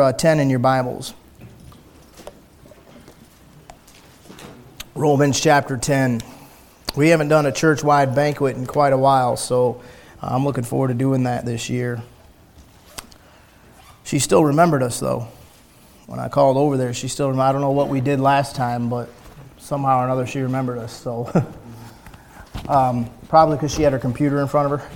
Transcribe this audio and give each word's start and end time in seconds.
uh, 0.00 0.12
10 0.12 0.40
in 0.40 0.50
your 0.50 0.58
Bibles. 0.58 1.14
Romans 4.94 5.38
chapter 5.38 5.76
10. 5.76 6.22
We 6.96 7.10
haven't 7.10 7.28
done 7.28 7.46
a 7.46 7.52
church 7.52 7.84
wide 7.84 8.14
banquet 8.14 8.56
in 8.56 8.66
quite 8.66 8.92
a 8.92 8.98
while, 8.98 9.36
so 9.36 9.82
I'm 10.20 10.44
looking 10.44 10.64
forward 10.64 10.88
to 10.88 10.94
doing 10.94 11.24
that 11.24 11.44
this 11.44 11.70
year. 11.70 12.02
She 14.04 14.18
still 14.18 14.44
remembered 14.44 14.82
us, 14.82 14.98
though. 14.98 15.28
When 16.06 16.18
I 16.18 16.28
called 16.28 16.56
over 16.56 16.76
there, 16.76 16.92
she 16.92 17.06
still. 17.06 17.38
I 17.40 17.52
don't 17.52 17.60
know 17.60 17.70
what 17.70 17.88
we 17.88 18.00
did 18.00 18.18
last 18.18 18.56
time, 18.56 18.88
but 18.88 19.08
somehow 19.58 20.00
or 20.00 20.04
another 20.04 20.26
she 20.26 20.40
remembered 20.40 20.78
us. 20.78 20.92
So 20.92 21.30
um, 22.68 23.08
probably 23.28 23.56
because 23.56 23.72
she 23.72 23.82
had 23.82 23.92
her 23.92 23.98
computer 23.98 24.40
in 24.40 24.48
front 24.48 24.72
of 24.72 24.80
her 24.80 24.88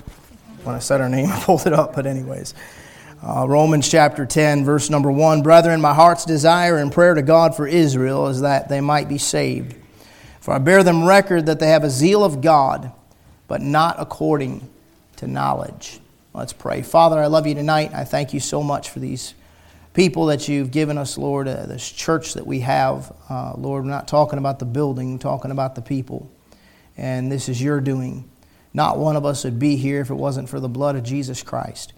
when 0.65 0.75
I 0.75 0.81
said 0.81 1.01
her 1.01 1.09
name, 1.09 1.29
I 1.31 1.39
pulled 1.45 1.67
it 1.67 1.73
up. 1.73 1.95
But 1.95 2.07
anyways, 2.07 2.55
uh, 3.25 3.47
Romans 3.49 3.89
chapter 3.89 4.27
10, 4.27 4.65
verse 4.67 4.91
number 4.91 5.11
1 5.11 5.43
Brethren, 5.43 5.81
my 5.81 5.95
heart's 5.95 6.27
desire 6.27 6.77
and 6.77 6.93
prayer 6.93 7.15
to 7.15 7.23
God 7.23 7.57
for 7.57 7.67
Israel 7.67 8.27
is 8.29 8.43
that 8.43 8.69
they 8.69 8.83
might 8.83 9.09
be 9.09 9.17
saved. 9.17 9.75
For 10.41 10.53
I 10.53 10.59
bear 10.59 10.83
them 10.83 11.07
record 11.07 11.47
that 11.47 11.59
they 11.59 11.69
have 11.69 11.85
a 11.85 11.91
zeal 11.91 12.23
of 12.23 12.43
God, 12.43 12.93
but 13.49 13.63
not 13.63 13.97
according 13.99 14.69
to 15.17 15.27
knowledge. 15.27 16.01
Let's 16.35 16.53
pray. 16.53 16.83
Father, 16.83 17.19
I 17.19 17.29
love 17.29 17.47
you 17.47 17.55
tonight. 17.55 17.95
I 17.95 18.05
thank 18.05 18.35
you 18.35 18.41
so 18.41 18.63
much 18.63 18.91
for 18.91 19.01
these 19.01 19.33
people 19.95 20.27
that 20.27 20.47
you've 20.47 20.71
given 20.71 20.99
us, 20.99 21.17
Lord, 21.17 21.49
uh, 21.49 21.65
this 21.65 21.91
church 21.91 22.35
that 22.35 22.47
we 22.47 22.61
have. 22.61 23.11
Uh, 23.31 23.55
Lord, 23.57 23.85
we're 23.85 23.91
not 23.91 24.07
talking 24.07 24.39
about 24.39 24.59
the 24.59 24.67
building, 24.67 25.19
talking 25.19 25.51
about 25.51 25.77
the 25.77 25.83
people. 25.83 26.31
And 26.99 27.33
this 27.33 27.49
is 27.49 27.63
your 27.63 27.81
doing. 27.81 28.29
Not 28.75 28.99
one 28.99 29.17
of 29.17 29.25
us 29.25 29.45
would 29.45 29.59
be 29.59 29.77
here 29.77 30.03
if 30.03 30.11
it 30.11 30.15
wasn't 30.15 30.51
for 30.51 30.61
the 30.61 30.69
blood 30.69 30.97
of 30.97 31.05
Jesus 31.05 31.43
Christ. 31.43 31.95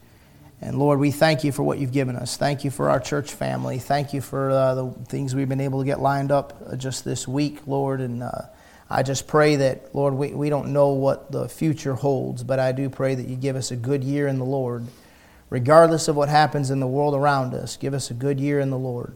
And 0.60 0.78
Lord, 0.78 0.98
we 0.98 1.10
thank 1.10 1.45
you 1.45 1.52
for 1.52 1.62
what 1.62 1.78
you've 1.78 1.92
given 1.92 2.16
us. 2.16 2.37
Thank 2.37 2.65
you 2.65 2.70
for 2.70 2.88
our 2.88 2.98
church 2.98 3.33
family. 3.33 3.78
Thank 3.78 4.15
you 4.15 4.23
for 4.23 4.51
uh, 4.51 4.74
the 4.74 4.91
things 5.06 5.34
we've 5.34 5.48
been 5.48 5.60
able 5.60 5.80
to 5.80 5.84
get 5.84 6.01
lined 6.01 6.32
up 6.32 6.62
uh, 6.66 6.77
just 6.77 7.05
this 7.05 7.29
week, 7.29 7.66
Lord. 7.66 8.01
And 8.01 8.23
uh, 8.23 8.43
I 8.88 9.02
just 9.02 9.27
pray 9.27 9.57
that, 9.57 9.95
Lord, 9.95 10.15
we, 10.15 10.32
we 10.32 10.49
don't 10.49 10.73
know 10.73 10.88
what 10.88 11.30
the 11.30 11.49
future 11.49 11.95
holds, 11.95 12.43
but 12.43 12.59
I 12.59 12.73
do 12.73 12.88
pray 12.88 13.15
that 13.15 13.29
you 13.29 13.37
give 13.37 13.54
us 13.54 13.71
a 13.71 13.77
good 13.77 14.02
year 14.02 14.29
in 14.29 14.38
the 14.38 14.45
Lord. 14.46 14.87
Regardless 15.51 16.09
of 16.09 16.16
what 16.16 16.29
happens 16.29 16.71
in 16.71 16.80
the 16.80 16.87
world 16.87 17.15
around 17.15 17.54
us, 17.54 17.77
give 17.77 17.93
us 17.93 18.10
a 18.10 18.15
good 18.15 18.40
year 18.40 18.59
in 18.59 18.71
the 18.71 18.79
Lord. 18.79 19.15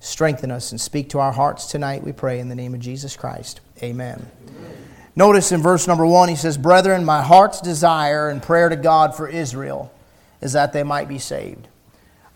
Strengthen 0.00 0.50
us 0.50 0.72
and 0.72 0.80
speak 0.80 1.08
to 1.10 1.20
our 1.20 1.32
hearts 1.32 1.66
tonight, 1.66 2.02
we 2.02 2.12
pray, 2.12 2.40
in 2.40 2.48
the 2.48 2.54
name 2.54 2.74
of 2.74 2.80
Jesus 2.80 3.16
Christ. 3.16 3.60
Amen. 3.82 4.26
Amen. 4.48 4.76
Notice 5.14 5.52
in 5.52 5.62
verse 5.62 5.86
number 5.86 6.06
one, 6.06 6.28
he 6.28 6.36
says, 6.36 6.58
Brethren, 6.58 7.04
my 7.04 7.22
heart's 7.22 7.60
desire 7.60 8.28
and 8.28 8.42
prayer 8.42 8.68
to 8.68 8.76
God 8.76 9.14
for 9.14 9.28
Israel 9.28 9.92
is 10.40 10.52
that 10.52 10.72
they 10.72 10.82
might 10.82 11.08
be 11.08 11.18
saved. 11.18 11.68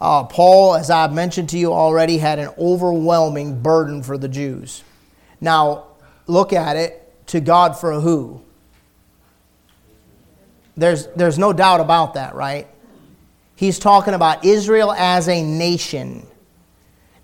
Uh, 0.01 0.25
Paul, 0.25 0.75
as 0.75 0.91
I've 0.91 1.13
mentioned 1.13 1.51
to 1.51 1.59
you 1.59 1.73
already, 1.73 2.19
had 2.19 2.39
an 2.39 2.51
overwhelming 2.59 3.63
burden 3.63 4.03
for 4.03 4.19
the 4.19 4.29
Jews. 4.29 4.83
Now, 5.41 5.85
look 6.27 6.53
at 6.53 6.77
it 6.77 7.27
to 7.29 7.41
God 7.41 7.79
for 7.79 8.01
who? 8.01 8.43
There's, 10.77 11.07
there's 11.09 11.39
no 11.39 11.53
doubt 11.53 11.81
about 11.81 12.15
that, 12.15 12.35
right? 12.35 12.67
He's 13.57 13.79
talking 13.79 14.15
about 14.15 14.45
Israel 14.45 14.93
as 14.93 15.29
a 15.29 15.43
nation. 15.43 16.27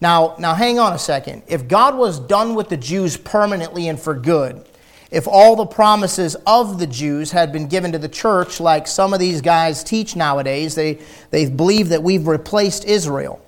Now, 0.01 0.37
now 0.39 0.55
hang 0.55 0.79
on 0.79 0.93
a 0.93 0.99
second. 0.99 1.43
If 1.49 1.67
God 1.67 1.97
was 1.97 2.21
done 2.21 2.55
with 2.55 2.69
the 2.69 2.77
Jews 2.77 3.17
permanently 3.17 3.89
and 3.89 4.01
for 4.01 4.15
good, 4.15 4.65
if 5.11 5.27
all 5.27 5.57
the 5.57 5.67
promises 5.67 6.37
of 6.47 6.79
the 6.79 6.87
Jews 6.87 7.33
had 7.33 7.53
been 7.53 7.67
given 7.67 7.93
to 7.93 7.99
the 7.99 8.09
church, 8.09 8.61
like 8.61 8.87
some 8.87 9.13
of 9.13 9.19
these 9.19 9.41
guys 9.41 9.83
teach 9.83 10.15
nowadays, 10.15 10.75
they, 10.75 11.01
they 11.31 11.51
believe 11.51 11.89
that 11.89 12.03
we've 12.03 12.29
replaced 12.29 12.85
Israel 12.85 13.45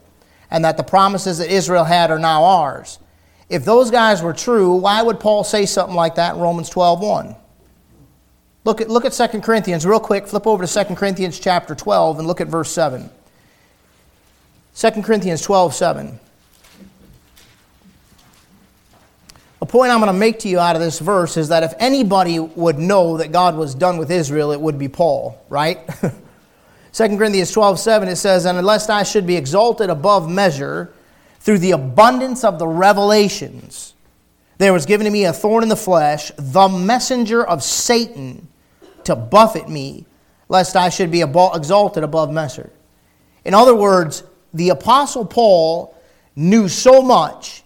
and 0.51 0.65
that 0.65 0.77
the 0.77 0.83
promises 0.83 1.39
that 1.39 1.51
Israel 1.51 1.85
had 1.85 2.11
are 2.11 2.19
now 2.19 2.43
ours. 2.45 2.99
If 3.49 3.65
those 3.65 3.91
guys 3.91 4.23
were 4.23 4.33
true, 4.33 4.75
why 4.75 5.03
would 5.03 5.21
Paul 5.21 5.45
say 5.45 5.67
something 5.67 5.95
like 5.95 6.17
that 6.17 6.35
in 6.35 6.41
Romans 6.41 6.69
12.1? 6.69 7.37
Look 8.65 8.81
at, 8.81 8.89
look 8.89 9.05
at 9.05 9.13
2 9.13 9.41
Corinthians 9.41 9.85
real 9.87 10.01
quick. 10.01 10.27
Flip 10.27 10.47
over 10.47 10.67
to 10.67 10.85
2 10.85 10.95
Corinthians 10.95 11.39
chapter 11.39 11.75
12 11.75 12.19
and 12.19 12.29
look 12.29 12.41
at 12.41 12.49
verse 12.49 12.71
7. 12.71 13.11
2 14.75 14.91
Corinthians 15.03 15.43
12, 15.43 15.75
7. 15.75 16.21
A 19.63 19.65
point 19.65 19.93
I'm 19.93 20.01
going 20.01 20.09
to 20.09 20.19
make 20.19 20.41
to 20.41 20.49
you 20.49 20.59
out 20.59 20.75
of 20.75 20.83
this 20.83 20.99
verse 20.99 21.37
is 21.37 21.47
that 21.51 21.63
if 21.63 21.73
anybody 21.79 22.41
would 22.41 22.81
know 22.81 23.19
that 23.19 23.31
God 23.31 23.57
was 23.57 23.77
done 23.77 23.97
with 23.97 24.11
Israel, 24.11 24.51
it 24.51 24.61
would 24.61 24.77
be 24.77 24.89
Paul, 24.89 25.41
right? 25.49 25.79
2 26.93 27.17
Corinthians 27.17 27.53
12, 27.53 27.79
7, 27.79 28.09
it 28.09 28.17
says, 28.17 28.45
And 28.45 28.59
unless 28.59 28.89
I 28.89 29.05
should 29.05 29.25
be 29.25 29.37
exalted 29.37 29.89
above 29.89 30.29
measure 30.29 30.93
through 31.39 31.61
the 31.61 31.71
abundance 31.71 32.43
of 32.43 32.59
the 32.59 32.67
revelations, 32.67 33.95
there 34.59 34.73
was 34.73 34.85
given 34.85 35.05
to 35.05 35.13
me 35.13 35.27
a 35.27 35.33
thorn 35.33 35.63
in 35.63 35.69
the 35.69 35.77
flesh, 35.77 36.33
the 36.37 36.67
messenger 36.67 37.47
of 37.47 37.63
Satan, 37.63 38.49
to 39.05 39.15
buffet 39.15 39.69
me, 39.69 40.07
lest 40.49 40.75
I 40.75 40.89
should 40.89 41.13
be 41.13 41.23
exalted 41.23 42.03
above 42.03 42.33
measure. 42.33 42.73
In 43.45 43.55
other 43.55 43.77
words, 43.77 44.25
the 44.53 44.71
Apostle 44.71 45.25
Paul 45.25 45.97
knew 46.35 46.69
so 46.69 47.01
much 47.01 47.63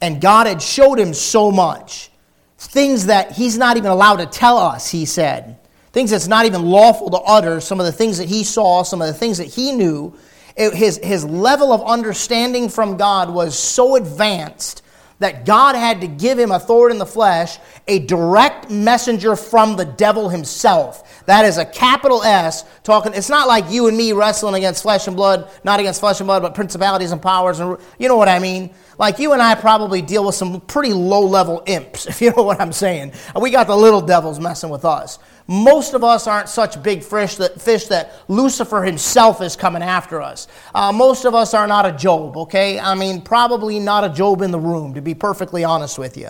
and 0.00 0.20
God 0.20 0.46
had 0.46 0.62
showed 0.62 0.98
him 0.98 1.14
so 1.14 1.50
much. 1.50 2.10
Things 2.56 3.06
that 3.06 3.32
he's 3.32 3.56
not 3.56 3.76
even 3.76 3.90
allowed 3.90 4.16
to 4.16 4.26
tell 4.26 4.58
us, 4.58 4.90
he 4.90 5.04
said. 5.04 5.58
Things 5.92 6.10
that's 6.10 6.28
not 6.28 6.44
even 6.46 6.66
lawful 6.66 7.10
to 7.10 7.18
utter, 7.18 7.60
some 7.60 7.80
of 7.80 7.86
the 7.86 7.92
things 7.92 8.18
that 8.18 8.28
he 8.28 8.44
saw, 8.44 8.82
some 8.82 9.00
of 9.00 9.08
the 9.08 9.14
things 9.14 9.38
that 9.38 9.46
he 9.46 9.72
knew. 9.72 10.14
It, 10.56 10.74
his, 10.74 10.98
his 10.98 11.24
level 11.24 11.72
of 11.72 11.82
understanding 11.82 12.68
from 12.68 12.96
God 12.96 13.30
was 13.30 13.58
so 13.58 13.96
advanced 13.96 14.82
that 15.20 15.44
God 15.44 15.74
had 15.74 16.00
to 16.02 16.06
give 16.06 16.38
him 16.38 16.52
a 16.52 16.60
thorn 16.60 16.92
in 16.92 16.98
the 16.98 17.06
flesh, 17.06 17.58
a 17.88 17.98
direct 18.00 18.70
messenger 18.70 19.34
from 19.34 19.76
the 19.76 19.84
devil 19.84 20.28
himself. 20.28 21.24
That 21.26 21.44
is 21.44 21.58
a 21.58 21.64
capital 21.64 22.22
S 22.22 22.64
talking. 22.84 23.14
It's 23.14 23.28
not 23.28 23.48
like 23.48 23.70
you 23.70 23.88
and 23.88 23.96
me 23.96 24.12
wrestling 24.12 24.54
against 24.54 24.82
flesh 24.82 25.06
and 25.08 25.16
blood, 25.16 25.50
not 25.64 25.80
against 25.80 26.00
flesh 26.00 26.20
and 26.20 26.26
blood, 26.26 26.42
but 26.42 26.54
principalities 26.54 27.12
and 27.12 27.20
powers. 27.20 27.58
And 27.58 27.76
you 27.98 28.08
know 28.08 28.16
what 28.16 28.28
I 28.28 28.38
mean? 28.38 28.70
Like 28.98 29.20
you 29.20 29.32
and 29.32 29.40
I 29.40 29.54
probably 29.54 30.02
deal 30.02 30.26
with 30.26 30.34
some 30.34 30.60
pretty 30.62 30.92
low 30.92 31.24
level 31.24 31.62
imps, 31.66 32.06
if 32.08 32.20
you 32.20 32.32
know 32.36 32.42
what 32.42 32.60
I'm 32.60 32.72
saying. 32.72 33.12
We 33.40 33.50
got 33.50 33.68
the 33.68 33.76
little 33.76 34.00
devils 34.00 34.40
messing 34.40 34.70
with 34.70 34.84
us. 34.84 35.18
Most 35.46 35.94
of 35.94 36.04
us 36.04 36.26
aren't 36.26 36.48
such 36.48 36.82
big 36.82 37.02
fish 37.02 37.36
that, 37.36 37.58
fish 37.58 37.86
that 37.86 38.12
Lucifer 38.28 38.82
himself 38.82 39.40
is 39.40 39.56
coming 39.56 39.82
after 39.82 40.20
us. 40.20 40.46
Uh, 40.74 40.92
most 40.92 41.24
of 41.24 41.34
us 41.34 41.54
are 41.54 41.66
not 41.66 41.86
a 41.86 41.92
Job, 41.92 42.36
okay? 42.36 42.78
I 42.78 42.94
mean, 42.94 43.22
probably 43.22 43.78
not 43.78 44.04
a 44.04 44.10
Job 44.10 44.42
in 44.42 44.50
the 44.50 44.58
room, 44.58 44.92
to 44.92 45.00
be 45.00 45.14
perfectly 45.14 45.64
honest 45.64 45.98
with 45.98 46.18
you. 46.18 46.28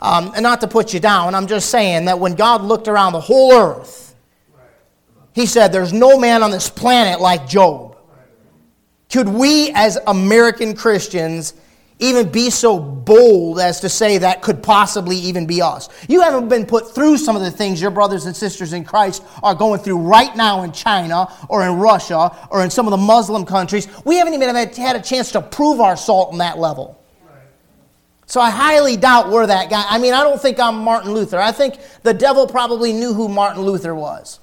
Um, 0.00 0.30
and 0.36 0.42
not 0.44 0.60
to 0.60 0.68
put 0.68 0.94
you 0.94 1.00
down, 1.00 1.34
I'm 1.34 1.48
just 1.48 1.70
saying 1.70 2.04
that 2.04 2.20
when 2.20 2.34
God 2.36 2.62
looked 2.62 2.86
around 2.86 3.14
the 3.14 3.20
whole 3.20 3.52
earth, 3.52 4.14
he 5.32 5.46
said, 5.46 5.72
There's 5.72 5.92
no 5.92 6.18
man 6.18 6.42
on 6.42 6.52
this 6.52 6.70
planet 6.70 7.20
like 7.20 7.48
Job. 7.48 7.96
Could 9.10 9.28
we, 9.28 9.72
as 9.74 9.98
American 10.06 10.76
Christians, 10.76 11.54
even 12.00 12.30
be 12.30 12.50
so 12.50 12.80
bold 12.80 13.60
as 13.60 13.80
to 13.80 13.88
say 13.88 14.18
that 14.18 14.42
could 14.42 14.62
possibly 14.62 15.16
even 15.16 15.46
be 15.46 15.62
us. 15.62 15.88
You 16.08 16.22
haven't 16.22 16.48
been 16.48 16.66
put 16.66 16.94
through 16.94 17.18
some 17.18 17.36
of 17.36 17.42
the 17.42 17.50
things 17.50 17.80
your 17.80 17.90
brothers 17.90 18.26
and 18.26 18.34
sisters 18.34 18.72
in 18.72 18.84
Christ 18.84 19.22
are 19.42 19.54
going 19.54 19.80
through 19.80 19.98
right 19.98 20.34
now 20.34 20.62
in 20.62 20.72
China 20.72 21.28
or 21.48 21.64
in 21.66 21.74
Russia 21.74 22.36
or 22.50 22.64
in 22.64 22.70
some 22.70 22.86
of 22.86 22.90
the 22.90 22.96
Muslim 22.96 23.44
countries. 23.44 23.86
We 24.04 24.16
haven't 24.16 24.34
even 24.34 24.54
had 24.54 24.96
a 24.96 25.02
chance 25.02 25.32
to 25.32 25.42
prove 25.42 25.80
our 25.80 25.96
salt 25.96 26.32
on 26.32 26.38
that 26.38 26.58
level. 26.58 26.96
So 28.26 28.40
I 28.40 28.50
highly 28.50 28.96
doubt 28.96 29.30
we're 29.30 29.46
that 29.48 29.70
guy. 29.70 29.84
I 29.88 29.98
mean, 29.98 30.14
I 30.14 30.22
don't 30.22 30.40
think 30.40 30.60
I'm 30.60 30.84
Martin 30.84 31.12
Luther. 31.12 31.40
I 31.40 31.50
think 31.50 31.80
the 32.04 32.14
devil 32.14 32.46
probably 32.46 32.92
knew 32.92 33.12
who 33.12 33.28
Martin 33.28 33.62
Luther 33.62 33.92
was. 33.92 34.38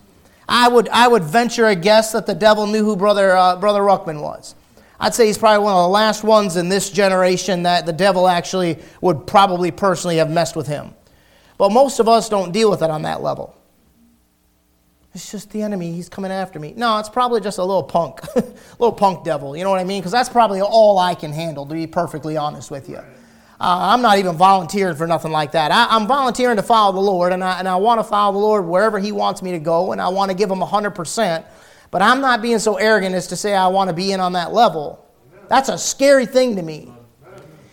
I 0.49 0.67
would, 0.67 0.89
I 0.89 1.07
would 1.07 1.23
venture 1.23 1.67
a 1.67 1.75
guess 1.75 2.11
that 2.11 2.25
the 2.25 2.35
devil 2.35 2.67
knew 2.67 2.83
who 2.83 2.97
Brother, 2.97 3.35
uh, 3.35 3.55
Brother 3.55 3.79
Ruckman 3.79 4.21
was. 4.21 4.55
I'd 4.99 5.13
say 5.13 5.27
he's 5.27 5.37
probably 5.37 5.63
one 5.63 5.73
of 5.73 5.83
the 5.83 5.89
last 5.89 6.23
ones 6.23 6.57
in 6.57 6.69
this 6.69 6.89
generation 6.89 7.63
that 7.63 7.85
the 7.85 7.93
devil 7.93 8.27
actually 8.27 8.79
would 9.01 9.27
probably 9.27 9.71
personally 9.71 10.17
have 10.17 10.29
messed 10.29 10.55
with 10.55 10.67
him. 10.67 10.93
But 11.57 11.71
most 11.71 11.99
of 11.99 12.07
us 12.07 12.29
don't 12.29 12.51
deal 12.51 12.69
with 12.69 12.81
it 12.81 12.89
on 12.89 13.03
that 13.03 13.21
level. 13.21 13.55
It's 15.13 15.31
just 15.31 15.49
the 15.51 15.63
enemy. 15.63 15.93
He's 15.93 16.09
coming 16.09 16.31
after 16.31 16.59
me. 16.59 16.73
No, 16.77 16.99
it's 16.99 17.09
probably 17.09 17.41
just 17.41 17.57
a 17.57 17.63
little 17.63 17.83
punk, 17.83 18.21
little 18.35 18.91
punk 18.91 19.23
devil. 19.23 19.57
You 19.57 19.63
know 19.63 19.71
what 19.71 19.79
I 19.79 19.83
mean? 19.83 19.99
Because 19.99 20.11
that's 20.11 20.29
probably 20.29 20.61
all 20.61 20.99
I 20.99 21.15
can 21.15 21.31
handle, 21.31 21.65
to 21.65 21.73
be 21.73 21.87
perfectly 21.87 22.37
honest 22.37 22.69
with 22.69 22.87
you. 22.87 22.97
Uh, 22.97 23.03
I'm 23.59 24.03
not 24.03 24.19
even 24.19 24.35
volunteering 24.35 24.95
for 24.95 25.07
nothing 25.07 25.31
like 25.31 25.53
that. 25.53 25.71
I, 25.71 25.95
am 25.95 26.05
volunteering 26.05 26.57
to 26.57 26.63
follow 26.63 26.91
the 26.91 26.99
Lord, 26.99 27.33
and 27.33 27.43
I, 27.43 27.57
and 27.57 27.67
I 27.67 27.77
want 27.77 27.99
to 27.99 28.03
follow 28.03 28.33
the 28.33 28.39
Lord 28.39 28.65
wherever 28.65 28.99
He 28.99 29.11
wants 29.11 29.41
me 29.41 29.51
to 29.53 29.59
go, 29.59 29.91
and 29.91 29.99
I 29.99 30.09
want 30.09 30.29
to 30.29 30.37
give 30.37 30.51
Him 30.51 30.59
100%. 30.59 31.43
But 31.91 32.01
I'm 32.01 32.21
not 32.21 32.41
being 32.41 32.59
so 32.59 32.75
arrogant 32.75 33.15
as 33.15 33.27
to 33.27 33.35
say 33.35 33.53
I 33.53 33.67
want 33.67 33.89
to 33.89 33.93
be 33.93 34.11
in 34.11 34.19
on 34.19 34.33
that 34.33 34.53
level. 34.53 35.05
That's 35.47 35.69
a 35.69 35.77
scary 35.77 36.25
thing 36.25 36.55
to 36.55 36.61
me. 36.61 36.91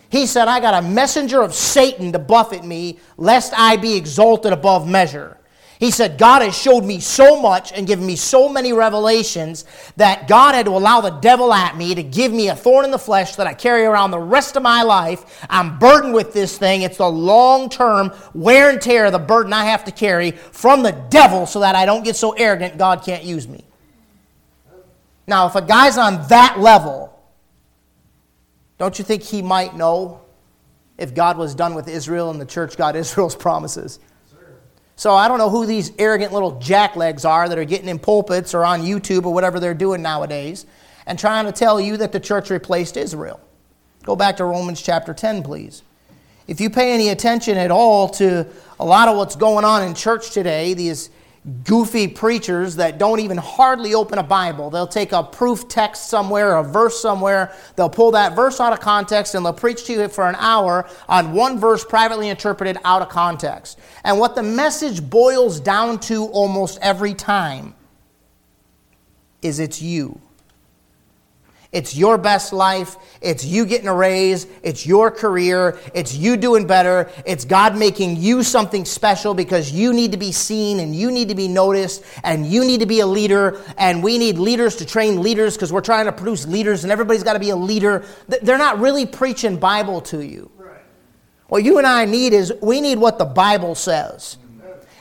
He 0.09 0.25
said, 0.27 0.47
I 0.47 0.59
got 0.59 0.83
a 0.83 0.87
messenger 0.87 1.41
of 1.41 1.53
Satan 1.53 2.11
to 2.13 2.19
buffet 2.19 2.63
me, 2.63 2.99
lest 3.17 3.53
I 3.57 3.75
be 3.75 3.95
exalted 3.95 4.53
above 4.53 4.87
measure. 4.87 5.37
He 5.77 5.91
said, 5.91 6.17
God 6.17 6.41
has 6.41 6.57
showed 6.57 6.85
me 6.85 7.01
so 7.01 7.41
much 7.41 7.73
and 7.73 7.85
given 7.85 8.05
me 8.05 8.15
so 8.15 8.47
many 8.47 8.71
revelations 8.71 9.65
that 9.97 10.27
God 10.27 10.55
had 10.55 10.67
to 10.67 10.71
allow 10.71 11.01
the 11.01 11.09
devil 11.09 11.53
at 11.53 11.75
me 11.75 11.93
to 11.95 12.01
give 12.01 12.31
me 12.31 12.47
a 12.47 12.55
thorn 12.55 12.85
in 12.85 12.91
the 12.91 12.97
flesh 12.97 13.35
that 13.35 13.45
I 13.45 13.53
carry 13.53 13.83
around 13.83 14.11
the 14.11 14.19
rest 14.19 14.55
of 14.55 14.63
my 14.63 14.83
life. 14.83 15.45
I'm 15.49 15.77
burdened 15.77 16.13
with 16.13 16.31
this 16.31 16.57
thing. 16.57 16.83
It's 16.83 16.97
the 16.97 17.09
long 17.09 17.67
term 17.67 18.13
wear 18.33 18.69
and 18.69 18.81
tear, 18.81 19.07
of 19.07 19.11
the 19.11 19.19
burden 19.19 19.51
I 19.51 19.65
have 19.65 19.83
to 19.85 19.91
carry 19.91 20.31
from 20.31 20.81
the 20.81 20.93
devil 21.09 21.45
so 21.45 21.59
that 21.59 21.75
I 21.75 21.85
don't 21.85 22.03
get 22.03 22.15
so 22.15 22.31
arrogant 22.31 22.77
God 22.77 23.03
can't 23.03 23.23
use 23.23 23.47
me. 23.47 23.65
Now, 25.27 25.47
if 25.47 25.55
a 25.55 25.61
guy's 25.61 25.97
on 25.97 26.27
that 26.27 26.59
level, 26.59 27.11
don't 28.77 28.97
you 28.99 29.05
think 29.05 29.23
he 29.23 29.41
might 29.41 29.75
know 29.75 30.21
if 30.97 31.15
God 31.15 31.37
was 31.37 31.55
done 31.55 31.75
with 31.75 31.87
Israel 31.87 32.29
and 32.29 32.39
the 32.39 32.45
church 32.45 32.77
got 32.77 32.95
Israel's 32.95 33.35
promises? 33.35 33.99
So 34.97 35.13
I 35.13 35.27
don't 35.27 35.39
know 35.39 35.49
who 35.49 35.65
these 35.65 35.91
arrogant 35.99 36.31
little 36.31 36.53
jacklegs 36.53 37.27
are 37.27 37.49
that 37.49 37.57
are 37.57 37.65
getting 37.65 37.89
in 37.89 37.99
pulpits 37.99 38.53
or 38.53 38.63
on 38.63 38.81
YouTube 38.81 39.25
or 39.25 39.33
whatever 39.33 39.59
they're 39.59 39.73
doing 39.73 40.01
nowadays 40.01 40.65
and 41.05 41.19
trying 41.19 41.45
to 41.45 41.51
tell 41.51 41.81
you 41.81 41.97
that 41.97 42.11
the 42.11 42.19
church 42.19 42.49
replaced 42.49 42.95
Israel. 42.95 43.41
Go 44.03 44.15
back 44.15 44.37
to 44.37 44.45
Romans 44.45 44.81
chapter 44.81 45.13
10, 45.13 45.43
please. 45.43 45.83
If 46.47 46.61
you 46.61 46.69
pay 46.69 46.93
any 46.93 47.09
attention 47.09 47.57
at 47.57 47.71
all 47.71 48.07
to 48.09 48.47
a 48.79 48.85
lot 48.85 49.09
of 49.09 49.17
what's 49.17 49.35
going 49.35 49.65
on 49.65 49.83
in 49.83 49.95
church 49.95 50.31
today, 50.31 50.73
these 50.73 51.09
goofy 51.63 52.07
preachers 52.07 52.75
that 52.77 52.97
don't 52.97 53.19
even 53.19 53.37
hardly 53.37 53.93
open 53.93 54.17
a 54.17 54.23
Bible. 54.23 54.71
They'll 54.71 54.87
take 54.87 55.11
a 55.11 55.21
proof 55.21 55.67
text 55.67 56.09
somewhere, 56.09 56.55
a 56.55 56.63
verse 56.63 56.99
somewhere, 56.99 57.53
they'll 57.75 57.89
pull 57.89 58.11
that 58.11 58.35
verse 58.35 58.59
out 58.59 58.73
of 58.73 58.79
context 58.79 59.35
and 59.35 59.45
they'll 59.45 59.53
preach 59.53 59.85
to 59.85 59.93
you 59.93 60.07
for 60.07 60.27
an 60.27 60.35
hour 60.39 60.89
on 61.07 61.33
one 61.33 61.59
verse 61.59 61.85
privately 61.85 62.29
interpreted 62.29 62.77
out 62.83 63.03
of 63.03 63.09
context. 63.09 63.79
And 64.03 64.19
what 64.19 64.35
the 64.35 64.43
message 64.43 65.07
boils 65.07 65.59
down 65.59 65.99
to 66.01 66.25
almost 66.25 66.79
every 66.81 67.13
time 67.13 67.75
is 69.43 69.59
it's 69.59 69.81
you. 69.81 70.19
It's 71.75 71.93
your 71.93 72.17
best 72.17 72.53
life. 72.53 72.95
It's 73.19 73.43
you 73.43 73.65
getting 73.65 73.89
a 73.89 73.93
raise. 73.93 74.47
It's 74.63 74.85
your 74.85 75.11
career. 75.11 75.77
It's 75.93 76.15
you 76.15 76.37
doing 76.37 76.65
better. 76.65 77.11
It's 77.25 77.43
God 77.43 77.77
making 77.77 78.15
you 78.15 78.43
something 78.43 78.85
special 78.85 79.33
because 79.33 79.73
you 79.73 79.91
need 79.91 80.13
to 80.13 80.17
be 80.17 80.31
seen 80.31 80.79
and 80.79 80.95
you 80.95 81.11
need 81.11 81.27
to 81.27 81.35
be 81.35 81.49
noticed 81.49 82.05
and 82.23 82.45
you 82.45 82.63
need 82.63 82.79
to 82.79 82.85
be 82.85 83.01
a 83.01 83.05
leader. 83.05 83.61
And 83.77 84.01
we 84.01 84.17
need 84.17 84.37
leaders 84.37 84.77
to 84.77 84.85
train 84.85 85.21
leaders 85.21 85.55
because 85.57 85.73
we're 85.73 85.81
trying 85.81 86.05
to 86.05 86.13
produce 86.13 86.47
leaders 86.47 86.85
and 86.85 86.93
everybody's 86.93 87.23
got 87.23 87.33
to 87.33 87.39
be 87.39 87.49
a 87.49 87.57
leader. 87.57 88.05
They're 88.29 88.57
not 88.57 88.79
really 88.79 89.05
preaching 89.05 89.57
Bible 89.57 89.99
to 90.03 90.21
you. 90.21 90.49
What 91.49 91.65
you 91.65 91.77
and 91.77 91.85
I 91.85 92.05
need 92.05 92.31
is 92.31 92.53
we 92.61 92.79
need 92.79 92.99
what 92.99 93.19
the 93.19 93.25
Bible 93.25 93.75
says. 93.75 94.37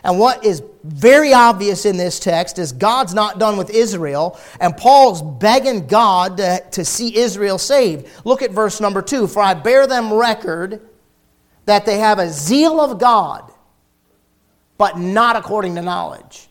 And 0.04 0.18
what 0.18 0.44
is 0.44 0.62
very 0.84 1.32
obvious 1.32 1.86
in 1.86 1.96
this 1.96 2.20
text 2.20 2.58
is 2.58 2.72
God's 2.72 3.14
not 3.14 3.38
done 3.38 3.56
with 3.56 3.70
Israel, 3.70 4.38
and 4.60 4.76
Paul's 4.76 5.22
begging 5.22 5.86
God 5.86 6.36
to, 6.36 6.62
to 6.72 6.84
see 6.84 7.16
Israel 7.16 7.56
saved. 7.56 8.06
Look 8.24 8.42
at 8.42 8.50
verse 8.50 8.82
number 8.82 9.00
two 9.00 9.26
For 9.26 9.42
I 9.42 9.54
bear 9.54 9.86
them 9.86 10.12
record 10.12 10.82
that 11.64 11.86
they 11.86 11.98
have 11.98 12.18
a 12.18 12.28
zeal 12.28 12.80
of 12.80 12.98
God, 12.98 13.50
but 14.76 14.98
not 14.98 15.36
according 15.36 15.76
to 15.76 15.82
knowledge. 15.82 16.48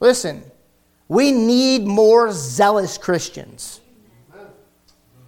Listen, 0.00 0.42
we 1.06 1.30
need 1.30 1.86
more 1.86 2.32
zealous 2.32 2.98
Christians. 2.98 3.80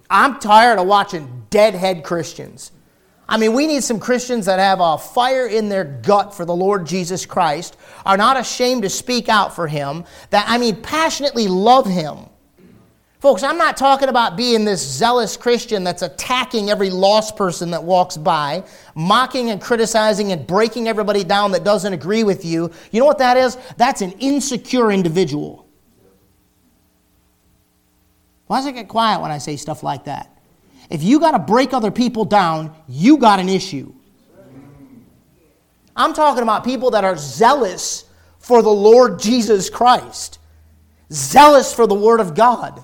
I'm 0.09 0.39
tired 0.39 0.79
of 0.79 0.87
watching 0.87 1.45
deadhead 1.49 2.03
Christians. 2.03 2.72
I 3.33 3.37
mean, 3.37 3.53
we 3.53 3.65
need 3.65 3.83
some 3.83 3.99
Christians 3.99 4.45
that 4.45 4.59
have 4.59 4.79
a 4.79 4.95
fire 4.95 5.47
in 5.47 5.67
their 5.67 5.83
gut 5.83 6.35
for 6.35 6.45
the 6.45 6.55
Lord 6.55 6.85
Jesus 6.85 7.25
Christ, 7.25 7.77
are 8.05 8.15
not 8.15 8.39
ashamed 8.39 8.83
to 8.83 8.91
speak 8.91 9.27
out 9.27 9.55
for 9.55 9.67
Him, 9.67 10.03
that, 10.29 10.45
I 10.47 10.59
mean, 10.59 10.83
passionately 10.83 11.47
love 11.47 11.87
Him. 11.87 12.29
Folks, 13.21 13.41
I'm 13.41 13.57
not 13.57 13.75
talking 13.75 14.07
about 14.07 14.37
being 14.37 14.65
this 14.65 14.85
zealous 14.87 15.35
Christian 15.35 15.83
that's 15.83 16.03
attacking 16.03 16.69
every 16.69 16.91
lost 16.91 17.35
person 17.35 17.71
that 17.71 17.83
walks 17.83 18.17
by, 18.17 18.63
mocking 18.93 19.49
and 19.49 19.59
criticizing 19.59 20.31
and 20.31 20.45
breaking 20.45 20.87
everybody 20.87 21.23
down 21.23 21.53
that 21.53 21.63
doesn't 21.63 21.91
agree 21.91 22.23
with 22.23 22.45
you. 22.45 22.69
You 22.91 22.99
know 22.99 23.07
what 23.07 23.17
that 23.17 23.35
is? 23.35 23.57
That's 23.77 24.01
an 24.01 24.11
insecure 24.19 24.91
individual. 24.91 25.67
Why 28.45 28.59
does 28.59 28.67
it 28.67 28.73
get 28.73 28.87
quiet 28.87 29.21
when 29.21 29.31
I 29.31 29.39
say 29.39 29.55
stuff 29.55 29.81
like 29.81 30.03
that? 30.03 30.32
If 30.89 31.03
you 31.03 31.19
got 31.19 31.31
to 31.31 31.39
break 31.39 31.73
other 31.73 31.91
people 31.91 32.25
down, 32.25 32.75
you 32.87 33.17
got 33.17 33.39
an 33.39 33.49
issue. 33.49 33.93
I'm 35.95 36.13
talking 36.13 36.43
about 36.43 36.63
people 36.63 36.91
that 36.91 37.03
are 37.03 37.17
zealous 37.17 38.05
for 38.39 38.61
the 38.61 38.69
Lord 38.69 39.19
Jesus 39.19 39.69
Christ, 39.69 40.39
zealous 41.11 41.73
for 41.73 41.87
the 41.87 41.95
Word 41.95 42.19
of 42.19 42.35
God, 42.35 42.83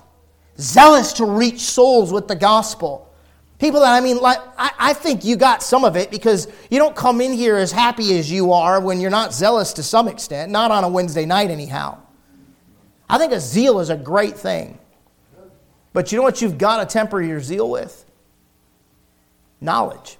zealous 0.58 1.12
to 1.14 1.24
reach 1.24 1.60
souls 1.60 2.12
with 2.12 2.28
the 2.28 2.36
gospel. 2.36 3.12
People 3.58 3.80
that, 3.80 3.92
I 3.92 4.00
mean, 4.00 4.16
like, 4.16 4.38
I, 4.56 4.70
I 4.78 4.92
think 4.94 5.22
you 5.22 5.36
got 5.36 5.62
some 5.62 5.84
of 5.84 5.96
it 5.96 6.10
because 6.10 6.48
you 6.70 6.78
don't 6.78 6.96
come 6.96 7.20
in 7.20 7.32
here 7.32 7.56
as 7.56 7.72
happy 7.72 8.18
as 8.18 8.30
you 8.30 8.52
are 8.52 8.80
when 8.80 9.00
you're 9.00 9.10
not 9.10 9.34
zealous 9.34 9.74
to 9.74 9.82
some 9.82 10.08
extent, 10.08 10.50
not 10.50 10.70
on 10.70 10.82
a 10.82 10.88
Wednesday 10.88 11.26
night, 11.26 11.50
anyhow. 11.50 11.98
I 13.08 13.18
think 13.18 13.32
a 13.32 13.40
zeal 13.40 13.80
is 13.80 13.90
a 13.90 13.96
great 13.96 14.38
thing. 14.38 14.78
But 15.92 16.12
you 16.12 16.18
know 16.18 16.22
what 16.22 16.40
you've 16.40 16.58
got 16.58 16.78
to 16.78 16.92
temper 16.92 17.20
your 17.20 17.40
zeal 17.40 17.68
with? 17.68 18.04
Knowledge. 19.60 20.18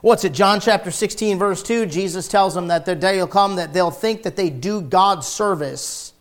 What's 0.00 0.24
it, 0.24 0.32
John 0.32 0.60
chapter 0.60 0.90
16, 0.90 1.38
verse 1.38 1.62
2? 1.62 1.86
Jesus 1.86 2.26
tells 2.26 2.54
them 2.54 2.68
that 2.68 2.86
the 2.86 2.94
day 2.94 3.18
will 3.18 3.26
come 3.26 3.56
that 3.56 3.74
they'll 3.74 3.90
think 3.90 4.22
that 4.22 4.36
they 4.36 4.48
do 4.48 4.80
God's 4.80 5.26
service 5.26 6.14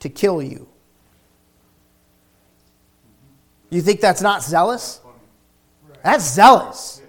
to 0.00 0.08
kill 0.08 0.40
you. 0.40 0.68
You 3.70 3.82
think 3.82 4.00
that's 4.00 4.22
not 4.22 4.42
zealous? 4.42 5.00
That's 6.04 6.24
zealous. 6.24 7.02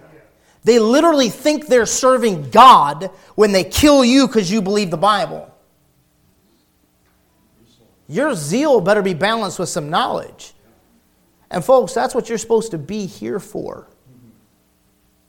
They 0.63 0.79
literally 0.79 1.29
think 1.29 1.67
they're 1.67 1.85
serving 1.85 2.49
God 2.49 3.11
when 3.35 3.51
they 3.51 3.63
kill 3.63 4.03
you 4.03 4.27
because 4.27 4.51
you 4.51 4.61
believe 4.61 4.91
the 4.91 4.97
Bible. 4.97 5.53
Your 8.09 8.33
zeal 8.33 8.81
better 8.81 9.03
be 9.03 9.13
balanced 9.13 9.59
with 9.59 9.69
some 9.69 9.89
knowledge. 9.91 10.53
And, 11.51 11.63
folks, 11.63 11.93
that's 11.93 12.15
what 12.15 12.27
you're 12.27 12.39
supposed 12.39 12.71
to 12.71 12.79
be 12.79 13.05
here 13.05 13.39
for. 13.39 13.87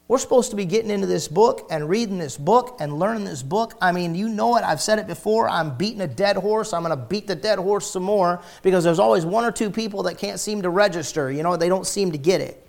We're 0.08 0.18
supposed 0.18 0.50
to 0.50 0.56
be 0.56 0.64
getting 0.64 0.90
into 0.90 1.06
this 1.06 1.28
book 1.28 1.68
and 1.70 1.88
reading 1.88 2.18
this 2.18 2.36
book 2.36 2.78
and 2.80 2.98
learning 2.98 3.26
this 3.26 3.42
book. 3.42 3.74
I 3.80 3.92
mean, 3.92 4.14
you 4.14 4.28
know 4.28 4.56
it. 4.56 4.64
I've 4.64 4.80
said 4.80 4.98
it 4.98 5.06
before. 5.06 5.48
I'm 5.48 5.76
beating 5.76 6.00
a 6.00 6.08
dead 6.08 6.36
horse. 6.36 6.72
I'm 6.72 6.82
going 6.82 6.98
to 6.98 7.04
beat 7.04 7.26
the 7.26 7.36
dead 7.36 7.58
horse 7.58 7.88
some 7.88 8.02
more 8.02 8.42
because 8.62 8.82
there's 8.82 8.98
always 8.98 9.24
one 9.24 9.44
or 9.44 9.52
two 9.52 9.70
people 9.70 10.02
that 10.04 10.18
can't 10.18 10.40
seem 10.40 10.62
to 10.62 10.70
register. 10.70 11.30
You 11.30 11.42
know, 11.42 11.56
they 11.56 11.68
don't 11.68 11.86
seem 11.86 12.10
to 12.12 12.18
get 12.18 12.40
it. 12.40 12.66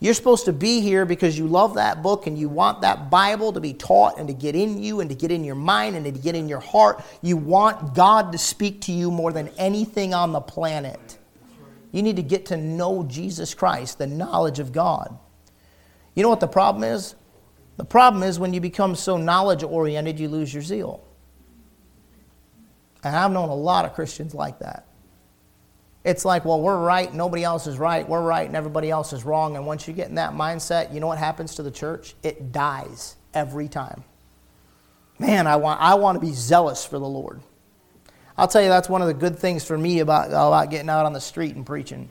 You're 0.00 0.14
supposed 0.14 0.44
to 0.44 0.52
be 0.52 0.80
here 0.80 1.04
because 1.04 1.36
you 1.36 1.48
love 1.48 1.74
that 1.74 2.02
book 2.02 2.28
and 2.28 2.38
you 2.38 2.48
want 2.48 2.82
that 2.82 3.10
Bible 3.10 3.52
to 3.52 3.60
be 3.60 3.74
taught 3.74 4.18
and 4.18 4.28
to 4.28 4.34
get 4.34 4.54
in 4.54 4.80
you 4.80 5.00
and 5.00 5.10
to 5.10 5.16
get 5.16 5.32
in 5.32 5.42
your 5.42 5.56
mind 5.56 5.96
and 5.96 6.04
to 6.04 6.12
get 6.12 6.36
in 6.36 6.48
your 6.48 6.60
heart. 6.60 7.02
You 7.20 7.36
want 7.36 7.94
God 7.94 8.30
to 8.32 8.38
speak 8.38 8.82
to 8.82 8.92
you 8.92 9.10
more 9.10 9.32
than 9.32 9.48
anything 9.58 10.14
on 10.14 10.32
the 10.32 10.40
planet. 10.40 11.18
You 11.90 12.02
need 12.02 12.16
to 12.16 12.22
get 12.22 12.46
to 12.46 12.56
know 12.56 13.02
Jesus 13.04 13.54
Christ, 13.54 13.98
the 13.98 14.06
knowledge 14.06 14.60
of 14.60 14.72
God. 14.72 15.18
You 16.14 16.22
know 16.22 16.28
what 16.28 16.40
the 16.40 16.48
problem 16.48 16.84
is? 16.84 17.14
The 17.76 17.84
problem 17.84 18.22
is 18.22 18.38
when 18.38 18.52
you 18.52 18.60
become 18.60 18.94
so 18.94 19.16
knowledge 19.16 19.62
oriented, 19.62 20.18
you 20.20 20.28
lose 20.28 20.52
your 20.52 20.62
zeal. 20.62 21.04
And 23.04 23.14
I've 23.14 23.30
known 23.30 23.48
a 23.48 23.54
lot 23.54 23.84
of 23.84 23.94
Christians 23.94 24.34
like 24.34 24.58
that. 24.58 24.87
It's 26.08 26.24
like, 26.24 26.46
well, 26.46 26.58
we're 26.58 26.82
right, 26.82 27.12
nobody 27.12 27.44
else 27.44 27.66
is 27.66 27.78
right, 27.78 28.08
we're 28.08 28.22
right, 28.22 28.46
and 28.46 28.56
everybody 28.56 28.88
else 28.88 29.12
is 29.12 29.26
wrong. 29.26 29.56
And 29.56 29.66
once 29.66 29.86
you 29.86 29.92
get 29.92 30.08
in 30.08 30.14
that 30.14 30.32
mindset, 30.32 30.94
you 30.94 31.00
know 31.00 31.06
what 31.06 31.18
happens 31.18 31.56
to 31.56 31.62
the 31.62 31.70
church? 31.70 32.14
It 32.22 32.50
dies 32.50 33.16
every 33.34 33.68
time. 33.68 34.04
Man, 35.18 35.46
I 35.46 35.56
want, 35.56 35.82
I 35.82 35.96
want 35.96 36.18
to 36.18 36.26
be 36.26 36.32
zealous 36.32 36.82
for 36.82 36.98
the 36.98 37.06
Lord. 37.06 37.42
I'll 38.38 38.48
tell 38.48 38.62
you, 38.62 38.68
that's 38.68 38.88
one 38.88 39.02
of 39.02 39.08
the 39.08 39.12
good 39.12 39.38
things 39.38 39.66
for 39.66 39.76
me 39.76 39.98
about, 39.98 40.28
about 40.28 40.70
getting 40.70 40.88
out 40.88 41.04
on 41.04 41.12
the 41.12 41.20
street 41.20 41.54
and 41.54 41.66
preaching. 41.66 42.08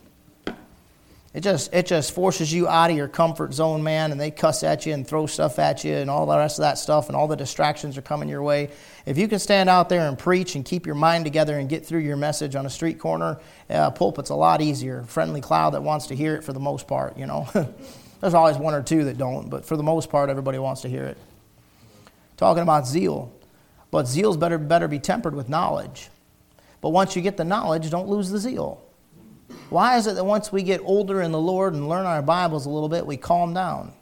It 1.34 1.42
just, 1.42 1.74
it 1.74 1.86
just 1.86 2.14
forces 2.14 2.52
you 2.52 2.68
out 2.68 2.90
of 2.90 2.96
your 2.96 3.08
comfort 3.08 3.54
zone, 3.54 3.84
man, 3.84 4.12
and 4.12 4.20
they 4.20 4.32
cuss 4.32 4.64
at 4.64 4.86
you 4.86 4.94
and 4.94 5.06
throw 5.06 5.28
stuff 5.28 5.60
at 5.60 5.84
you 5.84 5.94
and 5.94 6.10
all 6.10 6.26
the 6.26 6.38
rest 6.38 6.58
of 6.58 6.64
that 6.64 6.78
stuff, 6.78 7.08
and 7.08 7.16
all 7.16 7.28
the 7.28 7.36
distractions 7.36 7.98
are 7.98 8.02
coming 8.02 8.30
your 8.30 8.42
way. 8.42 8.70
If 9.06 9.18
you 9.18 9.28
can 9.28 9.38
stand 9.40 9.70
out 9.70 9.90
there 9.90 10.08
and 10.08 10.18
preach 10.18 10.56
and 10.56 10.64
keep 10.64 10.86
your 10.86 10.96
mind 10.96 11.26
together 11.26 11.60
and 11.60 11.70
get 11.70 11.86
through 11.86 12.00
your 12.00 12.18
message 12.18 12.56
on 12.56 12.66
a 12.66 12.70
street 12.70 12.98
corner, 12.98 13.40
uh, 13.70 13.92
pulpit's 13.92 14.30
a 14.30 14.36
lot 14.36 14.62
easier. 14.62 15.04
Friendly 15.04 15.42
crowd 15.42 15.74
that 15.74 15.84
wants 15.84 16.08
to 16.08 16.16
hear 16.16 16.36
it 16.36 16.44
for 16.44 16.54
the 16.54 16.60
most 16.60 16.88
part, 16.88 17.18
you 17.18 17.26
know. 17.26 17.48
There's 18.22 18.34
always 18.34 18.58
one 18.58 18.74
or 18.74 18.82
two 18.82 19.04
that 19.04 19.18
don't, 19.18 19.50
but 19.50 19.66
for 19.66 19.78
the 19.78 19.84
most 19.84 20.10
part, 20.10 20.30
everybody 20.30 20.58
wants 20.58 20.82
to 20.82 20.90
hear 20.90 21.04
it. 21.04 21.18
Talking 22.38 22.64
about 22.64 22.88
zeal. 22.88 23.32
But 23.92 24.08
zeal's 24.08 24.38
better, 24.38 24.58
better 24.58 24.88
be 24.88 25.00
tempered 25.00 25.36
with 25.36 25.50
knowledge. 25.50 26.10
But 26.82 26.90
once 26.90 27.16
you 27.16 27.22
get 27.22 27.38
the 27.38 27.44
knowledge, 27.44 27.90
don't 27.90 28.08
lose 28.08 28.30
the 28.30 28.40
zeal. 28.40 28.84
Why 29.70 29.98
is 29.98 30.08
it 30.08 30.16
that 30.16 30.24
once 30.24 30.52
we 30.52 30.64
get 30.64 30.82
older 30.84 31.22
in 31.22 31.32
the 31.32 31.40
Lord 31.40 31.74
and 31.74 31.88
learn 31.90 32.06
our 32.06 32.22
Bibles 32.22 32.66
a 32.66 32.70
little 32.70 32.90
bit, 32.90 33.06
we 33.06 33.18
calm 33.18 33.54
down? 33.54 33.94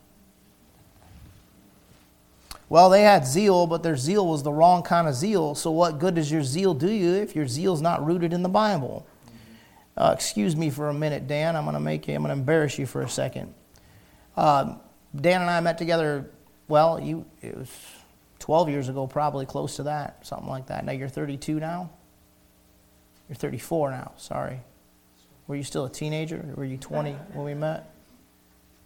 Well, 2.68 2.90
they 2.90 3.04
had 3.04 3.28
zeal, 3.28 3.68
but 3.68 3.84
their 3.84 3.96
zeal 3.96 4.28
was 4.28 4.44
the 4.44 4.52
wrong 4.52 4.82
kind 4.82 5.08
of 5.08 5.14
zeal. 5.14 5.54
So, 5.54 5.70
what 5.72 6.00
good 6.00 6.16
does 6.16 6.32
your 6.32 6.44
zeal 6.44 6.74
do 6.74 6.90
you 6.90 7.14
if 7.14 7.36
your 7.36 7.48
zeal's 7.48 7.82
not 7.82 8.06
rooted 8.06 8.34
in 8.34 8.42
the 8.42 8.50
Bible? 8.50 9.06
Uh, 9.96 10.12
excuse 10.14 10.56
me 10.56 10.70
for 10.70 10.90
a 10.90 10.94
minute, 10.94 11.28
Dan. 11.28 11.56
I'm 11.56 11.64
going 11.64 11.76
to 11.76 11.80
make 11.80 12.08
you, 12.08 12.16
I'm 12.16 12.24
going 12.24 12.34
to 12.34 12.40
embarrass 12.40 12.78
you 12.78 12.86
for 12.86 13.02
a 13.02 13.10
second. 13.10 13.54
Uh, 14.36 14.76
Dan 15.16 15.42
and 15.42 15.50
I 15.50 15.60
met 15.62 15.78
together. 15.78 16.30
Well, 16.68 17.00
you 17.00 17.26
it 17.42 17.56
was 17.56 17.70
12 18.40 18.70
years 18.70 18.90
ago, 18.90 19.08
probably 19.08 19.46
close 19.46 19.76
to 19.78 19.84
that, 19.84 20.26
something 20.26 20.50
like 20.50 20.68
that. 20.68 20.84
Now 20.86 20.92
you're 20.92 21.08
32 21.08 21.60
now. 21.60 21.92
You're 23.30 23.36
34 23.36 23.92
now. 23.92 24.12
Sorry. 24.18 24.60
Were 25.48 25.56
you 25.56 25.64
still 25.64 25.86
a 25.86 25.90
teenager? 25.90 26.44
Were 26.56 26.66
you 26.66 26.78
20 26.78 27.12
when 27.34 27.46
we 27.46 27.54
met? 27.54 27.90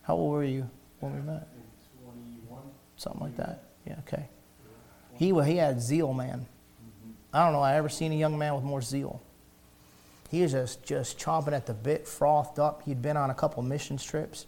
How 0.03 0.15
old 0.15 0.33
were 0.33 0.43
you 0.43 0.69
when 0.99 1.15
we 1.15 1.21
met? 1.21 1.47
21. 2.03 2.61
Something 2.97 3.21
like 3.21 3.37
that. 3.37 3.63
Yeah. 3.85 3.95
Okay. 4.07 4.27
He 5.15 5.33
he 5.43 5.57
had 5.57 5.81
zeal, 5.81 6.13
man. 6.13 6.45
I 7.33 7.43
don't 7.43 7.53
know. 7.53 7.61
I 7.61 7.75
ever 7.75 7.89
seen 7.89 8.11
a 8.11 8.15
young 8.15 8.37
man 8.37 8.55
with 8.55 8.63
more 8.63 8.81
zeal. 8.81 9.21
He 10.29 10.41
was 10.41 10.51
just 10.51 10.83
just 10.83 11.19
chomping 11.19 11.53
at 11.53 11.65
the 11.65 11.73
bit, 11.73 12.07
frothed 12.07 12.59
up. 12.59 12.83
He'd 12.83 13.01
been 13.01 13.17
on 13.17 13.29
a 13.29 13.33
couple 13.33 13.61
missions 13.63 14.03
trips, 14.03 14.45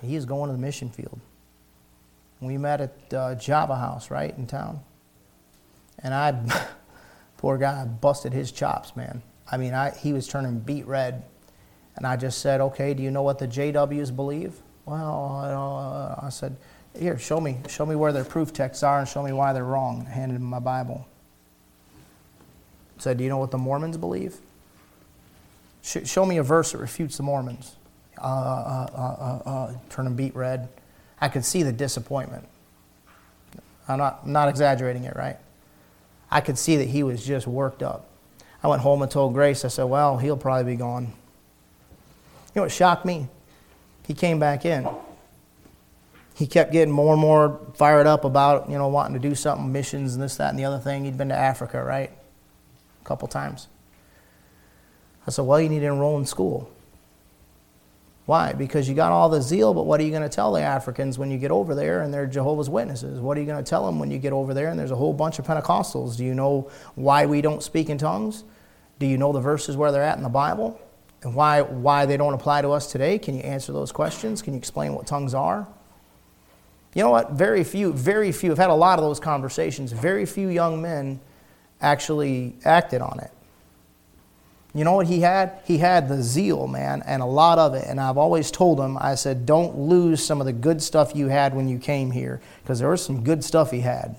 and 0.00 0.08
he 0.08 0.16
was 0.16 0.24
going 0.24 0.48
to 0.48 0.52
the 0.52 0.60
mission 0.60 0.90
field. 0.90 1.20
We 2.40 2.56
met 2.56 2.80
at 2.80 3.14
uh, 3.14 3.34
Java 3.34 3.76
House, 3.76 4.10
right 4.10 4.36
in 4.36 4.46
town, 4.46 4.80
and 5.98 6.14
I, 6.14 6.66
poor 7.36 7.58
guy, 7.58 7.84
busted 7.84 8.32
his 8.32 8.52
chops, 8.52 8.94
man. 8.94 9.22
I 9.50 9.56
mean, 9.56 9.74
I, 9.74 9.90
he 9.90 10.12
was 10.12 10.28
turning 10.28 10.60
beet 10.60 10.86
red, 10.86 11.24
and 11.98 12.06
I 12.06 12.16
just 12.16 12.38
said, 12.38 12.60
"Okay, 12.60 12.94
do 12.94 13.02
you 13.02 13.10
know 13.10 13.22
what 13.22 13.38
the 13.38 13.48
JWs 13.48 14.14
believe?" 14.14 14.54
Well, 14.86 16.16
uh, 16.20 16.26
I 16.26 16.30
said, 16.30 16.56
"Here, 16.98 17.18
show 17.18 17.40
me, 17.40 17.58
show 17.68 17.84
me 17.84 17.96
where 17.96 18.12
their 18.12 18.24
proof 18.24 18.52
texts 18.52 18.82
are, 18.82 19.00
and 19.00 19.08
show 19.08 19.22
me 19.22 19.32
why 19.32 19.52
they're 19.52 19.64
wrong." 19.64 20.06
I 20.08 20.12
handed 20.12 20.36
him 20.36 20.44
my 20.44 20.60
Bible. 20.60 21.06
Said, 22.98 23.18
"Do 23.18 23.24
you 23.24 23.30
know 23.30 23.38
what 23.38 23.50
the 23.50 23.58
Mormons 23.58 23.98
believe?" 23.98 24.36
show 25.82 26.26
me 26.26 26.36
a 26.36 26.42
verse 26.42 26.72
that 26.72 26.78
refutes 26.78 27.16
the 27.16 27.22
Mormons. 27.22 27.76
Uh, 28.20 28.26
uh, 28.26 28.88
uh, 28.94 29.48
uh, 29.48 29.74
turn 29.88 30.04
them 30.04 30.16
beet 30.16 30.34
red. 30.34 30.68
I 31.20 31.28
could 31.28 31.44
see 31.44 31.62
the 31.62 31.72
disappointment. 31.72 32.46
I'm 33.88 33.98
not, 33.98 34.20
I'm 34.24 34.32
not 34.32 34.48
exaggerating 34.48 35.04
it, 35.04 35.16
right? 35.16 35.36
I 36.30 36.42
could 36.42 36.58
see 36.58 36.76
that 36.76 36.88
he 36.88 37.02
was 37.02 37.24
just 37.24 37.46
worked 37.46 37.82
up. 37.82 38.06
I 38.62 38.68
went 38.68 38.82
home 38.82 39.00
and 39.02 39.10
told 39.10 39.32
Grace, 39.32 39.64
I 39.64 39.68
said, 39.68 39.84
well, 39.84 40.18
he'll 40.18 40.36
probably 40.36 40.72
be 40.72 40.76
gone. 40.76 41.12
You 42.48 42.60
know 42.60 42.62
what 42.62 42.72
shocked 42.72 43.04
me? 43.04 43.28
He 44.06 44.14
came 44.14 44.38
back 44.38 44.64
in. 44.64 44.88
He 46.34 46.46
kept 46.46 46.72
getting 46.72 46.92
more 46.94 47.12
and 47.12 47.20
more 47.20 47.60
fired 47.74 48.06
up 48.06 48.24
about, 48.24 48.70
you 48.70 48.78
know, 48.78 48.88
wanting 48.88 49.20
to 49.20 49.28
do 49.28 49.34
something, 49.34 49.72
missions 49.72 50.14
and 50.14 50.22
this, 50.22 50.36
that, 50.36 50.50
and 50.50 50.58
the 50.58 50.64
other 50.64 50.78
thing. 50.78 51.04
He'd 51.04 51.18
been 51.18 51.28
to 51.30 51.36
Africa, 51.36 51.82
right? 51.82 52.10
A 53.02 53.04
couple 53.04 53.28
times. 53.28 53.66
I 55.26 55.30
said, 55.30 55.44
Well, 55.44 55.60
you 55.60 55.68
need 55.68 55.80
to 55.80 55.86
enroll 55.86 56.16
in 56.16 56.24
school. 56.24 56.70
Why? 58.24 58.52
Because 58.52 58.88
you 58.88 58.94
got 58.94 59.10
all 59.10 59.28
the 59.30 59.40
zeal, 59.40 59.72
but 59.72 59.84
what 59.86 60.00
are 60.00 60.04
you 60.04 60.10
going 60.10 60.22
to 60.22 60.28
tell 60.28 60.52
the 60.52 60.60
Africans 60.60 61.18
when 61.18 61.30
you 61.30 61.38
get 61.38 61.50
over 61.50 61.74
there 61.74 62.02
and 62.02 62.12
they're 62.12 62.26
Jehovah's 62.26 62.68
Witnesses? 62.68 63.20
What 63.20 63.36
are 63.36 63.40
you 63.40 63.46
going 63.46 63.62
to 63.62 63.68
tell 63.68 63.86
them 63.86 63.98
when 63.98 64.10
you 64.10 64.18
get 64.18 64.34
over 64.34 64.52
there 64.52 64.68
and 64.68 64.78
there's 64.78 64.90
a 64.90 64.96
whole 64.96 65.14
bunch 65.14 65.38
of 65.38 65.46
Pentecostals? 65.46 66.16
Do 66.16 66.24
you 66.24 66.34
know 66.34 66.70
why 66.94 67.24
we 67.24 67.40
don't 67.40 67.62
speak 67.62 67.88
in 67.88 67.96
tongues? 67.96 68.44
Do 68.98 69.06
you 69.06 69.16
know 69.16 69.32
the 69.32 69.40
verses 69.40 69.76
where 69.76 69.90
they're 69.92 70.02
at 70.02 70.18
in 70.18 70.22
the 70.22 70.28
Bible? 70.28 70.78
And 71.22 71.34
why, 71.34 71.62
why 71.62 72.06
they 72.06 72.16
don't 72.16 72.34
apply 72.34 72.62
to 72.62 72.70
us 72.70 72.90
today? 72.90 73.18
Can 73.18 73.34
you 73.34 73.40
answer 73.40 73.72
those 73.72 73.90
questions? 73.90 74.40
Can 74.40 74.54
you 74.54 74.58
explain 74.58 74.94
what 74.94 75.06
tongues 75.06 75.34
are? 75.34 75.66
You 76.94 77.02
know 77.02 77.10
what? 77.10 77.32
Very 77.32 77.64
few, 77.64 77.92
very 77.92 78.32
few, 78.32 78.52
I've 78.52 78.58
had 78.58 78.70
a 78.70 78.74
lot 78.74 78.98
of 78.98 79.04
those 79.04 79.20
conversations. 79.20 79.92
Very 79.92 80.26
few 80.26 80.48
young 80.48 80.80
men 80.80 81.20
actually 81.80 82.54
acted 82.64 83.02
on 83.02 83.20
it. 83.20 83.30
You 84.74 84.84
know 84.84 84.92
what 84.92 85.06
he 85.06 85.20
had? 85.20 85.60
He 85.64 85.78
had 85.78 86.08
the 86.08 86.22
zeal, 86.22 86.66
man, 86.66 87.02
and 87.06 87.22
a 87.22 87.26
lot 87.26 87.58
of 87.58 87.74
it. 87.74 87.84
And 87.86 88.00
I've 88.00 88.18
always 88.18 88.50
told 88.50 88.78
him, 88.78 88.96
I 88.98 89.14
said, 89.14 89.46
don't 89.46 89.76
lose 89.76 90.24
some 90.24 90.40
of 90.40 90.46
the 90.46 90.52
good 90.52 90.82
stuff 90.82 91.16
you 91.16 91.28
had 91.28 91.54
when 91.54 91.68
you 91.68 91.78
came 91.78 92.10
here, 92.10 92.40
because 92.62 92.78
there 92.78 92.88
was 92.88 93.04
some 93.04 93.24
good 93.24 93.42
stuff 93.42 93.70
he 93.70 93.80
had. 93.80 94.16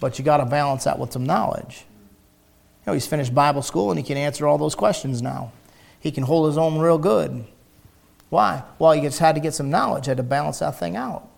But 0.00 0.18
you 0.18 0.24
got 0.24 0.38
to 0.38 0.46
balance 0.46 0.84
that 0.84 0.98
with 0.98 1.12
some 1.12 1.24
knowledge. 1.24 1.84
Know, 2.86 2.92
he's 2.92 3.06
finished 3.06 3.34
Bible 3.34 3.62
school 3.62 3.90
and 3.90 3.98
he 3.98 4.04
can 4.04 4.16
answer 4.16 4.46
all 4.46 4.58
those 4.58 4.74
questions 4.74 5.20
now. 5.20 5.52
He 5.98 6.12
can 6.12 6.22
hold 6.22 6.46
his 6.46 6.56
own 6.56 6.78
real 6.78 6.98
good. 6.98 7.44
Why? 8.28 8.62
Well, 8.78 8.92
he 8.92 9.00
just 9.00 9.18
had 9.18 9.34
to 9.34 9.40
get 9.40 9.54
some 9.54 9.70
knowledge, 9.70 10.06
had 10.06 10.18
to 10.18 10.22
balance 10.22 10.60
that 10.60 10.78
thing 10.78 10.96
out. 10.96 11.28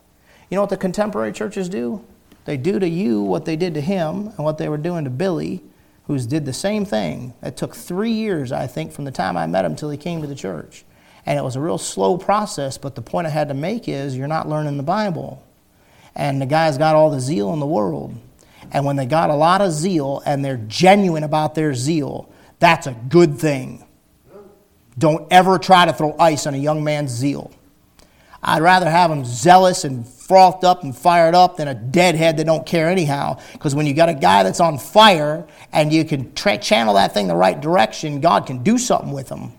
You 0.51 0.57
know 0.57 0.63
what 0.63 0.71
the 0.71 0.77
contemporary 0.77 1.33
churches 1.33 1.69
do? 1.69 2.05
They 2.45 2.57
do 2.57 2.79
to 2.79 2.89
you 2.89 3.23
what 3.23 3.45
they 3.45 3.57
did 3.57 3.75
to 3.75 3.81
him 3.81 4.29
and 4.29 4.39
what 4.39 4.59
they 4.59 4.69
were 4.69 4.79
doing 4.79 5.05
to 5.05 5.11
Billy 5.11 5.63
who 6.07 6.19
did 6.19 6.47
the 6.47 6.53
same 6.55 6.87
thing. 6.87 7.35
It 7.43 7.57
took 7.57 7.77
three 7.77 8.13
years, 8.13 8.51
I 8.51 8.67
think, 8.67 8.93
from 8.93 9.05
the 9.05 9.11
time 9.11 9.37
I 9.37 9.47
met 9.47 9.67
him 9.67 9.77
till 9.77 9.91
he 9.91 9.99
came 9.99 10.23
to 10.23 10.27
the 10.27 10.35
church. 10.35 10.85
And 11.27 11.39
it 11.39 11.43
was 11.43 11.55
a 11.55 11.61
real 11.61 11.77
slow 11.77 12.17
process, 12.17 12.79
but 12.79 12.95
the 12.95 13.03
point 13.03 13.27
I 13.27 13.31
had 13.31 13.49
to 13.49 13.55
make 13.55 13.87
is 13.87 14.17
you're 14.17 14.27
not 14.27 14.49
learning 14.49 14.79
the 14.79 14.83
Bible. 14.83 15.43
And 16.17 16.41
the 16.41 16.47
guy's 16.47 16.79
got 16.79 16.97
all 16.97 17.11
the 17.11 17.21
zeal 17.21 17.53
in 17.53 17.61
the 17.61 17.67
world. 17.67 18.19
And 18.71 18.85
when 18.85 18.97
they 18.97 19.07
got 19.07 19.31
a 19.31 19.35
lot 19.35 19.61
of 19.61 19.73
zeal 19.73 20.23
and 20.27 20.45
they're 20.45 20.57
genuine 20.69 21.25
about 21.25 21.55
their 21.55 21.75
zeal, 21.75 22.31
that's 22.59 22.87
a 22.87 22.93
good 23.09 23.39
thing. 23.39 23.85
Don't 24.99 25.27
ever 25.33 25.59
try 25.59 25.87
to 25.87 25.93
throw 25.93 26.17
ice 26.19 26.47
on 26.47 26.55
a 26.55 26.59
young 26.59 26.83
man's 26.83 27.13
zeal. 27.13 27.53
I'd 28.43 28.63
rather 28.63 28.89
have 28.89 29.11
them 29.11 29.25
zealous 29.25 29.85
and 29.85 30.07
frothed 30.07 30.65
up 30.65 30.83
and 30.83 30.97
fired 30.97 31.35
up 31.35 31.57
than 31.57 31.69
a 31.69 31.75
deadhead 31.75 32.37
that 32.37 32.45
don't 32.45 32.67
care 32.67 32.89
anyhow. 32.89 33.39
Because 33.53 33.75
when 33.75 33.87
you 33.87 33.95
got 33.95 34.09
a 34.09 34.15
guy 34.15 34.43
that's 34.43 34.61
on 34.61 34.79
fire 34.79 35.47
and 35.73 35.93
you 35.93 36.05
can 36.05 36.33
tra- 36.35 36.59
channel 36.59 36.95
that 36.95 37.15
thing 37.15 37.27
the 37.27 37.35
right 37.35 37.61
direction, 37.61 38.21
God 38.21 38.47
can 38.47 38.63
do 38.63 38.79
something 38.79 39.13
with 39.13 39.29
them. 39.29 39.53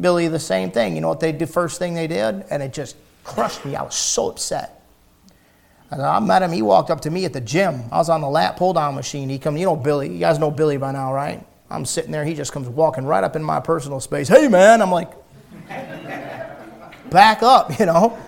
Billy, 0.00 0.28
the 0.28 0.38
same 0.38 0.70
thing. 0.70 0.94
You 0.94 1.00
know 1.00 1.08
what 1.08 1.20
they 1.20 1.32
did? 1.32 1.48
First 1.48 1.78
thing 1.78 1.94
they 1.94 2.06
did, 2.06 2.44
and 2.50 2.62
it 2.62 2.72
just 2.72 2.96
crushed 3.24 3.64
me. 3.64 3.76
I 3.76 3.82
was 3.82 3.94
so 3.94 4.28
upset. 4.28 4.75
And 5.90 6.02
I 6.02 6.18
met 6.18 6.42
him. 6.42 6.52
He 6.52 6.62
walked 6.62 6.90
up 6.90 7.00
to 7.02 7.10
me 7.10 7.24
at 7.24 7.32
the 7.32 7.40
gym. 7.40 7.84
I 7.92 7.98
was 7.98 8.08
on 8.08 8.20
the 8.20 8.28
lat 8.28 8.56
pull 8.56 8.72
down 8.72 8.94
machine. 8.94 9.28
He 9.28 9.38
come. 9.38 9.56
You 9.56 9.66
know 9.66 9.76
Billy. 9.76 10.12
You 10.12 10.18
guys 10.18 10.38
know 10.38 10.50
Billy 10.50 10.76
by 10.76 10.92
now, 10.92 11.12
right? 11.12 11.46
I'm 11.70 11.84
sitting 11.84 12.12
there. 12.12 12.24
He 12.24 12.34
just 12.34 12.52
comes 12.52 12.68
walking 12.68 13.04
right 13.04 13.24
up 13.24 13.36
in 13.36 13.42
my 13.42 13.60
personal 13.60 14.00
space. 14.00 14.28
Hey, 14.28 14.48
man. 14.48 14.82
I'm 14.82 14.90
like, 14.90 15.12
back 17.10 17.42
up, 17.42 17.78
you 17.78 17.86
know. 17.86 18.18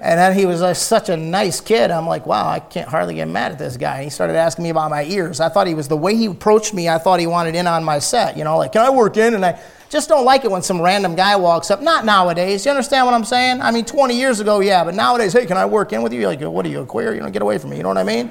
And 0.00 0.18
then 0.18 0.36
he 0.36 0.46
was 0.46 0.62
uh, 0.62 0.74
such 0.74 1.08
a 1.08 1.16
nice 1.16 1.60
kid. 1.60 1.90
I'm 1.90 2.06
like, 2.06 2.24
wow, 2.24 2.48
I 2.48 2.60
can't 2.60 2.88
hardly 2.88 3.14
get 3.14 3.26
mad 3.26 3.50
at 3.50 3.58
this 3.58 3.76
guy. 3.76 3.96
And 3.96 4.04
he 4.04 4.10
started 4.10 4.36
asking 4.36 4.62
me 4.62 4.70
about 4.70 4.90
my 4.90 5.02
ears. 5.04 5.40
I 5.40 5.48
thought 5.48 5.66
he 5.66 5.74
was 5.74 5.88
the 5.88 5.96
way 5.96 6.14
he 6.14 6.26
approached 6.26 6.72
me. 6.72 6.88
I 6.88 6.98
thought 6.98 7.18
he 7.18 7.26
wanted 7.26 7.56
in 7.56 7.66
on 7.66 7.82
my 7.82 7.98
set. 7.98 8.36
You 8.36 8.44
know, 8.44 8.58
like, 8.58 8.72
can 8.72 8.82
I 8.82 8.90
work 8.90 9.16
in? 9.16 9.34
And 9.34 9.44
I 9.44 9.60
just 9.88 10.08
don't 10.08 10.24
like 10.24 10.44
it 10.44 10.50
when 10.50 10.62
some 10.62 10.80
random 10.80 11.14
guy 11.14 11.36
walks 11.36 11.70
up. 11.70 11.80
Not 11.80 12.04
nowadays. 12.04 12.64
You 12.64 12.70
understand 12.70 13.06
what 13.06 13.14
I'm 13.14 13.24
saying? 13.24 13.62
I 13.62 13.70
mean, 13.70 13.84
20 13.84 14.16
years 14.16 14.40
ago, 14.40 14.60
yeah, 14.60 14.84
but 14.84 14.94
nowadays, 14.94 15.32
hey, 15.32 15.46
can 15.46 15.56
I 15.56 15.64
work 15.64 15.92
in 15.92 16.02
with 16.02 16.12
you? 16.12 16.20
You're 16.20 16.28
like, 16.28 16.40
what 16.40 16.66
are 16.66 16.68
you, 16.68 16.80
a 16.80 16.86
queer? 16.86 17.14
You 17.14 17.20
know, 17.20 17.30
get 17.30 17.42
away 17.42 17.58
from 17.58 17.70
me. 17.70 17.78
You 17.78 17.82
know 17.84 17.88
what 17.88 17.98
I 17.98 18.04
mean? 18.04 18.30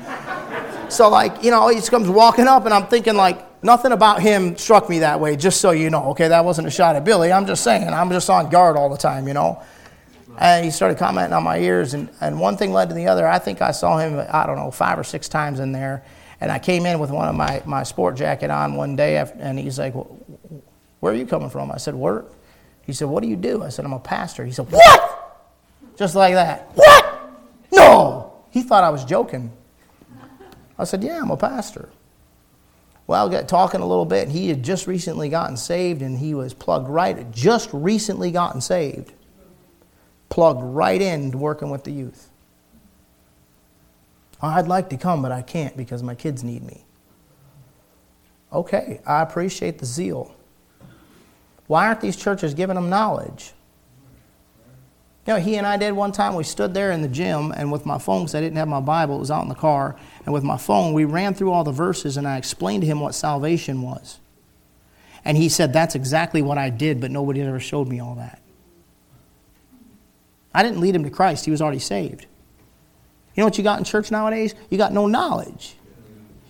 so, 0.90 1.10
like, 1.10 1.44
you 1.44 1.50
know, 1.50 1.68
he 1.70 1.76
just 1.76 1.90
comes 1.90 2.10
walking 2.10 2.48
up, 2.48 2.66
and 2.66 2.74
I'm 2.74 2.88
thinking, 2.88 3.16
like, 3.16 3.64
nothing 3.64 3.92
about 3.92 4.22
him 4.22 4.56
struck 4.56 4.88
me 4.88 5.00
that 5.00 5.20
way. 5.20 5.36
Just 5.36 5.60
so 5.60 5.72
you 5.72 5.90
know, 5.90 6.10
okay, 6.12 6.28
that 6.28 6.46
wasn't 6.46 6.68
a 6.68 6.72
shot 6.72 6.96
at 6.96 7.04
Billy. 7.04 7.32
I'm 7.32 7.48
just 7.48 7.64
saying, 7.64 7.88
I'm 7.88 8.10
just 8.10 8.30
on 8.30 8.50
guard 8.50 8.78
all 8.78 8.90
the 8.90 8.98
time. 8.98 9.28
You 9.28 9.34
know. 9.34 9.62
And 10.40 10.64
he 10.64 10.70
started 10.70 11.00
commenting 11.00 11.34
on 11.34 11.42
my 11.42 11.58
ears, 11.58 11.96
and, 11.96 12.10
and 12.22 12.40
one 12.40 12.58
thing 12.58 12.72
led 12.72 12.90
to 12.90 12.96
the 12.96 13.08
other. 13.08 13.28
I 13.28 13.40
think 13.40 13.64
I 13.64 13.72
saw 13.72 13.98
him, 13.98 14.24
I 14.32 14.46
don't 14.46 14.58
know, 14.58 14.70
five 14.70 15.00
or 15.00 15.04
six 15.04 15.28
times 15.28 15.60
in 15.60 15.72
there. 15.72 16.04
And 16.40 16.52
I 16.52 16.60
came 16.60 16.86
in 16.86 17.00
with 17.00 17.10
one 17.10 17.28
of 17.28 17.34
my, 17.34 17.64
my 17.66 17.82
sport 17.82 18.16
jacket 18.16 18.52
on 18.52 18.76
one 18.76 18.96
day, 18.96 19.18
after, 19.18 19.40
and 19.40 19.58
he's 19.58 19.80
like, 19.80 19.96
Where 21.00 21.14
are 21.14 21.16
you 21.16 21.26
coming 21.26 21.50
from? 21.50 21.72
I 21.72 21.78
said, 21.78 21.96
Work. 21.96 22.34
He 22.86 22.94
said, 22.94 23.08
What 23.08 23.24
do 23.24 23.30
you 23.30 23.36
do? 23.36 23.64
I 23.64 23.70
said, 23.70 23.86
I'm 23.86 23.94
a 23.94 24.00
pastor. 24.00 24.46
He 24.46 24.52
said, 24.52 24.72
What? 24.72 25.54
Just 25.98 26.16
like 26.16 26.34
that. 26.34 26.72
What? 26.76 27.32
No. 27.72 28.34
He 28.50 28.62
thought 28.62 28.84
I 28.84 28.90
was 28.90 29.06
joking. 29.06 29.52
I 30.78 30.84
said, 30.84 31.04
Yeah, 31.04 31.20
I'm 31.22 31.32
a 31.32 31.38
pastor. 31.38 31.90
Well, 33.06 33.30
got 33.30 33.48
talking 33.48 33.80
a 33.80 33.88
little 33.88 34.06
bit, 34.06 34.24
and 34.24 34.32
he 34.32 34.50
had 34.50 34.64
just 34.64 34.86
recently 34.86 35.30
gotten 35.30 35.56
saved, 35.56 36.02
and 36.02 36.18
he 36.18 36.34
was 36.34 36.54
plugged 36.54 36.90
right, 36.90 37.32
just 37.32 37.70
recently 37.72 38.32
gotten 38.32 38.60
saved 38.60 39.14
plugged 40.30 40.62
right 40.62 41.02
in 41.02 41.32
working 41.32 41.70
with 41.70 41.84
the 41.84 41.92
youth. 41.92 42.30
I'd 44.42 44.68
like 44.68 44.90
to 44.90 44.98
come, 44.98 45.22
but 45.22 45.32
I 45.32 45.42
can't 45.42 45.76
because 45.76 46.04
my 46.04 46.16
kids 46.16 46.44
need 46.44 46.64
me. 46.64 46.84
Okay, 48.54 49.02
I 49.06 49.22
appreciate 49.22 49.80
the 49.80 49.86
zeal. 49.86 50.36
Why 51.68 51.88
aren't 51.88 52.02
these 52.02 52.16
churches 52.16 52.54
giving 52.54 52.76
them 52.76 52.90
knowledge? 52.90 53.54
You 55.26 55.34
know, 55.34 55.40
he 55.40 55.58
and 55.58 55.68
I 55.68 55.76
did 55.76 55.92
one 55.92 56.14
time, 56.14 56.36
we 56.36 56.46
stood 56.46 56.74
there 56.74 56.92
in 56.92 57.02
the 57.02 57.10
gym, 57.10 57.52
and 57.52 57.70
with 57.70 57.86
my 57.86 57.98
phone, 57.98 58.24
because 58.24 58.36
I 58.36 58.40
didn't 58.40 58.58
have 58.58 58.70
my 58.70 58.80
Bible, 58.80 59.18
it 59.18 59.20
was 59.20 59.30
out 59.30 59.44
in 59.44 59.50
the 59.50 59.56
car, 59.56 59.98
and 60.26 60.34
with 60.34 60.44
my 60.44 60.56
phone, 60.56 60.94
we 60.94 61.04
ran 61.04 61.34
through 61.34 61.52
all 61.52 61.66
the 61.66 61.72
verses, 61.74 62.16
and 62.16 62.26
I 62.26 62.38
explained 62.38 62.82
to 62.84 62.88
him 62.88 63.02
what 63.02 63.14
salvation 63.14 63.82
was. 63.82 64.20
And 65.26 65.36
he 65.36 65.50
said, 65.50 65.74
That's 65.74 65.96
exactly 65.96 66.42
what 66.42 66.58
I 66.58 66.70
did, 66.70 67.02
but 67.02 67.12
nobody 67.12 67.42
ever 67.42 67.60
showed 67.60 67.90
me 67.90 68.00
all 68.00 68.16
that. 68.16 68.42
I 70.54 70.64
didn't 70.64 70.80
lead 70.80 70.96
him 70.96 71.04
to 71.04 71.10
Christ, 71.10 71.44
he 71.44 71.52
was 71.52 71.62
already 71.62 71.80
saved. 71.80 72.26
You 73.36 73.42
know 73.42 73.48
what 73.48 73.58
you 73.58 73.64
got 73.66 73.80
in 73.80 73.84
church 73.84 74.10
nowadays? 74.10 74.56
You 74.70 74.78
got 74.78 74.94
no 74.94 75.08
knowledge. 75.08 75.76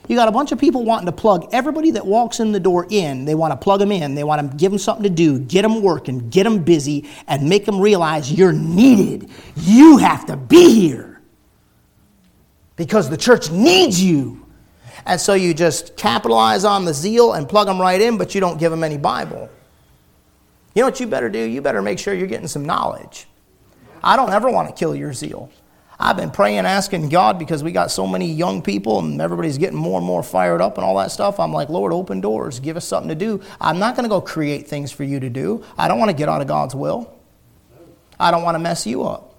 You 0.07 0.15
got 0.15 0.29
a 0.29 0.31
bunch 0.31 0.51
of 0.51 0.59
people 0.59 0.85
wanting 0.85 1.05
to 1.07 1.11
plug 1.11 1.49
everybody 1.51 1.91
that 1.91 2.05
walks 2.05 2.39
in 2.39 2.53
the 2.53 2.59
door 2.59 2.87
in. 2.89 3.25
They 3.25 3.35
want 3.35 3.51
to 3.51 3.57
plug 3.57 3.79
them 3.79 3.91
in. 3.91 4.15
They 4.15 4.23
want 4.23 4.51
to 4.51 4.57
give 4.57 4.71
them 4.71 4.79
something 4.79 5.03
to 5.03 5.09
do, 5.09 5.39
get 5.39 5.63
them 5.63 5.81
working, 5.81 6.29
get 6.29 6.43
them 6.43 6.63
busy, 6.63 7.09
and 7.27 7.47
make 7.47 7.65
them 7.65 7.79
realize 7.79 8.31
you're 8.31 8.53
needed. 8.53 9.29
You 9.57 9.97
have 9.97 10.25
to 10.27 10.37
be 10.37 10.73
here 10.79 11.21
because 12.77 13.09
the 13.09 13.17
church 13.17 13.51
needs 13.51 14.01
you. 14.01 14.45
And 15.05 15.19
so 15.19 15.33
you 15.33 15.53
just 15.53 15.97
capitalize 15.97 16.63
on 16.63 16.85
the 16.85 16.93
zeal 16.93 17.33
and 17.33 17.47
plug 17.47 17.67
them 17.67 17.79
right 17.79 17.99
in, 17.99 18.17
but 18.17 18.33
you 18.33 18.41
don't 18.41 18.57
give 18.57 18.71
them 18.71 18.83
any 18.83 18.97
Bible. 18.97 19.49
You 20.73 20.81
know 20.81 20.87
what 20.87 20.99
you 20.99 21.07
better 21.07 21.29
do? 21.29 21.39
You 21.39 21.61
better 21.61 21.81
make 21.81 21.99
sure 21.99 22.13
you're 22.13 22.27
getting 22.27 22.47
some 22.47 22.63
knowledge. 22.63 23.25
I 24.03 24.15
don't 24.15 24.31
ever 24.31 24.49
want 24.49 24.69
to 24.69 24.75
kill 24.75 24.95
your 24.95 25.11
zeal. 25.13 25.49
I've 25.99 26.15
been 26.15 26.29
praying, 26.29 26.59
asking 26.59 27.09
God 27.09 27.39
because 27.39 27.63
we 27.63 27.71
got 27.71 27.89
so 27.89 28.05
many 28.05 28.27
young 28.31 28.61
people 28.61 28.99
and 28.99 29.19
everybody's 29.19 29.57
getting 29.57 29.79
more 29.79 29.97
and 29.97 30.05
more 30.05 30.21
fired 30.21 30.61
up 30.61 30.77
and 30.77 30.85
all 30.85 30.97
that 30.97 31.11
stuff. 31.11 31.39
I'm 31.39 31.51
like, 31.51 31.69
Lord, 31.69 31.91
open 31.91 32.21
doors, 32.21 32.59
give 32.59 32.77
us 32.77 32.85
something 32.85 33.09
to 33.09 33.15
do. 33.15 33.41
I'm 33.59 33.79
not 33.79 33.95
going 33.95 34.03
to 34.03 34.09
go 34.09 34.21
create 34.21 34.67
things 34.67 34.91
for 34.91 35.03
you 35.03 35.19
to 35.19 35.29
do. 35.29 35.63
I 35.75 35.87
don't 35.87 35.97
want 35.97 36.11
to 36.11 36.15
get 36.15 36.29
out 36.29 36.41
of 36.41 36.47
God's 36.47 36.75
will. 36.75 37.11
I 38.19 38.29
don't 38.29 38.43
want 38.43 38.55
to 38.55 38.59
mess 38.59 38.85
you 38.85 39.03
up. 39.03 39.35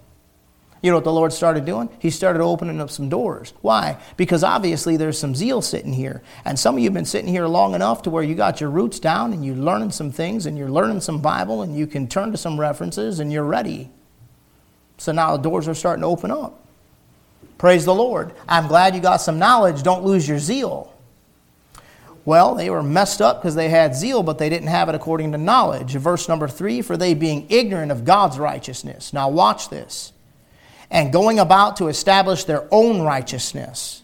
You 0.82 0.90
know 0.90 0.96
what 0.96 1.04
the 1.04 1.12
Lord 1.12 1.32
started 1.32 1.64
doing? 1.64 1.88
He 1.98 2.10
started 2.10 2.40
opening 2.40 2.80
up 2.80 2.90
some 2.90 3.08
doors. 3.08 3.52
Why? 3.62 4.00
Because 4.16 4.44
obviously 4.44 4.96
there's 4.96 5.18
some 5.18 5.34
zeal 5.34 5.60
sitting 5.60 5.92
here. 5.92 6.22
And 6.44 6.58
some 6.58 6.76
of 6.76 6.80
you 6.80 6.86
have 6.86 6.94
been 6.94 7.04
sitting 7.04 7.28
here 7.28 7.46
long 7.46 7.74
enough 7.74 8.02
to 8.02 8.10
where 8.10 8.22
you 8.22 8.36
got 8.36 8.60
your 8.60 8.70
roots 8.70 9.00
down 9.00 9.32
and 9.32 9.44
you're 9.44 9.56
learning 9.56 9.90
some 9.90 10.12
things 10.12 10.46
and 10.46 10.56
you're 10.56 10.70
learning 10.70 11.00
some 11.00 11.20
Bible 11.20 11.62
and 11.62 11.76
you 11.76 11.86
can 11.86 12.06
turn 12.06 12.30
to 12.30 12.38
some 12.38 12.60
references 12.60 13.18
and 13.18 13.32
you're 13.32 13.44
ready. 13.44 13.90
So 14.98 15.12
now 15.12 15.36
the 15.36 15.42
doors 15.42 15.66
are 15.68 15.74
starting 15.74 16.02
to 16.02 16.08
open 16.08 16.30
up. 16.30 16.60
Praise 17.56 17.84
the 17.84 17.94
Lord. 17.94 18.32
I'm 18.48 18.68
glad 18.68 18.94
you 18.94 19.00
got 19.00 19.16
some 19.16 19.38
knowledge. 19.38 19.82
Don't 19.82 20.04
lose 20.04 20.28
your 20.28 20.38
zeal. 20.38 20.92
Well, 22.24 22.54
they 22.54 22.68
were 22.68 22.82
messed 22.82 23.22
up 23.22 23.40
because 23.40 23.54
they 23.54 23.70
had 23.70 23.96
zeal, 23.96 24.22
but 24.22 24.36
they 24.36 24.50
didn't 24.50 24.68
have 24.68 24.88
it 24.90 24.94
according 24.94 25.32
to 25.32 25.38
knowledge. 25.38 25.92
Verse 25.92 26.28
number 26.28 26.46
three, 26.46 26.82
for 26.82 26.96
they 26.96 27.14
being 27.14 27.46
ignorant 27.48 27.90
of 27.90 28.04
God's 28.04 28.38
righteousness. 28.38 29.14
Now, 29.14 29.30
watch 29.30 29.70
this. 29.70 30.12
And 30.90 31.12
going 31.12 31.38
about 31.38 31.76
to 31.76 31.88
establish 31.88 32.44
their 32.44 32.68
own 32.70 33.00
righteousness, 33.00 34.02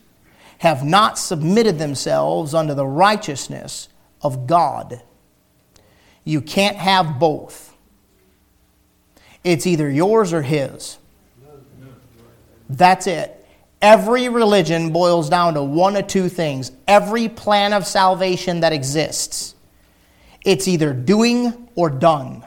have 0.59 0.85
not 0.85 1.19
submitted 1.19 1.79
themselves 1.79 2.55
unto 2.55 2.73
the 2.73 2.87
righteousness 2.87 3.89
of 4.23 4.47
God. 4.47 5.03
You 6.25 6.41
can't 6.41 6.77
have 6.77 7.19
both. 7.19 7.74
It's 9.45 9.67
either 9.67 9.91
yours 9.91 10.33
or 10.33 10.43
his. 10.43 10.99
That's 12.69 13.07
it. 13.07 13.47
Every 13.83 14.31
religion 14.31 14.91
boils 14.91 15.29
down 15.29 15.55
to 15.55 15.63
one 15.63 15.97
or 15.97 16.03
two 16.03 16.31
things. 16.31 16.73
Every 16.89 17.29
plan 17.29 17.75
of 17.75 17.87
salvation 17.87 18.61
that 18.61 18.73
exists, 18.73 19.55
it's 20.43 20.67
either 20.67 20.95
doing 20.95 21.69
or 21.75 21.91
done. 21.91 22.45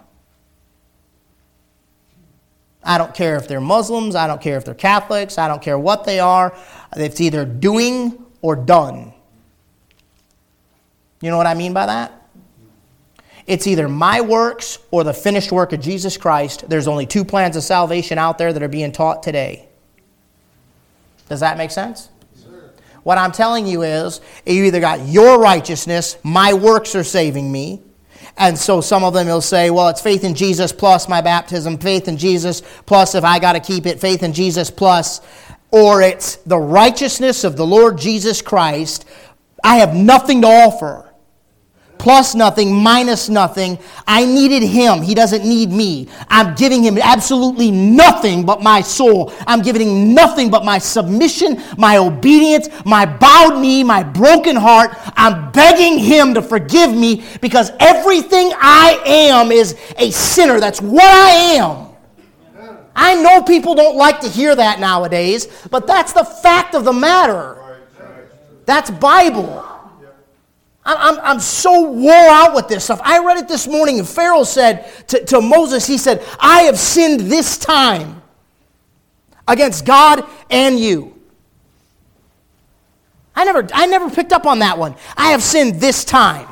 I 2.84 2.98
don't 2.98 3.14
care 3.14 3.36
if 3.36 3.48
they're 3.48 3.62
Muslims, 3.62 4.16
I 4.16 4.26
don't 4.26 4.42
care 4.42 4.58
if 4.58 4.66
they're 4.66 4.74
Catholics, 4.74 5.38
I 5.38 5.48
don't 5.48 5.62
care 5.62 5.78
what 5.78 6.06
they 6.06 6.20
are. 6.20 6.58
It's 6.96 7.22
either 7.22 7.46
doing 7.46 8.26
or 8.42 8.56
done. 8.56 9.14
You 11.22 11.30
know 11.30 11.38
what 11.38 11.48
I 11.48 11.54
mean 11.54 11.74
by 11.74 11.86
that? 11.86 12.27
It's 13.48 13.66
either 13.66 13.88
my 13.88 14.20
works 14.20 14.78
or 14.92 15.06
the 15.06 15.14
finished 15.14 15.54
work 15.54 15.72
of 15.72 15.80
Jesus 15.80 16.18
Christ. 16.18 16.70
There's 16.70 16.88
only 16.88 17.06
two 17.06 17.24
plans 17.24 17.56
of 17.56 17.64
salvation 17.64 18.18
out 18.18 18.38
there 18.38 18.52
that 18.52 18.62
are 18.62 18.68
being 18.68 18.92
taught 18.92 19.24
today. 19.24 19.70
Does 21.30 21.40
that 21.40 21.58
make 21.58 21.72
sense? 21.72 22.10
What 23.04 23.18
I'm 23.18 23.32
telling 23.32 23.66
you 23.66 23.84
is, 23.84 24.20
you 24.46 24.66
either 24.66 24.82
got 24.82 25.08
your 25.08 25.40
righteousness, 25.40 26.18
my 26.24 26.54
works 26.54 26.94
are 26.94 27.06
saving 27.06 27.50
me, 27.50 27.82
and 28.38 28.58
so 28.58 28.82
some 28.82 29.06
of 29.06 29.14
them 29.14 29.28
will 29.28 29.40
say, 29.40 29.70
well, 29.70 29.88
it's 29.88 30.02
faith 30.02 30.26
in 30.26 30.36
Jesus 30.36 30.74
plus 30.74 31.08
my 31.08 31.22
baptism, 31.22 31.78
faith 31.78 32.10
in 32.10 32.18
Jesus 32.18 32.62
plus 32.86 33.16
if 33.16 33.24
I 33.24 33.40
got 33.40 33.54
to 33.54 33.62
keep 33.62 33.86
it, 33.86 34.02
faith 34.02 34.24
in 34.24 34.34
Jesus 34.34 34.70
plus, 34.70 35.22
or 35.72 36.02
it's 36.02 36.36
the 36.38 36.58
righteousness 36.58 37.46
of 37.46 37.56
the 37.56 37.66
Lord 37.66 37.98
Jesus 37.98 38.42
Christ. 38.42 39.08
I 39.64 39.78
have 39.78 39.96
nothing 39.96 40.42
to 40.42 40.48
offer 40.48 41.07
plus 42.00 42.36
nothing, 42.36 42.74
minus 42.74 43.30
nothing. 43.30 43.78
I 44.06 44.26
needed 44.26 44.64
him. 44.64 45.02
He 45.02 45.16
doesn't 45.16 45.44
need 45.44 45.72
me. 45.72 46.08
I'm 46.30 46.56
giving 46.56 46.84
him 46.84 46.98
absolutely 46.98 47.72
nothing 47.72 48.46
but 48.46 48.62
my 48.62 48.82
soul. 48.82 49.34
I'm 49.46 49.62
giving 49.62 49.82
him 49.82 50.14
nothing 50.14 50.50
but 50.50 50.64
my 50.64 50.78
submission, 50.78 51.62
my 51.78 51.98
obedience, 51.98 52.70
my 52.86 53.06
bowed 53.06 53.60
knee, 53.62 53.84
my 53.84 54.04
broken 54.04 54.56
heart. 54.56 54.92
I'm 55.16 55.52
begging 55.52 56.00
him 56.00 56.34
to 56.34 56.42
forgive 56.42 56.94
me 56.94 57.24
because 57.42 57.72
everything 57.80 58.52
I 58.58 59.02
am 59.06 59.52
is 59.52 59.76
a 59.98 60.12
sinner. 60.12 60.60
That's 60.60 60.82
what 60.82 61.04
I 61.04 61.30
am. 61.56 61.88
I 62.96 63.14
know 63.22 63.44
people 63.44 63.76
don't 63.76 63.96
like 63.96 64.22
to 64.22 64.28
hear 64.28 64.56
that 64.56 64.80
nowadays, 64.80 65.48
but 65.70 65.86
that's 65.86 66.14
the 66.14 66.24
fact 66.24 66.74
of 66.74 66.84
the 66.84 66.94
matter. 66.94 67.58
That's 68.66 68.90
Bible. 68.90 69.64
I'm, 70.96 71.20
I'm 71.20 71.40
so 71.40 71.90
wore 71.90 72.14
out 72.14 72.56
with 72.56 72.70
this 72.70 72.86
stuff. 72.86 73.02
I 73.04 73.20
read 73.20 73.38
it 73.38 73.48
this 73.48 73.68
morning, 73.68 74.00
and 74.00 74.08
Pharaoh 74.08 74.46
said 74.46 74.90
to, 75.10 75.26
to 75.26 75.42
Moses, 75.42 75.86
He 75.86 75.98
said, 75.98 76.24
I 76.40 76.62
have 76.64 76.80
sinned 76.80 77.22
this 77.22 77.58
time 77.58 78.22
against 79.48 79.86
God 79.86 80.26
and 80.50 80.80
you. 80.80 81.14
I 83.36 83.44
never, 83.44 83.68
I 83.74 83.86
never 83.86 84.10
picked 84.10 84.34
up 84.34 84.46
on 84.46 84.60
that 84.60 84.78
one. 84.78 84.96
I 85.16 85.32
have 85.32 85.44
sinned 85.44 85.76
this 85.76 86.04
time. 86.04 86.48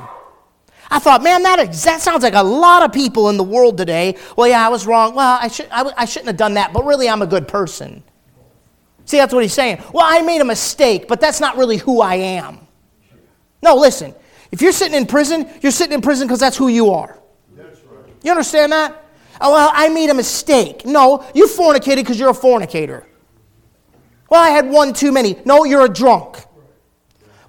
I 0.91 0.99
thought, 0.99 1.23
man, 1.23 1.41
that, 1.43 1.57
that 1.73 2.01
sounds 2.01 2.21
like 2.21 2.35
a 2.35 2.43
lot 2.43 2.83
of 2.83 2.93
people 2.93 3.29
in 3.29 3.37
the 3.37 3.43
world 3.43 3.77
today. 3.77 4.17
Well, 4.37 4.47
yeah, 4.47 4.65
I 4.65 4.69
was 4.69 4.85
wrong. 4.85 5.15
Well, 5.15 5.39
I, 5.41 5.47
should, 5.47 5.67
I, 5.71 5.91
I 5.97 6.05
shouldn't 6.05 6.27
have 6.27 6.37
done 6.37 6.53
that, 6.55 6.73
but 6.73 6.85
really, 6.85 7.09
I'm 7.09 7.23
a 7.23 7.27
good 7.27 7.47
person. 7.47 8.03
See, 9.05 9.17
that's 9.17 9.33
what 9.33 9.43
he's 9.43 9.53
saying. 9.53 9.81
Well, 9.93 10.05
I 10.05 10.21
made 10.21 10.41
a 10.41 10.45
mistake, 10.45 11.07
but 11.07 11.19
that's 11.19 11.39
not 11.39 11.57
really 11.57 11.77
who 11.77 12.01
I 12.01 12.15
am. 12.15 12.59
No, 13.63 13.75
listen. 13.75 14.13
If 14.55 14.61
you're 14.61 14.71
sitting 14.71 14.95
in 14.95 15.05
prison, 15.05 15.49
you're 15.61 15.73
sitting 15.73 15.91
in 15.91 16.01
prison 16.01 16.27
because 16.29 16.39
that's 16.39 16.55
who 16.55 16.69
you 16.69 16.91
are. 16.91 17.19
That's 17.57 17.81
right. 17.91 18.05
You 18.23 18.31
understand 18.31 18.71
that? 18.71 19.03
Oh, 19.41 19.51
well, 19.51 19.69
I 19.73 19.89
made 19.89 20.09
a 20.09 20.13
mistake. 20.13 20.85
No, 20.85 21.25
you 21.35 21.45
fornicated 21.47 21.97
because 21.97 22.17
you're 22.17 22.29
a 22.29 22.33
fornicator. 22.33 23.05
Well, 24.29 24.41
I 24.41 24.51
had 24.51 24.69
one 24.69 24.93
too 24.93 25.11
many. 25.11 25.35
No, 25.43 25.65
you're 25.65 25.83
a 25.83 25.89
drunk. 25.89 26.37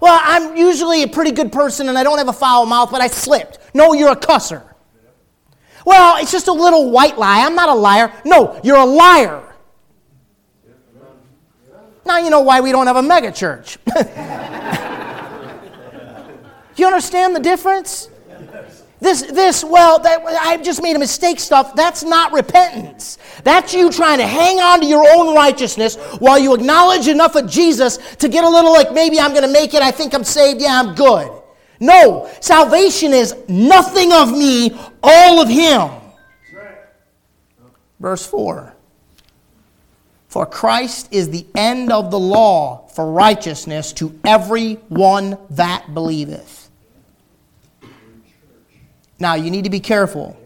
Well, 0.01 0.19
I'm 0.21 0.57
usually 0.57 1.03
a 1.03 1.07
pretty 1.07 1.31
good 1.31 1.53
person 1.53 1.87
and 1.87 1.97
I 1.97 2.03
don't 2.03 2.17
have 2.17 2.27
a 2.27 2.33
foul 2.33 2.65
mouth, 2.65 2.91
but 2.91 2.99
I 2.99 3.07
slipped. 3.07 3.59
No, 3.73 3.93
you're 3.93 4.11
a 4.11 4.17
cusser. 4.17 4.63
Well, 5.85 6.21
it's 6.21 6.33
just 6.33 6.49
a 6.49 6.53
little 6.53 6.91
white 6.91 7.17
lie. 7.17 7.45
I'm 7.45 7.55
not 7.55 7.69
a 7.69 7.73
liar. 7.73 8.11
No, 8.25 8.59
you're 8.65 8.75
a 8.75 8.85
liar. 8.85 9.55
Now 12.05 12.17
you 12.17 12.29
know 12.29 12.41
why 12.41 12.59
we 12.59 12.73
don't 12.73 12.87
have 12.87 12.97
a 12.97 13.01
megachurch. 13.01 13.77
You 16.77 16.85
understand 16.87 17.35
the 17.35 17.39
difference? 17.39 18.09
This, 18.99 19.21
this, 19.21 19.63
well, 19.63 19.99
that, 19.99 20.23
I 20.25 20.57
just 20.57 20.81
made 20.81 20.95
a 20.95 20.99
mistake 20.99 21.39
stuff, 21.39 21.75
that's 21.75 22.03
not 22.03 22.33
repentance. 22.33 23.19
That's 23.43 23.73
you 23.73 23.91
trying 23.91 24.17
to 24.17 24.25
hang 24.25 24.59
on 24.59 24.81
to 24.81 24.87
your 24.87 25.07
own 25.07 25.35
righteousness 25.35 25.97
while 26.17 26.39
you 26.39 26.55
acknowledge 26.55 27.07
enough 27.07 27.35
of 27.35 27.47
Jesus 27.47 27.97
to 28.15 28.27
get 28.27 28.43
a 28.43 28.49
little 28.49 28.71
like, 28.71 28.93
maybe 28.93 29.19
I'm 29.19 29.31
going 29.31 29.43
to 29.43 29.51
make 29.51 29.75
it, 29.75 29.83
I 29.83 29.91
think 29.91 30.15
I'm 30.15 30.23
saved, 30.23 30.61
yeah, 30.61 30.79
I'm 30.79 30.95
good. 30.95 31.29
No, 31.79 32.29
salvation 32.41 33.13
is 33.13 33.35
nothing 33.47 34.11
of 34.11 34.31
me, 34.31 34.71
all 35.03 35.39
of 35.39 35.47
Him. 35.47 35.91
Verse 37.99 38.25
4 38.25 38.73
For 40.27 40.45
Christ 40.47 41.09
is 41.11 41.29
the 41.29 41.45
end 41.53 41.91
of 41.91 42.09
the 42.09 42.19
law 42.19 42.87
for 42.87 43.11
righteousness 43.11 43.93
to 43.93 44.19
every 44.23 44.73
one 44.89 45.37
that 45.51 45.93
believeth. 45.93 46.66
Now, 49.19 49.35
you 49.35 49.49
need 49.49 49.63
to 49.63 49.69
be 49.69 49.79
careful 49.79 50.37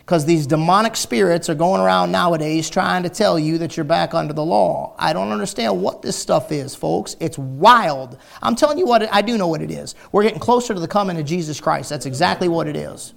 because 0.00 0.24
these 0.24 0.46
demonic 0.46 0.96
spirits 0.96 1.50
are 1.50 1.54
going 1.54 1.82
around 1.82 2.10
nowadays 2.10 2.70
trying 2.70 3.02
to 3.02 3.10
tell 3.10 3.38
you 3.38 3.58
that 3.58 3.76
you're 3.76 3.84
back 3.84 4.14
under 4.14 4.32
the 4.32 4.44
law. 4.44 4.94
I 4.98 5.12
don't 5.12 5.30
understand 5.30 5.82
what 5.82 6.00
this 6.00 6.16
stuff 6.16 6.50
is, 6.50 6.74
folks. 6.74 7.14
It's 7.20 7.36
wild. 7.36 8.16
I'm 8.40 8.56
telling 8.56 8.78
you 8.78 8.86
what, 8.86 9.12
I 9.12 9.20
do 9.20 9.36
know 9.36 9.48
what 9.48 9.60
it 9.60 9.70
is. 9.70 9.94
We're 10.10 10.22
getting 10.22 10.40
closer 10.40 10.72
to 10.72 10.80
the 10.80 10.88
coming 10.88 11.18
of 11.18 11.26
Jesus 11.26 11.60
Christ. 11.60 11.90
That's 11.90 12.06
exactly 12.06 12.48
what 12.48 12.66
it 12.66 12.74
is. 12.74 13.12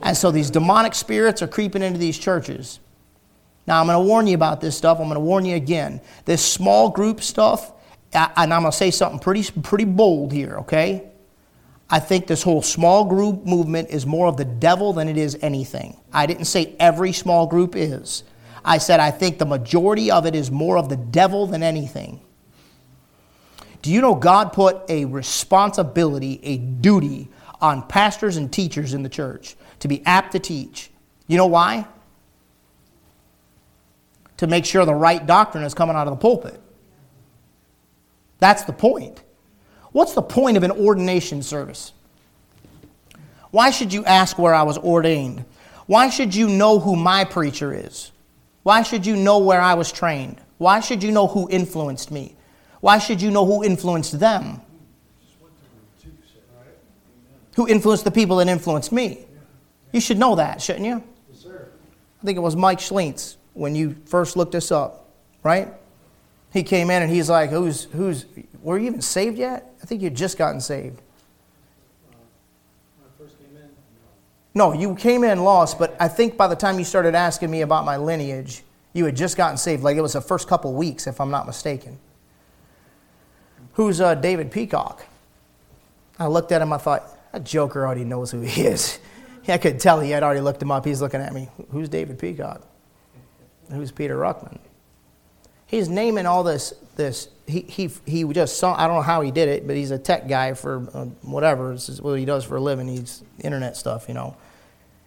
And 0.00 0.16
so 0.16 0.30
these 0.30 0.48
demonic 0.48 0.94
spirits 0.94 1.42
are 1.42 1.48
creeping 1.48 1.82
into 1.82 1.98
these 1.98 2.16
churches. 2.16 2.78
Now, 3.66 3.80
I'm 3.80 3.86
going 3.86 3.98
to 3.98 4.08
warn 4.08 4.28
you 4.28 4.34
about 4.34 4.60
this 4.60 4.78
stuff. 4.78 4.98
I'm 4.98 5.06
going 5.06 5.16
to 5.16 5.20
warn 5.20 5.44
you 5.44 5.56
again. 5.56 6.00
This 6.24 6.42
small 6.42 6.88
group 6.88 7.20
stuff, 7.20 7.72
and 8.12 8.54
I'm 8.54 8.62
going 8.62 8.70
to 8.70 8.72
say 8.72 8.92
something 8.92 9.18
pretty, 9.18 9.50
pretty 9.62 9.84
bold 9.84 10.32
here, 10.32 10.58
okay? 10.60 11.10
I 11.90 12.00
think 12.00 12.26
this 12.26 12.42
whole 12.42 12.62
small 12.62 13.04
group 13.04 13.46
movement 13.46 13.88
is 13.90 14.04
more 14.04 14.26
of 14.26 14.36
the 14.36 14.44
devil 14.44 14.92
than 14.92 15.08
it 15.08 15.16
is 15.16 15.38
anything. 15.40 15.98
I 16.12 16.26
didn't 16.26 16.44
say 16.44 16.76
every 16.78 17.12
small 17.12 17.46
group 17.46 17.74
is. 17.74 18.24
I 18.64 18.78
said, 18.78 19.00
I 19.00 19.10
think 19.10 19.38
the 19.38 19.46
majority 19.46 20.10
of 20.10 20.26
it 20.26 20.34
is 20.34 20.50
more 20.50 20.76
of 20.76 20.90
the 20.90 20.96
devil 20.96 21.46
than 21.46 21.62
anything. 21.62 22.20
Do 23.80 23.90
you 23.90 24.00
know 24.00 24.14
God 24.14 24.52
put 24.52 24.78
a 24.90 25.06
responsibility, 25.06 26.40
a 26.42 26.58
duty 26.58 27.28
on 27.60 27.86
pastors 27.86 28.36
and 28.36 28.52
teachers 28.52 28.92
in 28.92 29.02
the 29.02 29.08
church 29.08 29.56
to 29.78 29.88
be 29.88 30.04
apt 30.04 30.32
to 30.32 30.38
teach? 30.38 30.90
You 31.26 31.38
know 31.38 31.46
why? 31.46 31.86
To 34.38 34.46
make 34.46 34.66
sure 34.66 34.84
the 34.84 34.94
right 34.94 35.24
doctrine 35.24 35.64
is 35.64 35.72
coming 35.72 35.96
out 35.96 36.06
of 36.06 36.12
the 36.12 36.20
pulpit. 36.20 36.60
That's 38.40 38.64
the 38.64 38.72
point. 38.72 39.22
What's 39.98 40.14
the 40.14 40.22
point 40.22 40.56
of 40.56 40.62
an 40.62 40.70
ordination 40.70 41.42
service? 41.42 41.92
Why 43.50 43.70
should 43.70 43.92
you 43.92 44.04
ask 44.04 44.38
where 44.38 44.54
I 44.54 44.62
was 44.62 44.78
ordained? 44.78 45.44
Why 45.86 46.08
should 46.08 46.32
you 46.36 46.48
know 46.48 46.78
who 46.78 46.94
my 46.94 47.24
preacher 47.24 47.74
is? 47.74 48.12
Why 48.62 48.84
should 48.84 49.04
you 49.04 49.16
know 49.16 49.38
where 49.38 49.60
I 49.60 49.74
was 49.74 49.90
trained? 49.90 50.40
Why 50.58 50.78
should 50.78 51.02
you 51.02 51.10
know 51.10 51.26
who 51.26 51.50
influenced 51.50 52.12
me? 52.12 52.36
Why 52.78 52.98
should 52.98 53.20
you 53.20 53.32
know 53.32 53.44
who 53.44 53.64
influenced 53.64 54.20
them? 54.20 54.60
Who 57.56 57.66
influenced 57.66 58.04
the 58.04 58.12
people 58.12 58.36
that 58.36 58.46
influenced 58.46 58.92
me? 58.92 59.26
You 59.90 60.00
should 60.00 60.18
know 60.18 60.36
that, 60.36 60.62
shouldn't 60.62 60.86
you? 60.86 61.02
I 62.22 62.24
think 62.24 62.36
it 62.36 62.42
was 62.42 62.54
Mike 62.54 62.78
Schlintz 62.78 63.34
when 63.54 63.74
you 63.74 63.96
first 64.04 64.36
looked 64.36 64.52
this 64.52 64.70
up, 64.70 65.08
right? 65.42 65.74
He 66.58 66.64
came 66.64 66.90
in 66.90 67.04
and 67.04 67.12
he's 67.12 67.30
like, 67.30 67.50
"Who's 67.50 67.84
who's? 67.84 68.26
Were 68.62 68.78
you 68.78 68.88
even 68.88 69.00
saved 69.00 69.38
yet? 69.38 69.72
I 69.80 69.86
think 69.86 70.02
you'd 70.02 70.16
just 70.16 70.36
gotten 70.36 70.60
saved." 70.60 71.00
No, 74.54 74.72
you 74.72 74.96
came 74.96 75.22
in 75.22 75.44
lost, 75.44 75.78
but 75.78 75.96
I 76.00 76.08
think 76.08 76.36
by 76.36 76.48
the 76.48 76.56
time 76.56 76.80
you 76.80 76.84
started 76.84 77.14
asking 77.14 77.48
me 77.48 77.60
about 77.60 77.84
my 77.84 77.96
lineage, 77.96 78.64
you 78.92 79.04
had 79.04 79.16
just 79.16 79.36
gotten 79.36 79.56
saved. 79.56 79.84
Like 79.84 79.96
it 79.96 80.00
was 80.00 80.14
the 80.14 80.20
first 80.20 80.48
couple 80.48 80.74
weeks, 80.74 81.06
if 81.06 81.20
I'm 81.20 81.30
not 81.30 81.46
mistaken. 81.46 81.96
Who's 83.74 84.00
uh, 84.00 84.16
David 84.16 84.50
Peacock? 84.50 85.06
I 86.18 86.26
looked 86.26 86.50
at 86.50 86.60
him, 86.60 86.72
I 86.72 86.78
thought, 86.78 87.30
that 87.30 87.44
joker 87.44 87.86
already 87.86 88.02
knows 88.02 88.32
who 88.32 88.40
he 88.40 88.62
is. 88.62 88.98
I 89.48 89.58
could 89.58 89.78
tell 89.78 90.00
he 90.00 90.10
had 90.10 90.24
already 90.24 90.40
looked 90.40 90.60
him 90.60 90.72
up. 90.72 90.84
He's 90.84 91.00
looking 91.00 91.20
at 91.20 91.32
me. 91.32 91.48
Who's 91.70 91.88
David 91.88 92.18
Peacock? 92.18 92.66
Who's 93.70 93.92
Peter 93.92 94.16
Ruckman? 94.16 94.58
He's 95.68 95.88
naming 95.88 96.26
all 96.26 96.42
this. 96.42 96.74
This 96.96 97.28
he 97.46 97.60
he 97.60 97.90
he 98.06 98.24
just 98.32 98.58
saw. 98.58 98.74
I 98.74 98.86
don't 98.86 98.96
know 98.96 99.02
how 99.02 99.20
he 99.20 99.30
did 99.30 99.48
it, 99.48 99.66
but 99.66 99.76
he's 99.76 99.92
a 99.92 99.98
tech 99.98 100.26
guy 100.26 100.54
for 100.54 100.88
uh, 100.92 101.04
whatever. 101.22 101.72
This 101.72 101.88
is 101.88 102.02
what 102.02 102.18
he 102.18 102.24
does 102.24 102.44
for 102.44 102.56
a 102.56 102.60
living. 102.60 102.88
He's 102.88 103.22
internet 103.38 103.76
stuff, 103.76 104.08
you 104.08 104.14
know. 104.14 104.36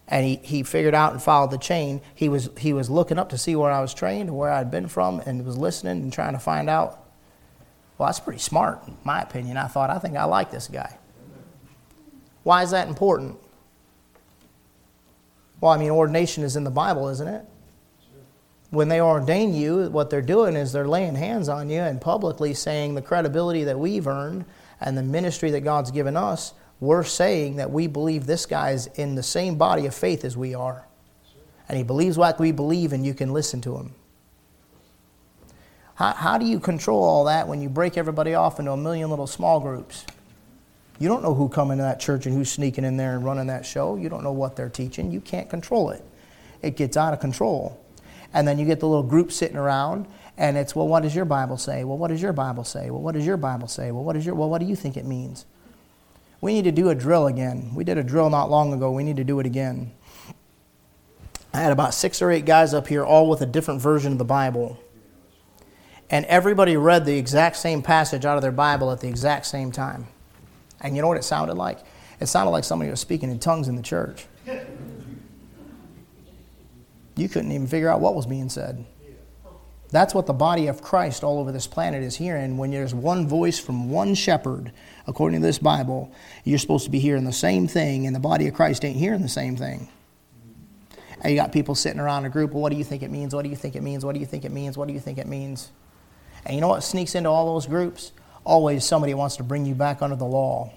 And 0.07 0.25
he, 0.25 0.35
he 0.43 0.63
figured 0.63 0.93
out 0.93 1.13
and 1.13 1.21
followed 1.21 1.51
the 1.51 1.57
chain. 1.57 1.99
He 2.13 2.29
was 2.29 2.49
he 2.57 2.73
was 2.73 2.89
looking 2.89 3.17
up 3.17 3.29
to 3.29 3.37
see 3.37 3.55
where 3.55 3.71
I 3.71 3.81
was 3.81 3.93
trained, 3.93 4.35
where 4.35 4.51
I'd 4.51 4.69
been 4.69 4.87
from, 4.87 5.19
and 5.25 5.45
was 5.45 5.57
listening 5.57 6.03
and 6.03 6.13
trying 6.13 6.33
to 6.33 6.39
find 6.39 6.69
out. 6.69 7.03
Well, 7.97 8.07
that's 8.07 8.19
pretty 8.19 8.39
smart, 8.39 8.87
in 8.87 8.97
my 9.03 9.21
opinion. 9.21 9.57
I 9.57 9.67
thought 9.67 9.89
I 9.89 9.99
think 9.99 10.15
I 10.15 10.25
like 10.25 10.51
this 10.51 10.67
guy. 10.67 10.97
Why 12.43 12.63
is 12.63 12.71
that 12.71 12.87
important? 12.87 13.37
Well, 15.59 15.71
I 15.71 15.77
mean, 15.77 15.91
ordination 15.91 16.43
is 16.43 16.55
in 16.55 16.63
the 16.63 16.71
Bible, 16.71 17.09
isn't 17.09 17.27
it? 17.27 17.45
When 18.71 18.87
they 18.87 19.01
ordain 19.01 19.53
you, 19.53 19.89
what 19.89 20.09
they're 20.09 20.21
doing 20.21 20.55
is 20.55 20.71
they're 20.71 20.87
laying 20.87 21.15
hands 21.15 21.49
on 21.49 21.69
you 21.69 21.81
and 21.81 21.99
publicly 21.99 22.53
saying 22.53 22.95
the 22.95 23.01
credibility 23.01 23.65
that 23.65 23.77
we've 23.77 24.07
earned 24.07 24.45
and 24.79 24.97
the 24.97 25.03
ministry 25.03 25.51
that 25.51 25.61
God's 25.61 25.91
given 25.91 26.15
us, 26.15 26.53
we're 26.79 27.03
saying 27.03 27.57
that 27.57 27.69
we 27.69 27.87
believe 27.87 28.25
this 28.25 28.45
guy's 28.45 28.87
in 28.87 29.15
the 29.15 29.23
same 29.23 29.55
body 29.57 29.85
of 29.85 29.93
faith 29.93 30.23
as 30.23 30.35
we 30.35 30.55
are. 30.55 30.87
And 31.67 31.77
he 31.77 31.83
believes 31.83 32.17
like 32.17 32.39
we 32.39 32.51
believe, 32.51 32.93
and 32.93 33.05
you 33.05 33.13
can 33.13 33.33
listen 33.33 33.61
to 33.61 33.75
him. 33.77 33.93
How, 35.95 36.13
how 36.13 36.37
do 36.37 36.45
you 36.45 36.59
control 36.59 37.03
all 37.03 37.25
that 37.25 37.47
when 37.47 37.61
you 37.61 37.69
break 37.69 37.97
everybody 37.97 38.33
off 38.33 38.57
into 38.57 38.71
a 38.71 38.77
million 38.77 39.09
little 39.09 39.27
small 39.27 39.59
groups? 39.59 40.05
You 40.97 41.09
don't 41.09 41.23
know 41.23 41.33
who 41.33 41.49
come 41.49 41.71
into 41.71 41.83
that 41.83 41.99
church 41.99 42.25
and 42.25 42.35
who's 42.35 42.51
sneaking 42.51 42.85
in 42.85 42.95
there 42.95 43.15
and 43.15 43.25
running 43.25 43.47
that 43.47 43.65
show. 43.65 43.95
You 43.97 44.07
don't 44.07 44.23
know 44.23 44.31
what 44.31 44.55
they're 44.55 44.69
teaching. 44.69 45.11
You 45.11 45.19
can't 45.19 45.49
control 45.49 45.89
it. 45.89 46.03
It 46.61 46.77
gets 46.77 46.95
out 46.95 47.13
of 47.13 47.19
control. 47.19 47.80
And 48.33 48.47
then 48.47 48.57
you 48.57 48.65
get 48.65 48.79
the 48.79 48.87
little 48.87 49.03
group 49.03 49.31
sitting 49.31 49.57
around 49.57 50.07
and 50.37 50.57
it's, 50.57 50.75
well, 50.75 50.87
what 50.87 51.03
does 51.03 51.15
your 51.15 51.25
Bible 51.25 51.57
say? 51.57 51.83
Well, 51.83 51.97
what 51.97 52.07
does 52.07 52.21
your 52.21 52.33
Bible 52.33 52.63
say? 52.63 52.89
Well, 52.89 53.01
what 53.01 53.13
does 53.13 53.25
your 53.25 53.37
Bible 53.37 53.67
say? 53.67 53.91
Well, 53.91 54.03
what 54.03 54.15
is 54.15 54.25
your 54.25 54.35
well, 54.35 54.49
what 54.49 54.59
do 54.59 54.65
you 54.65 54.75
think 54.75 54.97
it 54.97 55.05
means? 55.05 55.45
We 56.39 56.53
need 56.53 56.63
to 56.63 56.71
do 56.71 56.89
a 56.89 56.95
drill 56.95 57.27
again. 57.27 57.71
We 57.75 57.83
did 57.83 57.97
a 57.97 58.03
drill 58.03 58.29
not 58.29 58.49
long 58.49 58.73
ago. 58.73 58.91
We 58.91 59.03
need 59.03 59.17
to 59.17 59.23
do 59.23 59.39
it 59.39 59.45
again. 59.45 59.91
I 61.53 61.59
had 61.59 61.71
about 61.71 61.93
six 61.93 62.21
or 62.21 62.31
eight 62.31 62.45
guys 62.45 62.73
up 62.73 62.87
here, 62.87 63.03
all 63.03 63.29
with 63.29 63.41
a 63.41 63.45
different 63.45 63.81
version 63.81 64.13
of 64.13 64.17
the 64.17 64.25
Bible. 64.25 64.79
And 66.09 66.25
everybody 66.25 66.75
read 66.77 67.05
the 67.05 67.17
exact 67.17 67.57
same 67.57 67.81
passage 67.81 68.25
out 68.25 68.37
of 68.37 68.41
their 68.41 68.51
Bible 68.51 68.91
at 68.91 69.01
the 69.01 69.07
exact 69.07 69.45
same 69.45 69.71
time. 69.71 70.07
And 70.79 70.95
you 70.95 71.01
know 71.01 71.07
what 71.07 71.17
it 71.17 71.23
sounded 71.23 71.55
like? 71.55 71.79
It 72.19 72.25
sounded 72.27 72.51
like 72.51 72.63
somebody 72.63 72.89
was 72.89 72.99
speaking 72.99 73.29
in 73.29 73.39
tongues 73.39 73.67
in 73.67 73.75
the 73.75 73.81
church. 73.81 74.25
You 77.21 77.29
couldn't 77.29 77.51
even 77.51 77.67
figure 77.67 77.89
out 77.89 78.01
what 78.01 78.15
was 78.15 78.25
being 78.25 78.49
said. 78.49 78.85
That's 79.89 80.13
what 80.13 80.25
the 80.25 80.33
body 80.33 80.67
of 80.67 80.81
Christ 80.81 81.23
all 81.23 81.39
over 81.39 81.51
this 81.51 81.67
planet 81.67 82.01
is 82.01 82.15
hearing. 82.15 82.57
When 82.57 82.71
there's 82.71 82.95
one 82.95 83.27
voice 83.27 83.59
from 83.59 83.89
one 83.89 84.15
shepherd, 84.15 84.71
according 85.05 85.41
to 85.41 85.45
this 85.45 85.59
Bible, 85.59 86.11
you're 86.45 86.59
supposed 86.59 86.85
to 86.85 86.91
be 86.91 86.99
hearing 86.99 87.25
the 87.25 87.33
same 87.33 87.67
thing, 87.67 88.07
and 88.07 88.15
the 88.15 88.19
body 88.19 88.47
of 88.47 88.53
Christ 88.53 88.85
ain't 88.85 88.95
hearing 88.95 89.21
the 89.21 89.29
same 89.29 89.57
thing. 89.57 89.89
And 91.21 91.31
you 91.31 91.37
got 91.37 91.51
people 91.51 91.75
sitting 91.75 91.99
around 91.99 92.25
a 92.25 92.29
group, 92.29 92.51
well, 92.53 92.61
what 92.61 92.71
do 92.71 92.77
you 92.77 92.85
think 92.85 93.03
it 93.03 93.11
means? 93.11 93.35
What 93.35 93.43
do 93.43 93.49
you 93.49 93.55
think 93.55 93.75
it 93.75 93.83
means? 93.83 94.05
What 94.05 94.13
do 94.13 94.19
you 94.19 94.25
think 94.25 94.45
it 94.45 94.51
means? 94.51 94.77
What 94.77 94.87
do 94.87 94.93
you 94.93 94.99
think 94.99 95.17
it 95.17 95.27
means? 95.27 95.71
And 96.45 96.55
you 96.55 96.61
know 96.61 96.69
what 96.69 96.83
sneaks 96.83 97.13
into 97.13 97.29
all 97.29 97.53
those 97.53 97.67
groups? 97.67 98.13
always 98.43 98.83
somebody 98.83 99.13
wants 99.13 99.37
to 99.37 99.43
bring 99.43 99.65
you 99.65 99.75
back 99.75 100.01
under 100.01 100.15
the 100.15 100.25
law, 100.25 100.71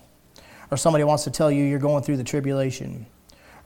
or 0.70 0.76
somebody 0.76 1.04
wants 1.04 1.24
to 1.24 1.30
tell 1.30 1.50
you 1.50 1.64
you're 1.64 1.78
going 1.78 2.02
through 2.02 2.16
the 2.16 2.24
tribulation, 2.24 3.06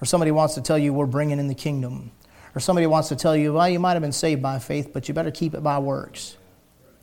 or 0.01 0.05
somebody 0.05 0.31
wants 0.31 0.55
to 0.55 0.61
tell 0.61 0.79
you 0.79 0.93
we're 0.93 1.07
bringing 1.07 1.39
in 1.39 1.49
the 1.49 1.55
kingdom, 1.55 2.11
or 2.59 2.61
somebody 2.61 2.89
wants 2.89 3.07
to 3.09 3.15
tell 3.15 3.37
you, 3.37 3.53
well, 3.53 3.69
you 3.69 3.79
might 3.79 3.93
have 3.93 4.03
been 4.03 4.11
saved 4.11 4.43
by 4.43 4.59
faith, 4.59 4.93
but 4.93 5.07
you 5.07 5.15
better 5.15 5.31
keep 5.31 5.55
it 5.55 5.63
by 5.63 5.79
works. 5.79 6.37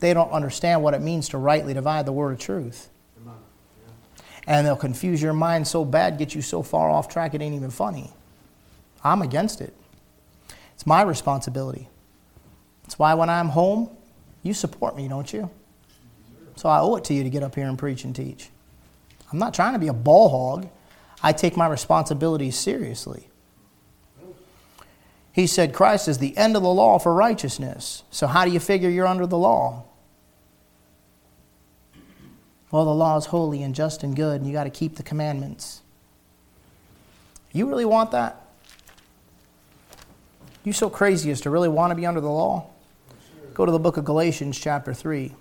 They 0.00 0.12
don't 0.12 0.30
understand 0.30 0.82
what 0.82 0.92
it 0.92 1.00
means 1.00 1.30
to 1.30 1.38
rightly 1.38 1.72
divide 1.72 2.04
the 2.04 2.12
word 2.12 2.32
of 2.32 2.38
truth. 2.38 2.90
And 4.46 4.66
they'll 4.66 4.76
confuse 4.76 5.22
your 5.22 5.32
mind 5.32 5.66
so 5.66 5.82
bad, 5.82 6.18
get 6.18 6.34
you 6.34 6.42
so 6.42 6.62
far 6.62 6.90
off 6.90 7.08
track, 7.08 7.32
it 7.32 7.40
ain't 7.40 7.54
even 7.54 7.70
funny. 7.70 8.12
I'm 9.02 9.22
against 9.22 9.62
it. 9.62 9.72
It's 10.74 10.86
my 10.86 11.00
responsibility. 11.00 11.88
That's 12.82 12.98
why 12.98 13.14
when 13.14 13.30
I'm 13.30 13.48
home, 13.48 13.88
you 14.42 14.52
support 14.52 14.94
me, 14.94 15.08
don't 15.08 15.32
you? 15.32 15.48
So 16.56 16.68
I 16.68 16.80
owe 16.80 16.96
it 16.96 17.04
to 17.04 17.14
you 17.14 17.22
to 17.22 17.30
get 17.30 17.42
up 17.42 17.54
here 17.54 17.66
and 17.66 17.78
preach 17.78 18.04
and 18.04 18.14
teach. 18.14 18.50
I'm 19.32 19.38
not 19.38 19.54
trying 19.54 19.72
to 19.72 19.78
be 19.78 19.88
a 19.88 19.94
ball 19.94 20.28
hog. 20.28 20.68
I 21.22 21.32
take 21.32 21.56
my 21.56 21.66
responsibilities 21.66 22.56
seriously. 22.56 23.30
He 25.36 25.46
said 25.46 25.74
Christ 25.74 26.08
is 26.08 26.16
the 26.16 26.34
end 26.34 26.56
of 26.56 26.62
the 26.62 26.72
law 26.72 26.98
for 26.98 27.12
righteousness. 27.12 28.04
So 28.10 28.26
how 28.26 28.46
do 28.46 28.50
you 28.50 28.58
figure 28.58 28.88
you're 28.88 29.06
under 29.06 29.26
the 29.26 29.36
law? 29.36 29.84
Well, 32.70 32.86
the 32.86 32.94
law 32.94 33.18
is 33.18 33.26
holy 33.26 33.62
and 33.62 33.74
just 33.74 34.02
and 34.02 34.16
good, 34.16 34.40
and 34.40 34.46
you 34.46 34.54
got 34.54 34.64
to 34.64 34.70
keep 34.70 34.96
the 34.96 35.02
commandments. 35.02 35.82
You 37.52 37.68
really 37.68 37.84
want 37.84 38.12
that? 38.12 38.46
You 40.64 40.72
so 40.72 40.88
crazy 40.88 41.30
as 41.30 41.42
to 41.42 41.50
really 41.50 41.68
want 41.68 41.90
to 41.90 41.94
be 41.96 42.06
under 42.06 42.22
the 42.22 42.30
law? 42.30 42.70
Go 43.52 43.66
to 43.66 43.72
the 43.72 43.78
book 43.78 43.98
of 43.98 44.06
Galatians, 44.06 44.58
chapter 44.58 44.94
3. 44.94 45.34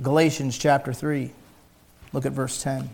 Galatians 0.00 0.56
chapter 0.56 0.94
3. 0.94 1.32
Look 2.14 2.24
at 2.24 2.32
verse 2.32 2.62
10. 2.62 2.88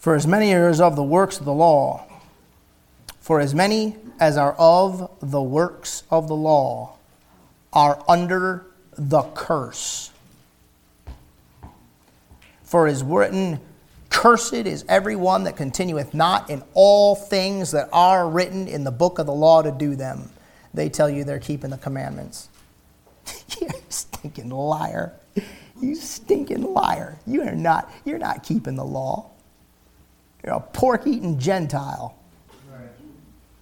For 0.00 0.14
as 0.14 0.26
many 0.26 0.52
as 0.54 0.80
of 0.80 0.96
the 0.96 1.02
works 1.02 1.38
of 1.38 1.44
the 1.44 1.52
law, 1.52 2.06
for 3.20 3.38
as 3.38 3.54
many 3.54 3.96
as 4.18 4.38
are 4.38 4.54
of 4.54 5.10
the 5.20 5.42
works 5.42 6.04
of 6.10 6.26
the 6.26 6.34
law, 6.34 6.96
are 7.70 8.02
under 8.08 8.64
the 8.96 9.22
curse. 9.34 10.10
For 12.64 12.88
it 12.88 12.92
is 12.92 13.02
written, 13.02 13.60
Cursed 14.08 14.54
is 14.54 14.86
everyone 14.88 15.44
that 15.44 15.56
continueth 15.56 16.14
not 16.14 16.48
in 16.48 16.62
all 16.72 17.14
things 17.14 17.70
that 17.72 17.90
are 17.92 18.28
written 18.28 18.68
in 18.68 18.84
the 18.84 18.90
book 18.90 19.18
of 19.18 19.26
the 19.26 19.34
law 19.34 19.60
to 19.60 19.70
do 19.70 19.96
them. 19.96 20.30
They 20.72 20.88
tell 20.88 21.10
you 21.10 21.24
they're 21.24 21.38
keeping 21.38 21.70
the 21.70 21.78
commandments. 21.78 22.48
you 23.60 23.68
stinking 23.90 24.48
liar. 24.48 25.12
You 25.80 25.94
stinking 25.94 26.62
liar. 26.62 27.18
You 27.26 27.42
are 27.42 27.54
not, 27.54 27.92
you're 28.06 28.18
not 28.18 28.42
keeping 28.42 28.76
the 28.76 28.84
law. 28.84 29.30
You're 30.44 30.54
a 30.54 30.60
pork 30.60 31.06
eating 31.06 31.38
Gentile. 31.38 32.16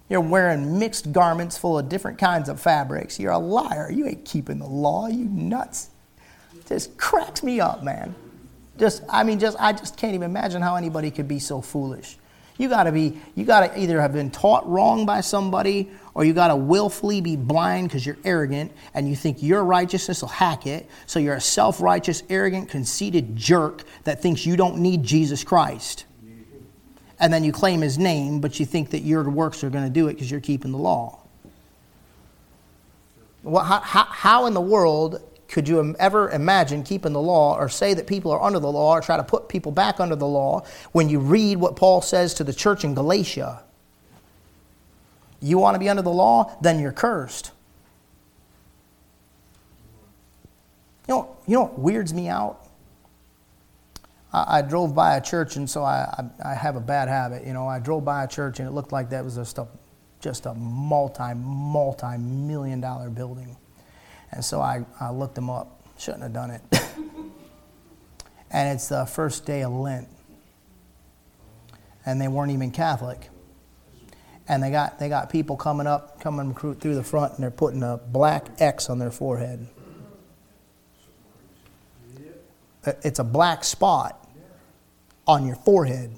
You're 0.09 0.21
wearing 0.21 0.79
mixed 0.79 1.11
garments 1.11 1.55
full 1.55 1.77
of 1.77 1.87
different 1.87 2.17
kinds 2.17 2.49
of 2.49 2.59
fabrics. 2.59 3.19
You're 3.19 3.31
a 3.31 3.37
liar. 3.37 3.91
You 3.91 4.07
ain't 4.07 4.25
keeping 4.25 4.57
the 4.57 4.65
law. 4.65 5.07
You 5.07 5.25
nuts. 5.25 5.91
Just 6.67 6.97
cracks 6.97 7.43
me 7.43 7.59
up, 7.59 7.83
man. 7.83 8.15
Just, 8.77 9.03
I 9.07 9.23
mean, 9.23 9.39
just, 9.39 9.57
I 9.59 9.71
just 9.71 9.97
can't 9.97 10.15
even 10.15 10.29
imagine 10.29 10.61
how 10.63 10.75
anybody 10.75 11.11
could 11.11 11.27
be 11.27 11.37
so 11.37 11.61
foolish. 11.61 12.17
You 12.57 12.69
got 12.69 12.83
to 12.83 12.91
be, 12.91 13.17
you 13.35 13.45
got 13.45 13.61
to 13.61 13.79
either 13.79 14.01
have 14.01 14.11
been 14.11 14.31
taught 14.31 14.67
wrong 14.67 15.05
by 15.05 15.21
somebody 15.21 15.91
or 16.13 16.25
you 16.25 16.33
got 16.33 16.49
to 16.49 16.55
willfully 16.55 17.21
be 17.21 17.35
blind 17.35 17.87
because 17.87 18.05
you're 18.05 18.17
arrogant 18.25 18.71
and 18.93 19.07
you 19.07 19.15
think 19.15 19.41
your 19.41 19.63
righteousness 19.63 20.21
will 20.21 20.29
hack 20.29 20.65
it. 20.65 20.89
So 21.05 21.19
you're 21.19 21.35
a 21.35 21.41
self 21.41 21.81
righteous, 21.81 22.23
arrogant, 22.29 22.69
conceited 22.69 23.35
jerk 23.35 23.83
that 24.03 24.21
thinks 24.21 24.45
you 24.45 24.57
don't 24.57 24.79
need 24.79 25.03
Jesus 25.03 25.43
Christ. 25.43 26.05
And 27.19 27.33
then 27.33 27.43
you 27.43 27.51
claim 27.51 27.81
his 27.81 27.97
name, 27.97 28.39
but 28.39 28.59
you 28.59 28.65
think 28.65 28.91
that 28.91 29.01
your 29.01 29.29
works 29.29 29.63
are 29.63 29.69
going 29.69 29.83
to 29.83 29.89
do 29.89 30.07
it 30.07 30.13
because 30.13 30.31
you're 30.31 30.39
keeping 30.39 30.71
the 30.71 30.77
law. 30.77 31.19
Well, 33.43 33.63
how, 33.63 33.79
how, 33.79 34.05
how 34.05 34.45
in 34.45 34.53
the 34.53 34.61
world 34.61 35.21
could 35.49 35.67
you 35.67 35.95
ever 35.99 36.29
imagine 36.29 36.83
keeping 36.83 37.11
the 37.11 37.21
law 37.21 37.57
or 37.57 37.69
say 37.69 37.93
that 37.93 38.05
people 38.05 38.31
are 38.31 38.41
under 38.41 38.59
the 38.59 38.71
law 38.71 38.95
or 38.95 39.01
try 39.01 39.17
to 39.17 39.23
put 39.23 39.49
people 39.49 39.71
back 39.71 39.99
under 39.99 40.15
the 40.15 40.27
law 40.27 40.63
when 40.91 41.09
you 41.09 41.19
read 41.19 41.57
what 41.57 41.75
Paul 41.75 42.01
says 42.01 42.33
to 42.35 42.43
the 42.43 42.53
church 42.53 42.83
in 42.83 42.93
Galatia? 42.93 43.63
You 45.41 45.57
want 45.57 45.75
to 45.75 45.79
be 45.79 45.89
under 45.89 46.01
the 46.01 46.11
law? 46.11 46.55
Then 46.61 46.79
you're 46.79 46.91
cursed. 46.91 47.51
You 51.07 51.15
know, 51.15 51.37
you 51.47 51.55
know 51.55 51.63
what 51.63 51.79
weirds 51.79 52.13
me 52.13 52.27
out? 52.27 52.63
I, 54.31 54.61
drove 54.61 54.93
by 54.93 55.17
a 55.17 55.21
church, 55.21 55.55
and 55.55 55.67
so 55.67 55.83
I, 55.83 56.29
I, 56.43 56.51
I, 56.51 56.53
have 56.53 56.75
a 56.75 56.79
bad 56.79 57.07
habit. 57.07 57.47
You 57.47 57.53
know, 57.53 57.67
I 57.67 57.79
drove 57.79 58.05
by 58.05 58.23
a 58.23 58.27
church, 58.27 58.59
and 58.59 58.67
it 58.67 58.71
looked 58.71 58.91
like 58.91 59.09
that 59.09 59.23
was 59.23 59.35
just 59.35 59.57
a, 59.57 59.67
just 60.19 60.45
a 60.45 60.53
multi, 60.53 61.33
multi 61.33 62.17
million 62.17 62.79
dollar 62.79 63.09
building. 63.09 63.57
And 64.31 64.45
so 64.45 64.61
I, 64.61 64.85
I 64.99 65.09
looked 65.09 65.33
them 65.33 65.49
up. 65.49 65.81
Shouldn't 65.97 66.23
have 66.23 66.33
done 66.33 66.51
it. 66.51 66.61
and 68.51 68.69
it's 68.69 68.87
the 68.89 69.05
first 69.05 69.45
day 69.45 69.63
of 69.63 69.71
Lent. 69.71 70.07
And 72.05 72.21
they 72.21 72.27
weren't 72.27 72.51
even 72.51 72.71
Catholic. 72.71 73.29
And 74.47 74.63
they 74.63 74.71
got, 74.71 74.99
they 74.99 75.09
got 75.09 75.29
people 75.29 75.57
coming 75.57 75.87
up, 75.87 76.21
coming 76.21 76.53
through 76.53 76.95
the 76.95 77.03
front, 77.03 77.33
and 77.33 77.43
they're 77.43 77.51
putting 77.51 77.83
a 77.83 77.97
black 77.97 78.47
X 78.59 78.89
on 78.89 78.99
their 78.99 79.11
forehead. 79.11 79.67
It's 82.85 83.19
a 83.19 83.23
black 83.23 83.63
spot 83.63 84.27
on 85.27 85.45
your 85.45 85.57
forehead. 85.57 86.15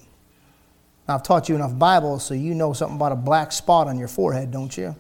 Now, 1.08 1.16
I've 1.16 1.24
taught 1.24 1.50
you 1.50 1.56
enough 1.56 1.78
Bible 1.78 2.20
so 2.20 2.34
you 2.34 2.54
know 2.54 2.74
something 2.74 2.96
about 2.96 3.12
a 3.12 3.18
black 3.18 3.52
spot 3.52 3.88
on 3.88 3.98
your 3.98 4.08
forehead, 4.08 4.52
don't 4.52 4.76
you? 4.78 4.96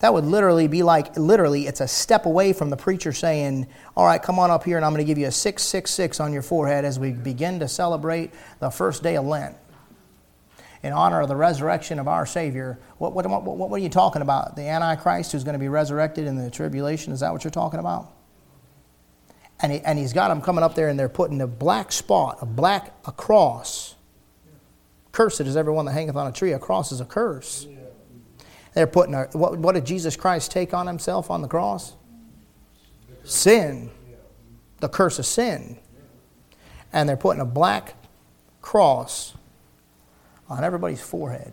That 0.00 0.14
would 0.14 0.24
literally 0.24 0.68
be 0.68 0.82
like, 0.82 1.16
literally, 1.16 1.66
it's 1.66 1.80
a 1.80 1.88
step 1.88 2.26
away 2.26 2.52
from 2.52 2.70
the 2.70 2.76
preacher 2.76 3.12
saying, 3.12 3.66
All 3.96 4.06
right, 4.06 4.22
come 4.22 4.38
on 4.38 4.50
up 4.50 4.62
here 4.62 4.76
and 4.76 4.84
I'm 4.84 4.92
going 4.92 5.04
to 5.04 5.06
give 5.06 5.18
you 5.18 5.26
a 5.26 5.32
666 5.32 6.20
on 6.20 6.32
your 6.32 6.42
forehead 6.42 6.84
as 6.84 6.98
we 6.98 7.12
begin 7.12 7.58
to 7.60 7.68
celebrate 7.68 8.30
the 8.60 8.70
first 8.70 9.02
day 9.02 9.16
of 9.16 9.24
Lent. 9.24 9.56
In 10.84 10.92
honor 10.92 11.20
of 11.20 11.28
the 11.28 11.34
resurrection 11.34 11.98
of 11.98 12.06
our 12.06 12.24
Savior. 12.24 12.78
What, 12.98 13.12
what, 13.12 13.28
what, 13.28 13.44
what 13.44 13.72
are 13.72 13.82
you 13.82 13.88
talking 13.88 14.22
about? 14.22 14.54
The 14.54 14.62
Antichrist 14.62 15.32
who's 15.32 15.42
going 15.42 15.54
to 15.54 15.58
be 15.58 15.68
resurrected 15.68 16.28
in 16.28 16.36
the 16.36 16.48
tribulation? 16.48 17.12
Is 17.12 17.20
that 17.20 17.32
what 17.32 17.42
you're 17.42 17.50
talking 17.50 17.80
about? 17.80 18.12
And, 19.60 19.72
he, 19.72 19.80
and 19.80 19.98
he's 19.98 20.12
got 20.12 20.28
them 20.28 20.40
coming 20.40 20.62
up 20.62 20.74
there 20.74 20.88
and 20.88 20.98
they're 20.98 21.08
putting 21.08 21.40
a 21.40 21.46
black 21.46 21.90
spot, 21.90 22.38
a 22.40 22.46
black 22.46 22.94
a 23.06 23.12
cross. 23.12 23.96
Cursed 25.10 25.40
is 25.40 25.56
everyone 25.56 25.86
that 25.86 25.92
hangeth 25.92 26.16
on 26.16 26.26
a 26.26 26.32
tree. 26.32 26.52
A 26.52 26.58
cross 26.58 26.92
is 26.92 27.00
a 27.00 27.04
curse. 27.04 27.66
They're 28.74 28.86
putting 28.86 29.14
a, 29.14 29.24
what, 29.32 29.58
what 29.58 29.74
did 29.74 29.84
Jesus 29.84 30.14
Christ 30.16 30.52
take 30.52 30.72
on 30.72 30.86
himself 30.86 31.30
on 31.30 31.42
the 31.42 31.48
cross? 31.48 31.94
Sin. 33.24 33.90
The 34.78 34.88
curse 34.88 35.18
of 35.18 35.26
sin. 35.26 35.78
And 36.92 37.08
they're 37.08 37.16
putting 37.16 37.40
a 37.40 37.46
black 37.46 37.96
cross 38.60 39.34
on 40.48 40.62
everybody's 40.62 41.00
forehead. 41.00 41.52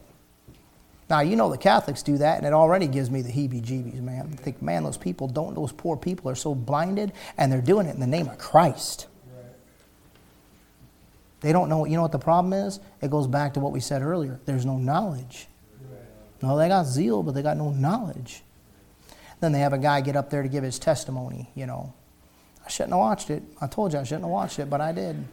Now, 1.09 1.19
you 1.19 1.35
know 1.35 1.51
the 1.51 1.57
Catholics 1.57 2.01
do 2.01 2.17
that, 2.17 2.37
and 2.37 2.47
it 2.47 2.53
already 2.53 2.87
gives 2.87 3.11
me 3.11 3.21
the 3.21 3.31
heebie 3.31 3.61
jeebies, 3.61 4.01
man. 4.01 4.29
I 4.33 4.35
think, 4.37 4.61
man, 4.61 4.83
those 4.83 4.97
people 4.97 5.27
don't, 5.27 5.53
those 5.53 5.71
poor 5.71 5.97
people 5.97 6.31
are 6.31 6.35
so 6.35 6.55
blinded, 6.55 7.13
and 7.37 7.51
they're 7.51 7.61
doing 7.61 7.85
it 7.85 7.93
in 7.93 7.99
the 7.99 8.07
name 8.07 8.27
of 8.27 8.37
Christ. 8.39 9.07
They 11.41 11.51
don't 11.51 11.69
know, 11.69 11.85
you 11.85 11.95
know 11.95 12.01
what 12.01 12.11
the 12.11 12.17
problem 12.17 12.53
is? 12.53 12.79
It 13.01 13.11
goes 13.11 13.27
back 13.27 13.53
to 13.53 13.59
what 13.59 13.71
we 13.71 13.79
said 13.79 14.01
earlier. 14.01 14.39
There's 14.45 14.65
no 14.65 14.77
knowledge. 14.77 15.47
No, 16.41 16.57
they 16.57 16.67
got 16.67 16.87
zeal, 16.87 17.21
but 17.21 17.35
they 17.35 17.43
got 17.43 17.55
no 17.55 17.69
knowledge. 17.69 18.41
Then 19.41 19.51
they 19.51 19.59
have 19.59 19.73
a 19.73 19.77
guy 19.77 20.01
get 20.01 20.15
up 20.15 20.31
there 20.31 20.41
to 20.41 20.49
give 20.49 20.63
his 20.63 20.79
testimony, 20.79 21.49
you 21.53 21.67
know. 21.67 21.93
I 22.65 22.69
shouldn't 22.69 22.93
have 22.93 22.99
watched 22.99 23.29
it. 23.29 23.43
I 23.61 23.67
told 23.67 23.93
you 23.93 23.99
I 23.99 24.03
shouldn't 24.03 24.23
have 24.23 24.31
watched 24.31 24.57
it, 24.57 24.69
but 24.69 24.81
I 24.81 24.91
did. 24.91 25.23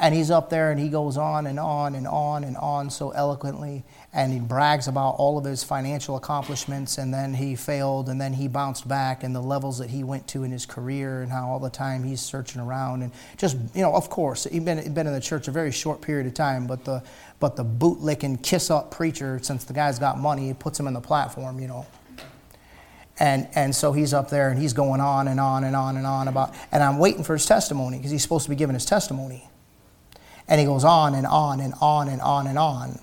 And 0.00 0.12
he's 0.12 0.30
up 0.30 0.50
there 0.50 0.72
and 0.72 0.80
he 0.80 0.88
goes 0.88 1.16
on 1.16 1.46
and 1.46 1.58
on 1.58 1.94
and 1.94 2.08
on 2.08 2.42
and 2.42 2.56
on 2.56 2.90
so 2.90 3.10
eloquently. 3.10 3.84
And 4.12 4.32
he 4.32 4.40
brags 4.40 4.88
about 4.88 5.10
all 5.18 5.38
of 5.38 5.44
his 5.44 5.62
financial 5.62 6.16
accomplishments. 6.16 6.98
And 6.98 7.14
then 7.14 7.32
he 7.32 7.54
failed 7.54 8.08
and 8.08 8.20
then 8.20 8.32
he 8.32 8.48
bounced 8.48 8.88
back 8.88 9.22
and 9.22 9.34
the 9.34 9.40
levels 9.40 9.78
that 9.78 9.90
he 9.90 10.02
went 10.02 10.26
to 10.28 10.42
in 10.42 10.50
his 10.50 10.66
career 10.66 11.22
and 11.22 11.30
how 11.30 11.48
all 11.48 11.60
the 11.60 11.70
time 11.70 12.02
he's 12.02 12.20
searching 12.20 12.60
around. 12.60 13.02
And 13.02 13.12
just, 13.36 13.56
you 13.72 13.82
know, 13.82 13.94
of 13.94 14.10
course, 14.10 14.44
he'd 14.44 14.64
been, 14.64 14.92
been 14.92 15.06
in 15.06 15.12
the 15.12 15.20
church 15.20 15.46
a 15.46 15.52
very 15.52 15.70
short 15.70 16.00
period 16.00 16.26
of 16.26 16.34
time, 16.34 16.66
but 16.66 16.84
the, 16.84 17.00
but 17.38 17.54
the 17.54 17.64
bootlicking, 17.64 18.42
kiss 18.42 18.70
up 18.70 18.90
preacher, 18.90 19.38
since 19.42 19.64
the 19.64 19.74
guy's 19.74 20.00
got 20.00 20.18
money, 20.18 20.52
puts 20.54 20.78
him 20.78 20.88
in 20.88 20.94
the 20.94 21.00
platform, 21.00 21.60
you 21.60 21.68
know. 21.68 21.86
And, 23.20 23.46
and 23.54 23.72
so 23.74 23.92
he's 23.92 24.12
up 24.12 24.28
there 24.28 24.50
and 24.50 24.60
he's 24.60 24.72
going 24.72 25.00
on 25.00 25.28
and 25.28 25.38
on 25.38 25.62
and 25.62 25.76
on 25.76 25.96
and 25.96 26.06
on 26.06 26.26
about, 26.26 26.52
and 26.72 26.82
I'm 26.82 26.98
waiting 26.98 27.22
for 27.22 27.34
his 27.34 27.46
testimony 27.46 27.98
because 27.98 28.10
he's 28.10 28.22
supposed 28.22 28.44
to 28.44 28.50
be 28.50 28.56
giving 28.56 28.74
his 28.74 28.84
testimony. 28.84 29.48
And 30.48 30.60
he 30.60 30.66
goes 30.66 30.84
on 30.84 31.14
and 31.14 31.26
on 31.26 31.60
and 31.60 31.74
on 31.80 32.08
and 32.08 32.20
on 32.20 32.46
and 32.46 32.58
on. 32.58 32.98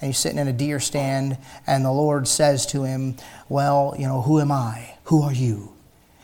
And 0.00 0.06
he's 0.08 0.18
sitting 0.18 0.38
in 0.38 0.48
a 0.48 0.52
deer 0.52 0.80
stand, 0.80 1.36
and 1.66 1.84
the 1.84 1.92
Lord 1.92 2.26
says 2.26 2.64
to 2.66 2.84
him, 2.84 3.16
Well, 3.48 3.94
you 3.98 4.06
know, 4.06 4.22
who 4.22 4.40
am 4.40 4.50
I? 4.50 4.94
Who 5.04 5.22
are 5.22 5.32
you? 5.32 5.74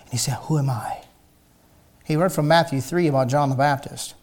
And 0.00 0.11
he 0.12 0.16
said, 0.16 0.35
Who 0.44 0.59
am 0.59 0.70
I? 0.70 1.02
He 2.05 2.16
read 2.16 2.33
from 2.33 2.48
Matthew 2.48 2.81
3 2.81 3.09
about 3.09 3.29
John 3.29 3.50
the 3.50 3.57
Baptist. 3.57 4.14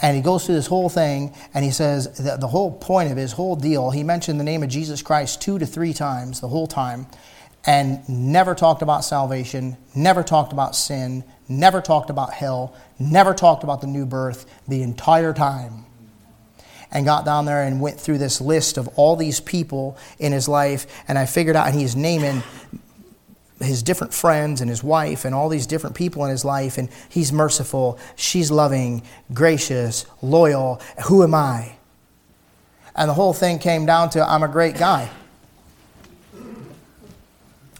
And 0.00 0.16
he 0.16 0.22
goes 0.22 0.44
through 0.44 0.56
this 0.56 0.66
whole 0.66 0.88
thing, 0.88 1.34
and 1.54 1.64
he 1.64 1.70
says 1.70 2.18
that 2.18 2.40
the 2.40 2.48
whole 2.48 2.72
point 2.72 3.10
of 3.10 3.16
his 3.16 3.32
whole 3.32 3.56
deal, 3.56 3.90
he 3.90 4.02
mentioned 4.02 4.40
the 4.40 4.44
name 4.44 4.62
of 4.62 4.68
Jesus 4.68 5.00
Christ 5.00 5.40
two 5.40 5.58
to 5.58 5.66
three 5.66 5.92
times 5.92 6.40
the 6.40 6.48
whole 6.48 6.66
time, 6.66 7.06
and 7.64 8.06
never 8.08 8.54
talked 8.54 8.82
about 8.82 9.04
salvation, 9.04 9.76
never 9.94 10.22
talked 10.22 10.52
about 10.52 10.74
sin, 10.74 11.24
never 11.48 11.80
talked 11.80 12.10
about 12.10 12.32
hell, 12.32 12.74
never 12.98 13.34
talked 13.34 13.64
about 13.64 13.80
the 13.80 13.86
new 13.86 14.06
birth 14.06 14.46
the 14.68 14.82
entire 14.82 15.32
time. 15.32 15.84
And 16.90 17.04
got 17.04 17.24
down 17.24 17.44
there 17.44 17.64
and 17.64 17.80
went 17.80 17.98
through 17.98 18.18
this 18.18 18.40
list 18.40 18.78
of 18.78 18.86
all 18.94 19.16
these 19.16 19.40
people 19.40 19.98
in 20.20 20.30
his 20.30 20.46
life. 20.46 20.86
And 21.08 21.18
I 21.18 21.26
figured 21.26 21.56
out, 21.56 21.66
and 21.66 21.74
he's 21.74 21.96
naming 21.96 22.44
his 23.60 23.82
different 23.82 24.14
friends 24.14 24.60
and 24.60 24.70
his 24.70 24.84
wife 24.84 25.24
and 25.24 25.34
all 25.34 25.48
these 25.48 25.66
different 25.66 25.96
people 25.96 26.24
in 26.24 26.30
his 26.30 26.44
life. 26.44 26.78
And 26.78 26.88
he's 27.08 27.32
merciful, 27.32 27.98
she's 28.14 28.50
loving, 28.52 29.02
gracious, 29.32 30.06
loyal. 30.22 30.80
Who 31.06 31.24
am 31.24 31.34
I? 31.34 31.76
And 32.94 33.08
the 33.08 33.14
whole 33.14 33.32
thing 33.32 33.58
came 33.58 33.86
down 33.86 34.10
to 34.10 34.24
I'm 34.24 34.44
a 34.44 34.48
great 34.48 34.76
guy. 34.76 35.10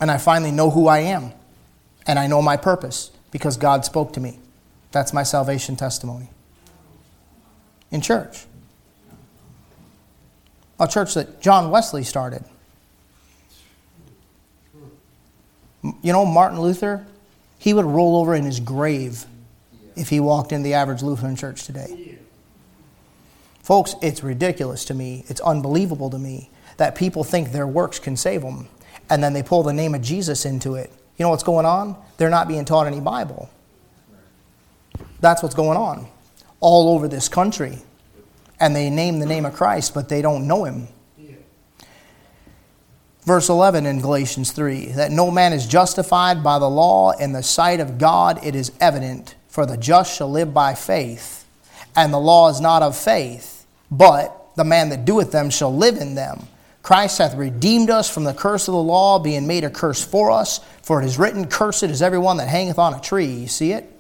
And 0.01 0.11
I 0.11 0.19
finally 0.19 0.51
know 0.51 0.71
who 0.71 0.89
I 0.89 0.99
am. 1.01 1.33
And 2.05 2.19
I 2.19 2.27
know 2.27 2.43
my 2.43 2.57
purpose 2.57 3.13
because 3.35 3.57
God 3.57 3.85
spoke 3.85 4.13
to 4.13 4.21
me. 4.21 4.39
That's 4.93 5.13
my 5.13 5.25
salvation 5.25 5.75
testimony. 5.75 6.29
In 7.91 8.01
church. 8.01 8.45
A 10.79 10.87
church 10.87 11.15
that 11.15 11.41
John 11.41 11.73
Wesley 11.73 12.05
started. 12.05 12.45
You 15.83 16.13
know, 16.13 16.25
Martin 16.25 16.61
Luther, 16.61 17.05
he 17.59 17.75
would 17.75 17.85
roll 17.85 18.19
over 18.19 18.37
in 18.37 18.45
his 18.45 18.61
grave 18.61 19.25
if 19.97 20.11
he 20.11 20.21
walked 20.21 20.53
in 20.53 20.63
the 20.63 20.75
average 20.75 21.03
Lutheran 21.03 21.35
church 21.35 21.65
today. 21.65 22.17
Folks, 23.65 23.97
it's 24.01 24.23
ridiculous 24.23 24.85
to 24.85 24.95
me. 24.95 25.25
It's 25.27 25.41
unbelievable 25.41 26.09
to 26.11 26.21
me 26.21 26.51
that 26.77 26.95
people 26.95 27.25
think 27.25 27.51
their 27.51 27.67
works 27.67 27.99
can 27.99 28.17
save 28.17 28.43
them 28.43 28.69
and 29.11 29.25
then 29.25 29.33
they 29.33 29.43
pull 29.43 29.65
the 29.65 29.73
name 29.73 29.93
of 29.93 30.03
Jesus 30.03 30.47
into 30.47 30.77
it. 30.77 30.93
You 31.17 31.25
know 31.25 31.31
what's 31.31 31.43
going 31.43 31.67
on? 31.67 31.97
They're 32.17 32.31
not 32.31 32.49
being 32.49 32.65
taught 32.65 32.87
any 32.87 33.01
Bible. 33.01 33.51
That's 35.21 35.43
what's 35.43 35.55
going 35.55 35.79
on 35.79 36.07
all 36.61 36.95
over 36.95 37.09
this 37.09 37.29
country. 37.29 37.79
And 38.59 38.75
they 38.75 38.91
name 38.91 39.19
the 39.19 39.27
name 39.27 39.45
of 39.45 39.55
Christ, 39.55 39.95
but 39.95 40.09
they 40.09 40.23
don't 40.23 40.47
know 40.47 40.65
him. 40.65 40.89
Verse 43.25 43.49
11 43.49 43.87
in 43.87 44.01
Galatians 44.01 44.53
3 44.53 44.87
that 44.93 45.11
no 45.11 45.31
man 45.31 45.55
is 45.55 45.67
justified 45.67 46.45
by 46.45 46.59
the 46.59 46.69
law 46.69 47.13
in 47.13 47.33
the 47.33 47.43
sight 47.43 47.81
of 47.81 47.97
God, 47.97 48.45
it 48.45 48.55
is 48.55 48.71
evident, 48.81 49.35
for 49.49 49.65
the 49.65 49.79
just 49.79 50.15
shall 50.15 50.31
live 50.31 50.53
by 50.53 50.75
faith. 50.75 51.47
And 51.97 52.13
the 52.13 52.19
law 52.19 52.51
is 52.51 52.61
not 52.61 52.83
of 52.83 52.97
faith, 52.97 53.67
but 53.91 54.49
the 54.57 54.65
man 54.65 54.91
that 54.91 55.07
doeth 55.07 55.33
them 55.33 55.49
shall 55.49 55.75
live 55.75 55.97
in 55.97 56.15
them. 56.15 56.47
Christ 56.85 57.17
hath 57.17 57.35
redeemed 57.35 57.89
us 57.89 58.11
from 58.11 58.25
the 58.25 58.35
curse 58.35 58.69
of 58.69 58.73
the 58.73 58.83
law, 58.83 59.19
being 59.19 59.47
made 59.47 59.65
a 59.65 59.71
curse 59.71 60.05
for 60.05 60.31
us. 60.31 60.61
For 60.83 61.01
it 61.01 61.07
is 61.07 61.19
written, 61.19 61.47
Cursed 61.47 61.85
is 61.85 62.03
everyone 62.03 62.37
that 62.37 62.47
hangeth 62.47 62.79
on 62.79 62.93
a 62.93 63.01
tree. 63.01 63.25
You 63.25 63.49
see 63.49 63.73
it? 63.73 63.91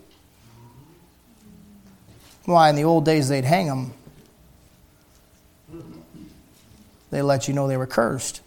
Why, 2.44 2.68
in 2.68 2.76
the 2.76 2.84
old 2.84 3.06
days 3.06 3.30
they'd 3.30 3.46
hang 3.46 3.68
them. 3.68 3.94
They 7.10 7.22
let 7.22 7.48
you 7.48 7.54
know 7.54 7.68
they 7.68 7.78
were 7.78 7.86
cursed. 7.86 8.42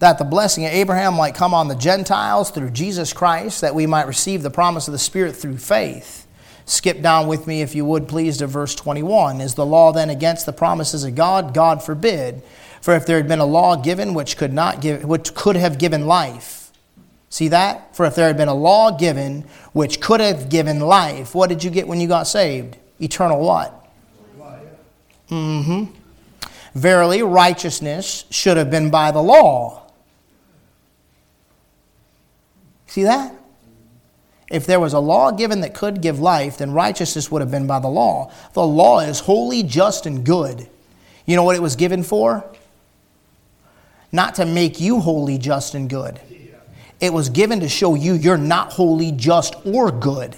That 0.00 0.18
the 0.18 0.24
blessing 0.24 0.66
of 0.66 0.72
Abraham 0.72 1.14
might 1.14 1.36
come 1.36 1.54
on 1.54 1.68
the 1.68 1.76
Gentiles 1.76 2.50
through 2.50 2.70
Jesus 2.70 3.12
Christ, 3.12 3.60
that 3.60 3.76
we 3.76 3.86
might 3.86 4.08
receive 4.08 4.42
the 4.42 4.50
promise 4.50 4.88
of 4.88 4.92
the 4.92 4.98
Spirit 4.98 5.36
through 5.36 5.58
faith. 5.58 6.23
Skip 6.66 7.02
down 7.02 7.28
with 7.28 7.46
me, 7.46 7.60
if 7.62 7.74
you 7.74 7.84
would, 7.84 8.08
please, 8.08 8.38
to 8.38 8.46
verse 8.46 8.74
21. 8.74 9.40
Is 9.40 9.54
the 9.54 9.66
law 9.66 9.92
then 9.92 10.10
against 10.10 10.46
the 10.46 10.52
promises 10.52 11.04
of 11.04 11.14
God? 11.14 11.52
God 11.52 11.82
forbid. 11.82 12.42
For 12.80 12.94
if 12.94 13.06
there 13.06 13.16
had 13.16 13.28
been 13.28 13.38
a 13.38 13.46
law 13.46 13.76
given 13.76 14.14
which 14.14 14.36
could 14.36 14.52
not 14.52 14.80
give, 14.80 15.04
which 15.04 15.34
could 15.34 15.56
have 15.56 15.78
given 15.78 16.06
life, 16.06 16.64
See 17.34 17.48
that? 17.48 17.96
For 17.96 18.06
if 18.06 18.14
there 18.14 18.28
had 18.28 18.36
been 18.36 18.46
a 18.46 18.54
law 18.54 18.92
given 18.96 19.42
which 19.72 20.00
could 20.00 20.20
have 20.20 20.48
given 20.48 20.78
life, 20.78 21.34
what 21.34 21.48
did 21.48 21.64
you 21.64 21.70
get 21.70 21.88
when 21.88 21.98
you 21.98 22.06
got 22.06 22.28
saved? 22.28 22.76
Eternal 23.00 23.40
what? 23.40 23.90
Mm-hmm. 25.30 25.92
Verily, 26.76 27.24
righteousness 27.24 28.24
should 28.30 28.56
have 28.56 28.70
been 28.70 28.88
by 28.88 29.10
the 29.10 29.20
law. 29.20 29.82
See 32.86 33.02
that? 33.02 33.34
If 34.54 34.66
there 34.66 34.78
was 34.78 34.92
a 34.92 35.00
law 35.00 35.32
given 35.32 35.62
that 35.62 35.74
could 35.74 36.00
give 36.00 36.20
life, 36.20 36.58
then 36.58 36.70
righteousness 36.70 37.28
would 37.28 37.42
have 37.42 37.50
been 37.50 37.66
by 37.66 37.80
the 37.80 37.88
law. 37.88 38.30
The 38.52 38.64
law 38.64 39.00
is 39.00 39.18
holy, 39.18 39.64
just, 39.64 40.06
and 40.06 40.24
good. 40.24 40.68
You 41.26 41.34
know 41.34 41.42
what 41.42 41.56
it 41.56 41.62
was 41.62 41.74
given 41.74 42.04
for? 42.04 42.44
Not 44.12 44.36
to 44.36 44.46
make 44.46 44.80
you 44.80 45.00
holy, 45.00 45.38
just, 45.38 45.74
and 45.74 45.90
good. 45.90 46.20
It 47.00 47.12
was 47.12 47.30
given 47.30 47.58
to 47.60 47.68
show 47.68 47.96
you 47.96 48.14
you're 48.14 48.38
not 48.38 48.72
holy, 48.72 49.10
just, 49.10 49.56
or 49.66 49.90
good. 49.90 50.36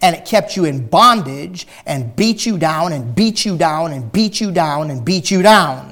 And 0.00 0.16
it 0.16 0.24
kept 0.24 0.56
you 0.56 0.64
in 0.64 0.86
bondage 0.86 1.66
and 1.84 2.16
beat 2.16 2.46
you 2.46 2.56
down 2.56 2.94
and 2.94 3.14
beat 3.14 3.44
you 3.44 3.58
down 3.58 3.92
and 3.92 4.10
beat 4.10 4.40
you 4.40 4.50
down 4.50 4.90
and 4.90 5.04
beat 5.04 5.30
you 5.30 5.42
down. 5.42 5.91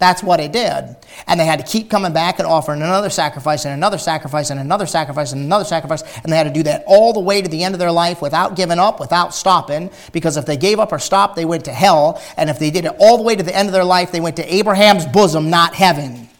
That's 0.00 0.22
what 0.22 0.40
it 0.40 0.50
did. 0.50 0.96
And 1.28 1.38
they 1.38 1.44
had 1.44 1.60
to 1.60 1.64
keep 1.64 1.88
coming 1.88 2.12
back 2.12 2.40
and 2.40 2.48
offering 2.48 2.82
another 2.82 3.10
sacrifice 3.10 3.64
and 3.64 3.74
another 3.74 3.98
sacrifice 3.98 4.50
and 4.50 4.58
another 4.58 4.86
sacrifice 4.86 5.32
and 5.32 5.42
another 5.42 5.64
sacrifice. 5.64 6.02
And 6.24 6.32
they 6.32 6.36
had 6.36 6.44
to 6.44 6.52
do 6.52 6.64
that 6.64 6.82
all 6.88 7.12
the 7.12 7.20
way 7.20 7.40
to 7.40 7.48
the 7.48 7.62
end 7.62 7.76
of 7.76 7.78
their 7.78 7.92
life 7.92 8.20
without 8.20 8.56
giving 8.56 8.80
up, 8.80 8.98
without 8.98 9.32
stopping. 9.34 9.90
Because 10.12 10.36
if 10.36 10.46
they 10.46 10.56
gave 10.56 10.80
up 10.80 10.90
or 10.90 10.98
stopped, 10.98 11.36
they 11.36 11.44
went 11.44 11.66
to 11.66 11.72
hell. 11.72 12.20
And 12.36 12.50
if 12.50 12.58
they 12.58 12.70
did 12.70 12.86
it 12.86 12.96
all 12.98 13.16
the 13.16 13.22
way 13.22 13.36
to 13.36 13.42
the 13.44 13.54
end 13.54 13.68
of 13.68 13.72
their 13.72 13.84
life, 13.84 14.10
they 14.10 14.20
went 14.20 14.36
to 14.36 14.54
Abraham's 14.54 15.06
bosom, 15.06 15.50
not 15.50 15.74
heaven 15.74 16.30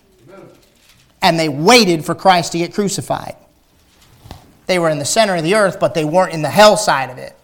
and 1.23 1.39
they 1.39 1.49
waited 1.49 2.05
for 2.05 2.15
Christ 2.15 2.53
to 2.53 2.59
get 2.59 2.75
crucified. 2.75 3.37
They 4.67 4.79
were 4.79 4.89
in 4.89 4.99
the 4.99 5.05
center 5.05 5.35
of 5.35 5.43
the 5.43 5.55
earth, 5.55 5.81
but 5.81 5.95
they 5.95 6.05
weren't 6.05 6.33
in 6.33 6.43
the 6.43 6.51
hell 6.51 6.77
side 6.77 7.11
of 7.11 7.19
it. 7.19 7.37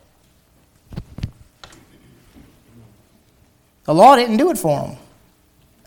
The 3.85 3.95
law 3.95 4.17
didn't 4.17 4.37
do 4.37 4.51
it 4.51 4.59
for 4.59 4.81
them. 4.81 4.97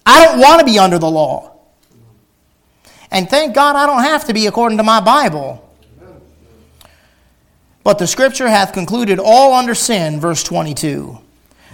I 0.09 0.25
don't 0.25 0.39
want 0.39 0.59
to 0.59 0.65
be 0.65 0.79
under 0.79 0.97
the 0.97 1.09
law. 1.09 1.55
And 3.11 3.29
thank 3.29 3.53
God 3.53 3.75
I 3.75 3.85
don't 3.85 4.01
have 4.01 4.25
to 4.25 4.33
be 4.33 4.47
according 4.47 4.79
to 4.79 4.83
my 4.83 4.99
Bible. 4.99 5.63
But 7.83 7.99
the 7.99 8.07
scripture 8.07 8.47
hath 8.47 8.73
concluded 8.73 9.19
all 9.19 9.53
under 9.53 9.75
sin, 9.75 10.19
verse 10.19 10.43
22, 10.43 11.19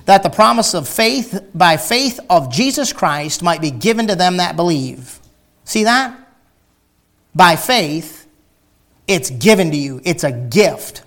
that 0.03 0.21
the 0.21 0.29
promise 0.29 0.73
of 0.73 0.85
faith 0.87 1.49
by 1.53 1.77
faith 1.77 2.19
of 2.29 2.51
Jesus 2.51 2.91
Christ 2.91 3.41
might 3.41 3.61
be 3.61 3.71
given 3.71 4.07
to 4.07 4.15
them 4.15 4.37
that 4.37 4.57
believe. 4.57 5.17
See 5.63 5.85
that? 5.85 6.19
By 7.33 7.55
faith, 7.55 8.27
it's 9.07 9.29
given 9.29 9.71
to 9.71 9.77
you, 9.77 10.01
it's 10.03 10.25
a 10.25 10.31
gift. 10.33 11.03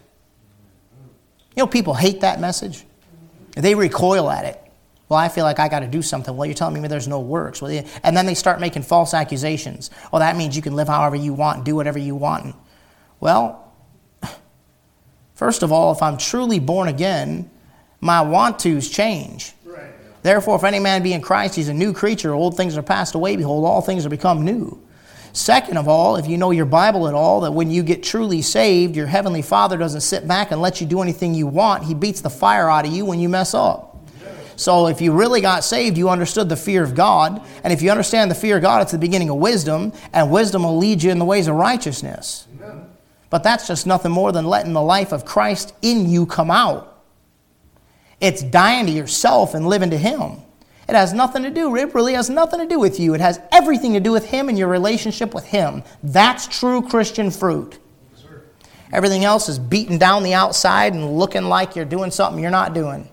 You 1.54 1.64
know, 1.64 1.66
people 1.66 1.92
hate 1.92 2.22
that 2.22 2.40
message, 2.40 2.86
they 3.54 3.74
recoil 3.74 4.30
at 4.30 4.46
it. 4.46 4.67
Well, 5.09 5.18
I 5.18 5.29
feel 5.29 5.44
like 5.44 5.59
I 5.59 5.68
got 5.68 5.81
to 5.81 5.87
do 5.87 6.03
something. 6.03 6.37
Well, 6.37 6.47
you're 6.47 6.55
telling 6.55 6.81
me 6.81 6.87
there's 6.88 7.09
no 7.09 7.21
works. 7.21 7.62
Well, 7.62 7.83
and 8.03 8.16
then 8.16 8.27
they 8.27 8.35
start 8.35 8.61
making 8.61 8.83
false 8.83 9.14
accusations. 9.14 9.90
Well, 10.12 10.21
that 10.21 10.37
means 10.37 10.55
you 10.55 10.62
can 10.62 10.75
live 10.75 10.88
however 10.88 11.16
you 11.16 11.33
want, 11.33 11.64
do 11.64 11.75
whatever 11.75 11.99
you 11.99 12.14
want. 12.14 12.55
Well, 13.21 13.73
first 15.35 15.62
of 15.62 15.73
all, 15.73 15.92
if 15.92 16.03
I'm 16.03 16.18
truly 16.18 16.59
born 16.59 16.88
again, 16.88 17.51
my 18.01 18.21
want 18.21 18.59
tos 18.59 18.88
change. 18.88 19.55
Therefore, 20.21 20.57
if 20.57 20.64
any 20.64 20.81
man 20.81 21.03
be 21.03 21.12
in 21.12 21.23
Christ, 21.23 21.55
he's 21.55 21.68
a 21.68 21.75
new 21.75 21.92
creature. 21.92 22.35
Old 22.35 22.57
things 22.57 22.77
are 22.77 22.83
passed 22.83 23.14
away. 23.14 23.37
Behold, 23.37 23.64
all 23.64 23.81
things 23.81 24.05
are 24.05 24.11
become 24.11 24.44
new. 24.44 24.83
Second 25.33 25.79
of 25.79 25.87
all, 25.87 26.16
if 26.16 26.27
you 26.27 26.37
know 26.37 26.51
your 26.51 26.66
Bible 26.66 27.07
at 27.07 27.14
all, 27.14 27.42
that 27.42 27.53
when 27.53 27.71
you 27.71 27.85
get 27.85 28.03
truly 28.03 28.42
saved, 28.42 28.97
your 28.97 29.07
Heavenly 29.07 29.42
Father 29.42 29.77
doesn't 29.77 30.01
sit 30.01 30.27
back 30.27 30.51
and 30.51 30.61
let 30.61 30.81
you 30.81 30.87
do 30.87 31.01
anything 31.01 31.35
you 31.35 31.47
want. 31.47 31.85
He 31.85 31.94
beats 31.94 32.21
the 32.21 32.31
fire 32.31 32.68
out 32.68 32.85
of 32.85 32.92
you 32.92 33.05
when 33.05 33.21
you 33.21 33.29
mess 33.29 33.55
up. 33.55 33.88
So 34.59 34.88
if 34.88 35.01
you 35.01 35.12
really 35.12 35.40
got 35.40 35.62
saved, 35.62 35.97
you 35.97 36.09
understood 36.09 36.49
the 36.49 36.57
fear 36.57 36.83
of 36.83 36.97
God. 36.97 37.40
And 37.62 37.73
if 37.73 37.81
you 37.81 37.92
understand 37.92 38.29
the 38.29 38.35
fear 38.35 38.57
of 38.57 38.62
God, 38.62 38.83
it's 38.83 38.90
the 38.90 38.99
beginning 38.99 39.31
of 39.31 39.37
wisdom, 39.37 39.92
and 40.12 40.33
wisdom 40.33 40.64
will 40.64 40.77
lead 40.77 41.01
you 41.01 41.12
in 41.12 41.21
the 41.21 41.25
ways 41.25 41.47
of 41.47 41.55
righteousness. 41.55 42.49
But 43.31 43.44
that's 43.44 43.68
just 43.68 43.87
nothing 43.87 44.11
more 44.11 44.33
than 44.33 44.47
letting 44.47 44.73
the 44.73 44.83
life 44.83 45.12
of 45.12 45.25
Christ 45.25 45.75
in 45.81 46.11
you 46.11 46.27
come 46.27 46.51
out. 46.51 47.05
It's 48.21 48.42
dying 48.42 48.87
to 48.87 48.92
yourself 48.92 49.55
and 49.55 49.68
living 49.68 49.90
to 49.90 49.97
Him. 49.97 50.38
It 50.88 50.97
has 50.97 51.12
nothing 51.12 51.44
to 51.44 51.51
do, 51.51 51.77
it 51.77 51.94
really 51.94 52.14
has 52.14 52.29
nothing 52.29 52.59
to 52.59 52.66
do 52.66 52.81
with 52.81 52.99
you. 52.99 53.14
It 53.14 53.21
has 53.21 53.38
everything 53.53 53.92
to 53.92 54.01
do 54.01 54.11
with 54.11 54.27
Him 54.27 54.49
and 54.49 54.59
your 54.59 54.68
relationship 54.68 55.35
with 55.35 55.44
Him. 55.44 55.85
That's 56.03 56.49
true 56.49 56.83
Christian 56.83 57.31
fruit. 57.31 57.79
Everything 58.92 59.25
else 59.25 59.49
is 59.49 59.61
beating 59.61 59.99
down 59.99 60.25
the 60.25 60.35
outside 60.35 60.94
and 60.94 61.16
looking 61.16 61.44
like 61.44 61.77
you're 61.77 61.85
doing 61.85 62.11
something 62.11 62.42
you're 62.42 62.51
not 62.51 62.75
doing. 62.75 63.09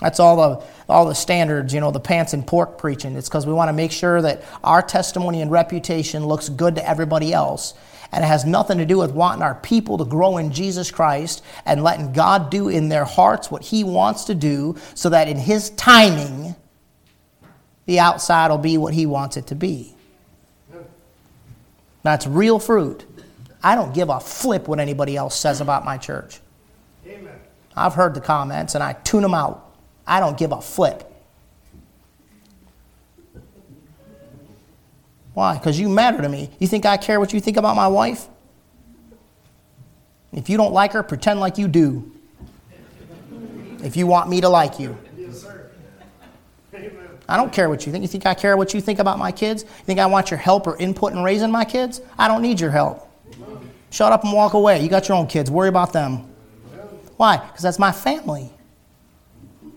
That's 0.00 0.20
all 0.20 0.36
the, 0.36 0.64
all 0.88 1.06
the 1.06 1.14
standards, 1.14 1.74
you 1.74 1.80
know, 1.80 1.90
the 1.90 2.00
pants 2.00 2.32
and 2.32 2.46
pork 2.46 2.78
preaching. 2.78 3.16
It's 3.16 3.28
because 3.28 3.46
we 3.46 3.52
want 3.52 3.68
to 3.68 3.72
make 3.72 3.90
sure 3.90 4.22
that 4.22 4.44
our 4.62 4.80
testimony 4.80 5.42
and 5.42 5.50
reputation 5.50 6.24
looks 6.24 6.48
good 6.48 6.76
to 6.76 6.88
everybody 6.88 7.32
else 7.32 7.74
and 8.12 8.24
it 8.24 8.26
has 8.26 8.44
nothing 8.44 8.78
to 8.78 8.86
do 8.86 8.98
with 8.98 9.12
wanting 9.12 9.42
our 9.42 9.54
people 9.56 9.98
to 9.98 10.04
grow 10.04 10.38
in 10.38 10.52
Jesus 10.52 10.90
Christ 10.90 11.42
and 11.66 11.82
letting 11.82 12.12
God 12.12 12.50
do 12.50 12.68
in 12.68 12.88
their 12.88 13.04
hearts 13.04 13.50
what 13.50 13.62
He 13.62 13.84
wants 13.84 14.24
to 14.24 14.34
do 14.34 14.76
so 14.94 15.10
that 15.10 15.28
in 15.28 15.36
His 15.36 15.70
timing, 15.70 16.56
the 17.86 18.00
outside 18.00 18.50
will 18.50 18.58
be 18.58 18.78
what 18.78 18.94
He 18.94 19.04
wants 19.04 19.36
it 19.36 19.48
to 19.48 19.54
be. 19.54 19.94
That's 22.02 22.26
real 22.26 22.58
fruit. 22.58 23.04
I 23.62 23.74
don't 23.74 23.92
give 23.92 24.08
a 24.08 24.20
flip 24.20 24.68
what 24.68 24.80
anybody 24.80 25.16
else 25.16 25.38
says 25.38 25.60
about 25.60 25.84
my 25.84 25.98
church. 25.98 26.40
Amen. 27.06 27.34
I've 27.76 27.94
heard 27.94 28.14
the 28.14 28.20
comments 28.20 28.74
and 28.74 28.82
I 28.82 28.94
tune 28.94 29.22
them 29.22 29.34
out. 29.34 29.67
I 30.08 30.20
don't 30.20 30.38
give 30.38 30.52
a 30.52 30.60
flip. 30.60 31.04
Why? 35.34 35.54
Because 35.54 35.78
you 35.78 35.88
matter 35.88 36.20
to 36.20 36.28
me. 36.28 36.50
You 36.58 36.66
think 36.66 36.84
I 36.84 36.96
care 36.96 37.20
what 37.20 37.32
you 37.32 37.40
think 37.40 37.56
about 37.56 37.76
my 37.76 37.86
wife? 37.86 38.26
If 40.32 40.50
you 40.50 40.56
don't 40.56 40.72
like 40.72 40.92
her, 40.92 41.02
pretend 41.02 41.38
like 41.38 41.58
you 41.58 41.68
do. 41.68 42.10
If 43.84 43.96
you 43.96 44.06
want 44.06 44.28
me 44.28 44.40
to 44.40 44.48
like 44.48 44.80
you. 44.80 44.98
I 47.28 47.36
don't 47.36 47.52
care 47.52 47.68
what 47.68 47.86
you 47.86 47.92
think. 47.92 48.02
You 48.02 48.08
think 48.08 48.26
I 48.26 48.34
care 48.34 48.56
what 48.56 48.72
you 48.72 48.80
think 48.80 48.98
about 48.98 49.18
my 49.18 49.30
kids? 49.30 49.62
You 49.62 49.84
think 49.84 50.00
I 50.00 50.06
want 50.06 50.30
your 50.30 50.38
help 50.38 50.66
or 50.66 50.76
input 50.78 51.12
in 51.12 51.22
raising 51.22 51.50
my 51.50 51.64
kids? 51.64 52.00
I 52.18 52.26
don't 52.26 52.42
need 52.42 52.58
your 52.58 52.70
help. 52.70 53.08
Shut 53.90 54.12
up 54.12 54.24
and 54.24 54.32
walk 54.32 54.54
away. 54.54 54.82
You 54.82 54.88
got 54.88 55.08
your 55.08 55.16
own 55.16 55.26
kids. 55.26 55.50
Worry 55.50 55.68
about 55.68 55.92
them. 55.92 56.28
Why? 57.16 57.36
Because 57.36 57.62
that's 57.62 57.78
my 57.78 57.92
family. 57.92 58.50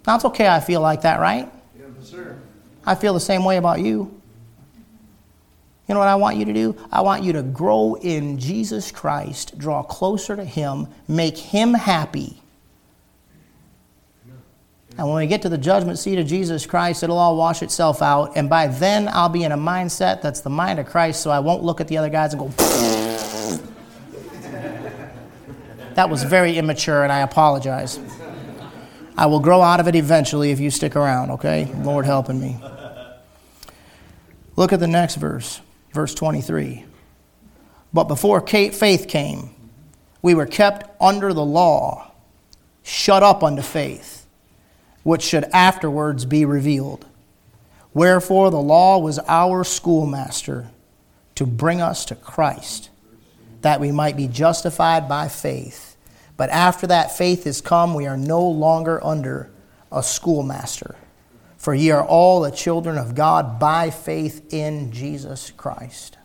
It's 0.07 0.25
okay 0.25 0.47
I 0.47 0.59
feel 0.59 0.81
like 0.81 1.01
that, 1.01 1.19
right? 1.19 1.51
Yes, 1.77 2.09
sir. 2.09 2.37
I 2.85 2.95
feel 2.95 3.13
the 3.13 3.19
same 3.19 3.43
way 3.43 3.57
about 3.57 3.79
you. 3.79 4.21
You 5.87 5.95
know 5.95 5.99
what 5.99 6.07
I 6.07 6.15
want 6.15 6.37
you 6.37 6.45
to 6.45 6.53
do? 6.53 6.75
I 6.91 7.01
want 7.01 7.23
you 7.23 7.33
to 7.33 7.43
grow 7.43 7.95
in 7.95 8.39
Jesus 8.39 8.91
Christ, 8.91 9.57
draw 9.57 9.83
closer 9.83 10.35
to 10.35 10.45
Him, 10.45 10.87
make 11.07 11.37
Him 11.37 11.73
happy. 11.73 12.41
And 14.97 15.07
when 15.07 15.17
we 15.17 15.27
get 15.27 15.41
to 15.43 15.49
the 15.49 15.57
judgment 15.57 15.99
seat 15.99 16.19
of 16.19 16.27
Jesus 16.27 16.65
Christ, 16.65 17.03
it'll 17.03 17.17
all 17.17 17.37
wash 17.37 17.61
itself 17.63 18.01
out. 18.01 18.33
And 18.35 18.49
by 18.49 18.67
then, 18.67 19.07
I'll 19.07 19.29
be 19.29 19.43
in 19.43 19.51
a 19.51 19.57
mindset 19.57 20.21
that's 20.21 20.41
the 20.41 20.49
mind 20.49 20.79
of 20.79 20.85
Christ, 20.85 21.21
so 21.21 21.31
I 21.31 21.39
won't 21.39 21.63
look 21.63 21.81
at 21.81 21.87
the 21.87 21.97
other 21.97 22.09
guys 22.09 22.33
and 22.33 22.41
go, 22.41 22.49
that 25.95 26.09
was 26.09 26.23
very 26.23 26.57
immature, 26.57 27.03
and 27.03 27.11
I 27.11 27.19
apologize. 27.19 27.99
I 29.17 29.25
will 29.25 29.39
grow 29.39 29.61
out 29.61 29.79
of 29.79 29.87
it 29.87 29.95
eventually 29.95 30.51
if 30.51 30.59
you 30.59 30.69
stick 30.71 30.95
around, 30.95 31.31
okay? 31.31 31.71
Lord 31.83 32.05
helping 32.05 32.39
me. 32.39 32.57
Look 34.55 34.73
at 34.73 34.79
the 34.79 34.87
next 34.87 35.15
verse 35.15 35.61
verse 35.93 36.13
23. 36.13 36.85
But 37.93 38.05
before 38.05 38.45
faith 38.45 39.07
came, 39.07 39.49
we 40.21 40.33
were 40.33 40.45
kept 40.45 40.89
under 41.01 41.33
the 41.33 41.43
law, 41.43 42.11
shut 42.83 43.23
up 43.23 43.43
unto 43.43 43.61
faith. 43.61 44.17
which 45.03 45.23
should 45.23 45.43
afterwards 45.45 46.25
be 46.25 46.45
revealed. 46.45 47.05
Wherefore 47.93 48.51
the 48.51 48.61
law 48.61 48.99
was 48.99 49.19
our 49.27 49.63
schoolmaster 49.63 50.69
to 51.35 51.45
bring 51.45 51.81
us 51.81 52.05
to 52.05 52.15
Christ, 52.15 52.89
that 53.61 53.79
we 53.79 53.91
might 53.91 54.15
be 54.15 54.27
justified 54.27 55.09
by 55.09 55.27
faith. 55.27 55.90
But 56.37 56.49
after 56.49 56.87
that 56.87 57.17
faith 57.17 57.45
is 57.45 57.61
come, 57.61 57.93
we 57.93 58.07
are 58.07 58.17
no 58.17 58.47
longer 58.47 59.03
under 59.03 59.49
a 59.91 60.01
schoolmaster. 60.01 60.95
For 61.57 61.75
ye 61.75 61.91
are 61.91 62.03
all 62.03 62.41
the 62.41 62.51
children 62.51 62.97
of 62.97 63.13
God 63.13 63.59
by 63.59 63.91
faith 63.91 64.51
in 64.53 64.91
Jesus 64.91 65.51
Christ. 65.51 66.17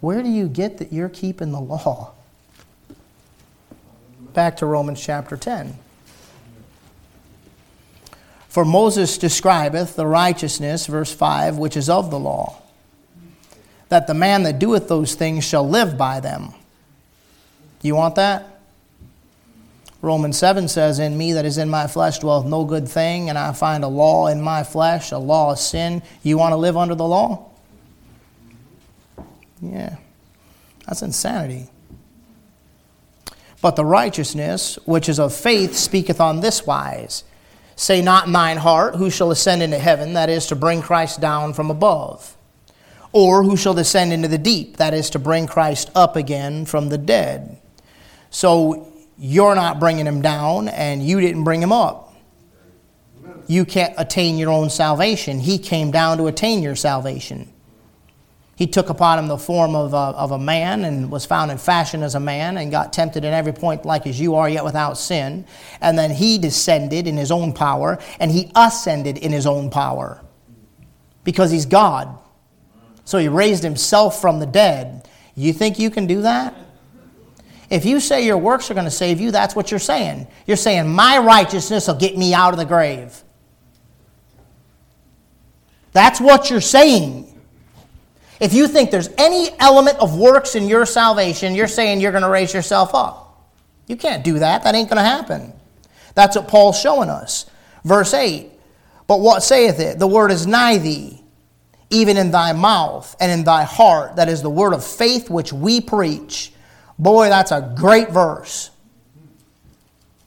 Where 0.00 0.22
do 0.22 0.28
you 0.28 0.48
get 0.48 0.78
that 0.78 0.92
you're 0.92 1.08
keeping 1.08 1.52
the 1.52 1.60
law? 1.60 2.12
Back 4.34 4.58
to 4.58 4.66
Romans 4.66 5.02
chapter 5.02 5.36
10. 5.36 5.76
For 8.48 8.64
Moses 8.64 9.16
describeth 9.16 9.94
the 9.96 10.06
righteousness, 10.06 10.86
verse 10.86 11.14
5, 11.14 11.56
which 11.56 11.76
is 11.76 11.88
of 11.88 12.10
the 12.10 12.18
law, 12.18 12.60
that 13.88 14.06
the 14.06 14.14
man 14.14 14.42
that 14.42 14.58
doeth 14.58 14.88
those 14.88 15.14
things 15.14 15.44
shall 15.44 15.66
live 15.68 15.96
by 15.96 16.20
them. 16.20 16.52
You 17.80 17.94
want 17.94 18.16
that? 18.16 18.49
Romans 20.02 20.38
7 20.38 20.68
says, 20.68 20.98
In 20.98 21.18
me 21.18 21.32
that 21.34 21.44
is 21.44 21.58
in 21.58 21.68
my 21.68 21.86
flesh 21.86 22.18
dwelleth 22.18 22.46
no 22.46 22.64
good 22.64 22.88
thing, 22.88 23.28
and 23.28 23.36
I 23.38 23.52
find 23.52 23.84
a 23.84 23.88
law 23.88 24.28
in 24.28 24.40
my 24.40 24.62
flesh, 24.62 25.12
a 25.12 25.18
law 25.18 25.52
of 25.52 25.58
sin. 25.58 26.02
You 26.22 26.38
want 26.38 26.52
to 26.52 26.56
live 26.56 26.76
under 26.76 26.94
the 26.94 27.06
law? 27.06 27.50
Yeah. 29.60 29.96
That's 30.86 31.02
insanity. 31.02 31.68
But 33.60 33.76
the 33.76 33.84
righteousness 33.84 34.78
which 34.86 35.08
is 35.08 35.20
of 35.20 35.34
faith 35.34 35.76
speaketh 35.76 36.20
on 36.20 36.40
this 36.40 36.66
wise 36.66 37.24
Say 37.76 38.02
not 38.02 38.26
in 38.26 38.32
thine 38.32 38.58
heart, 38.58 38.96
Who 38.96 39.08
shall 39.08 39.30
ascend 39.30 39.62
into 39.62 39.78
heaven? 39.78 40.12
That 40.12 40.28
is, 40.28 40.46
to 40.48 40.54
bring 40.54 40.82
Christ 40.82 41.18
down 41.18 41.54
from 41.54 41.70
above. 41.70 42.36
Or 43.12 43.42
who 43.42 43.56
shall 43.56 43.72
descend 43.72 44.12
into 44.12 44.28
the 44.28 44.36
deep? 44.36 44.76
That 44.76 44.92
is, 44.92 45.08
to 45.10 45.18
bring 45.18 45.46
Christ 45.46 45.90
up 45.94 46.14
again 46.14 46.66
from 46.66 46.90
the 46.90 46.98
dead. 46.98 47.58
So 48.28 48.89
you're 49.20 49.54
not 49.54 49.78
bringing 49.78 50.06
him 50.06 50.22
down, 50.22 50.68
and 50.68 51.06
you 51.06 51.20
didn't 51.20 51.44
bring 51.44 51.62
him 51.62 51.72
up. 51.72 52.14
You 53.46 53.66
can't 53.66 53.92
attain 53.98 54.38
your 54.38 54.50
own 54.50 54.70
salvation. 54.70 55.40
He 55.40 55.58
came 55.58 55.90
down 55.90 56.16
to 56.18 56.26
attain 56.26 56.62
your 56.62 56.74
salvation. 56.74 57.52
He 58.56 58.66
took 58.66 58.88
upon 58.88 59.18
him 59.18 59.28
the 59.28 59.36
form 59.36 59.74
of 59.74 59.92
a, 59.92 59.96
of 59.96 60.30
a 60.32 60.38
man 60.38 60.84
and 60.84 61.10
was 61.10 61.26
found 61.26 61.50
in 61.50 61.58
fashion 61.58 62.02
as 62.02 62.14
a 62.14 62.20
man 62.20 62.56
and 62.56 62.70
got 62.70 62.92
tempted 62.92 63.24
in 63.24 63.32
every 63.32 63.52
point 63.52 63.84
like 63.84 64.06
as 64.06 64.18
you 64.18 64.36
are, 64.36 64.48
yet 64.48 64.64
without 64.64 64.98
sin. 64.98 65.46
And 65.80 65.98
then 65.98 66.10
he 66.10 66.38
descended 66.38 67.06
in 67.06 67.16
his 67.16 67.30
own 67.30 67.52
power 67.52 67.98
and 68.18 68.30
he 68.30 68.50
ascended 68.54 69.18
in 69.18 69.32
his 69.32 69.46
own 69.46 69.70
power 69.70 70.22
because 71.24 71.50
he's 71.50 71.66
God. 71.66 72.18
So 73.04 73.18
he 73.18 73.28
raised 73.28 73.62
himself 73.62 74.20
from 74.20 74.40
the 74.40 74.46
dead. 74.46 75.08
You 75.34 75.52
think 75.52 75.78
you 75.78 75.90
can 75.90 76.06
do 76.06 76.22
that? 76.22 76.54
If 77.70 77.84
you 77.84 78.00
say 78.00 78.26
your 78.26 78.36
works 78.36 78.70
are 78.70 78.74
going 78.74 78.84
to 78.84 78.90
save 78.90 79.20
you, 79.20 79.30
that's 79.30 79.54
what 79.54 79.70
you're 79.70 79.78
saying. 79.78 80.26
You're 80.46 80.56
saying, 80.56 80.88
My 80.88 81.18
righteousness 81.18 81.86
will 81.86 81.94
get 81.94 82.18
me 82.18 82.34
out 82.34 82.52
of 82.52 82.58
the 82.58 82.66
grave. 82.66 83.22
That's 85.92 86.20
what 86.20 86.50
you're 86.50 86.60
saying. 86.60 87.26
If 88.40 88.54
you 88.54 88.68
think 88.68 88.90
there's 88.90 89.10
any 89.18 89.50
element 89.58 89.98
of 89.98 90.18
works 90.18 90.54
in 90.54 90.66
your 90.66 90.86
salvation, 90.86 91.54
you're 91.54 91.68
saying 91.68 92.00
you're 92.00 92.12
going 92.12 92.24
to 92.24 92.30
raise 92.30 92.54
yourself 92.54 92.94
up. 92.94 93.50
You 93.86 93.96
can't 93.96 94.24
do 94.24 94.38
that. 94.38 94.64
That 94.64 94.74
ain't 94.74 94.88
going 94.88 95.02
to 95.02 95.08
happen. 95.08 95.52
That's 96.14 96.36
what 96.36 96.48
Paul's 96.48 96.80
showing 96.80 97.08
us. 97.08 97.46
Verse 97.84 98.14
8 98.14 98.50
But 99.06 99.20
what 99.20 99.42
saith 99.42 99.78
it? 99.78 99.98
The 99.98 100.06
word 100.06 100.30
is 100.30 100.46
nigh 100.46 100.78
thee, 100.78 101.22
even 101.90 102.16
in 102.16 102.30
thy 102.30 102.52
mouth 102.52 103.14
and 103.20 103.30
in 103.30 103.44
thy 103.44 103.64
heart. 103.64 104.16
That 104.16 104.28
is 104.28 104.42
the 104.42 104.50
word 104.50 104.72
of 104.72 104.84
faith 104.84 105.28
which 105.28 105.52
we 105.52 105.80
preach. 105.80 106.52
Boy, 107.00 107.30
that's 107.30 107.50
a 107.50 107.72
great 107.78 108.10
verse. 108.10 108.70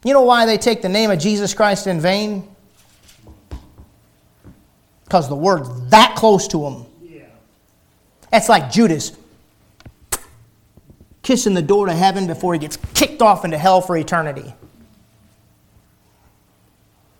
You 0.03 0.11
know 0.13 0.23
why 0.23 0.47
they 0.47 0.57
take 0.57 0.81
the 0.81 0.89
name 0.89 1.11
of 1.11 1.19
Jesus 1.19 1.53
Christ 1.53 1.85
in 1.85 2.01
vain? 2.01 2.47
Because 5.03 5.29
the 5.29 5.35
word's 5.35 5.69
that 5.91 6.15
close 6.15 6.47
to 6.47 6.57
them. 6.57 6.85
That's 8.31 8.49
like 8.49 8.71
Judas 8.71 9.15
kissing 11.21 11.53
the 11.53 11.61
door 11.61 11.85
to 11.85 11.93
heaven 11.93 12.25
before 12.25 12.53
he 12.53 12.59
gets 12.59 12.77
kicked 12.95 13.21
off 13.21 13.45
into 13.45 13.59
hell 13.59 13.79
for 13.79 13.95
eternity. 13.95 14.55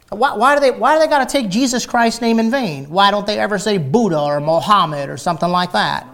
Why, 0.10 0.36
why 0.36 0.56
do 0.56 0.62
they, 0.62 0.72
why 0.72 0.96
do 0.96 1.00
they 1.00 1.08
got 1.08 1.28
to 1.28 1.32
take 1.32 1.52
Jesus 1.52 1.86
Christ's 1.86 2.22
name 2.22 2.40
in 2.40 2.50
vain? 2.50 2.90
Why 2.90 3.12
don't 3.12 3.28
they 3.28 3.38
ever 3.38 3.60
say 3.60 3.78
Buddha 3.78 4.20
or 4.20 4.40
Mohammed 4.40 5.10
or 5.10 5.18
something 5.18 5.50
like 5.50 5.74
that? 5.74 6.08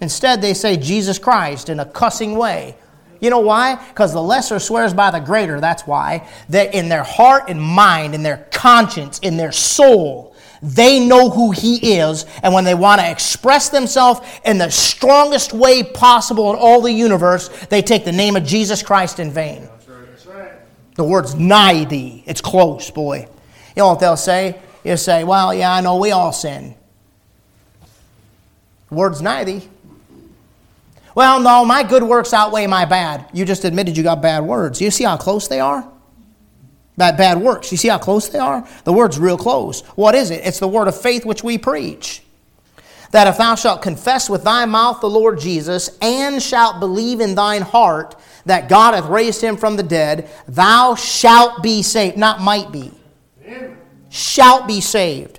Instead, 0.00 0.42
they 0.42 0.54
say 0.54 0.76
Jesus 0.76 1.18
Christ 1.18 1.68
in 1.68 1.80
a 1.80 1.86
cussing 1.86 2.36
way. 2.36 2.76
You 3.20 3.30
know 3.30 3.40
why? 3.40 3.76
Because 3.88 4.12
the 4.12 4.22
lesser 4.22 4.58
swears 4.58 4.92
by 4.92 5.10
the 5.10 5.20
greater. 5.20 5.60
That's 5.60 5.86
why. 5.86 6.28
That 6.50 6.74
in 6.74 6.88
their 6.88 7.04
heart 7.04 7.44
and 7.48 7.60
mind, 7.60 8.14
in 8.14 8.22
their 8.22 8.46
conscience, 8.50 9.18
in 9.20 9.36
their 9.36 9.52
soul, 9.52 10.34
they 10.62 11.04
know 11.04 11.30
who 11.30 11.50
He 11.50 11.98
is, 11.98 12.24
and 12.42 12.52
when 12.54 12.64
they 12.64 12.74
want 12.74 13.00
to 13.00 13.10
express 13.10 13.68
themselves 13.68 14.20
in 14.44 14.58
the 14.58 14.70
strongest 14.70 15.52
way 15.52 15.82
possible 15.82 16.50
in 16.52 16.58
all 16.58 16.80
the 16.80 16.92
universe, 16.92 17.48
they 17.66 17.82
take 17.82 18.04
the 18.04 18.12
name 18.12 18.34
of 18.36 18.44
Jesus 18.44 18.82
Christ 18.82 19.20
in 19.20 19.30
vain. 19.30 19.68
The 20.96 21.04
word's 21.04 21.34
nigh 21.34 21.84
thee. 21.84 22.22
It's 22.26 22.40
close, 22.40 22.90
boy. 22.90 23.20
You 23.20 23.82
know 23.82 23.88
what 23.88 24.00
they'll 24.00 24.16
say? 24.16 24.58
You'll 24.84 24.96
say, 24.96 25.24
Well, 25.24 25.52
yeah, 25.52 25.72
I 25.72 25.80
know 25.80 25.96
we 25.96 26.12
all 26.12 26.32
sin. 26.32 26.74
The 28.88 28.94
word's 28.94 29.20
nigh 29.20 29.44
thee. 29.44 29.68
Well, 31.14 31.40
no, 31.40 31.64
my 31.64 31.82
good 31.82 32.02
works 32.02 32.32
outweigh 32.32 32.66
my 32.66 32.84
bad. 32.84 33.26
You 33.32 33.44
just 33.44 33.64
admitted 33.64 33.96
you 33.96 34.02
got 34.02 34.20
bad 34.20 34.44
words. 34.44 34.80
You 34.80 34.90
see 34.90 35.04
how 35.04 35.16
close 35.16 35.48
they 35.48 35.60
are? 35.60 35.88
That 36.96 37.16
bad 37.16 37.38
works. 37.38 37.72
You 37.72 37.78
see 37.78 37.88
how 37.88 37.98
close 37.98 38.28
they 38.28 38.38
are? 38.38 38.66
The 38.84 38.92
word's 38.92 39.18
real 39.18 39.36
close. 39.36 39.82
What 39.96 40.14
is 40.14 40.30
it? 40.30 40.42
It's 40.44 40.60
the 40.60 40.68
word 40.68 40.88
of 40.88 41.00
faith 41.00 41.24
which 41.24 41.42
we 41.42 41.58
preach. 41.58 42.22
That 43.10 43.26
if 43.28 43.38
thou 43.38 43.54
shalt 43.54 43.82
confess 43.82 44.28
with 44.28 44.44
thy 44.44 44.64
mouth 44.64 45.00
the 45.00 45.10
Lord 45.10 45.38
Jesus, 45.38 45.96
and 46.00 46.42
shalt 46.42 46.80
believe 46.80 47.20
in 47.20 47.34
thine 47.36 47.62
heart 47.62 48.16
that 48.46 48.68
God 48.68 48.94
hath 48.94 49.06
raised 49.06 49.40
him 49.40 49.56
from 49.56 49.76
the 49.76 49.82
dead, 49.82 50.28
thou 50.48 50.94
shalt 50.96 51.62
be 51.62 51.82
saved. 51.82 52.16
Not 52.16 52.40
might 52.40 52.72
be. 52.72 52.92
Amen. 53.44 53.76
Shalt 54.08 54.66
be 54.66 54.80
saved. 54.80 55.38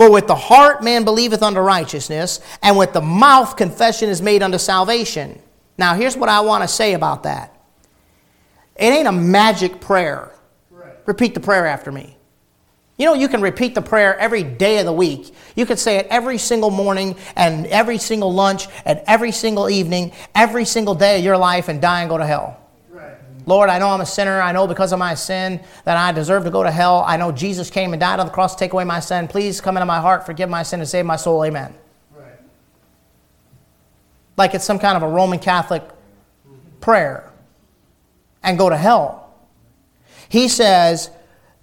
For 0.00 0.10
with 0.10 0.28
the 0.28 0.34
heart 0.34 0.82
man 0.82 1.04
believeth 1.04 1.42
unto 1.42 1.60
righteousness, 1.60 2.40
and 2.62 2.78
with 2.78 2.94
the 2.94 3.02
mouth 3.02 3.54
confession 3.54 4.08
is 4.08 4.22
made 4.22 4.42
unto 4.42 4.56
salvation. 4.56 5.38
Now, 5.76 5.92
here's 5.92 6.16
what 6.16 6.30
I 6.30 6.40
want 6.40 6.64
to 6.64 6.68
say 6.68 6.94
about 6.94 7.24
that 7.24 7.54
it 8.76 8.86
ain't 8.86 9.06
a 9.06 9.12
magic 9.12 9.78
prayer. 9.78 10.32
Repeat 11.04 11.34
the 11.34 11.40
prayer 11.40 11.66
after 11.66 11.92
me. 11.92 12.16
You 12.96 13.04
know, 13.04 13.12
you 13.12 13.28
can 13.28 13.42
repeat 13.42 13.74
the 13.74 13.82
prayer 13.82 14.18
every 14.18 14.42
day 14.42 14.78
of 14.78 14.86
the 14.86 14.92
week. 14.94 15.34
You 15.54 15.66
could 15.66 15.78
say 15.78 15.98
it 15.98 16.06
every 16.08 16.38
single 16.38 16.70
morning 16.70 17.14
and 17.36 17.66
every 17.66 17.98
single 17.98 18.32
lunch 18.32 18.68
and 18.86 19.02
every 19.06 19.32
single 19.32 19.68
evening, 19.68 20.12
every 20.34 20.64
single 20.64 20.94
day 20.94 21.18
of 21.18 21.24
your 21.26 21.36
life 21.36 21.68
and 21.68 21.78
die 21.78 22.00
and 22.00 22.08
go 22.08 22.16
to 22.16 22.24
hell. 22.24 22.56
Lord, 23.50 23.68
I 23.68 23.78
know 23.80 23.88
I'm 23.88 24.00
a 24.00 24.06
sinner. 24.06 24.40
I 24.40 24.52
know 24.52 24.66
because 24.66 24.92
of 24.92 24.98
my 24.98 25.14
sin 25.14 25.60
that 25.84 25.96
I 25.96 26.12
deserve 26.12 26.44
to 26.44 26.50
go 26.50 26.62
to 26.62 26.70
hell. 26.70 27.04
I 27.06 27.16
know 27.16 27.32
Jesus 27.32 27.68
came 27.68 27.92
and 27.92 28.00
died 28.00 28.20
on 28.20 28.26
the 28.26 28.32
cross 28.32 28.54
to 28.54 28.58
take 28.60 28.72
away 28.72 28.84
my 28.84 29.00
sin. 29.00 29.26
Please 29.26 29.60
come 29.60 29.76
into 29.76 29.86
my 29.86 30.00
heart, 30.00 30.24
forgive 30.24 30.48
my 30.48 30.62
sin, 30.62 30.78
and 30.78 30.88
save 30.88 31.04
my 31.04 31.16
soul. 31.16 31.44
Amen. 31.44 31.74
Right. 32.14 32.38
Like 34.36 34.54
it's 34.54 34.64
some 34.64 34.78
kind 34.78 34.96
of 34.96 35.02
a 35.02 35.08
Roman 35.08 35.40
Catholic 35.40 35.82
prayer 36.80 37.30
and 38.42 38.56
go 38.56 38.70
to 38.70 38.76
hell. 38.76 39.34
He 40.28 40.46
says 40.46 41.10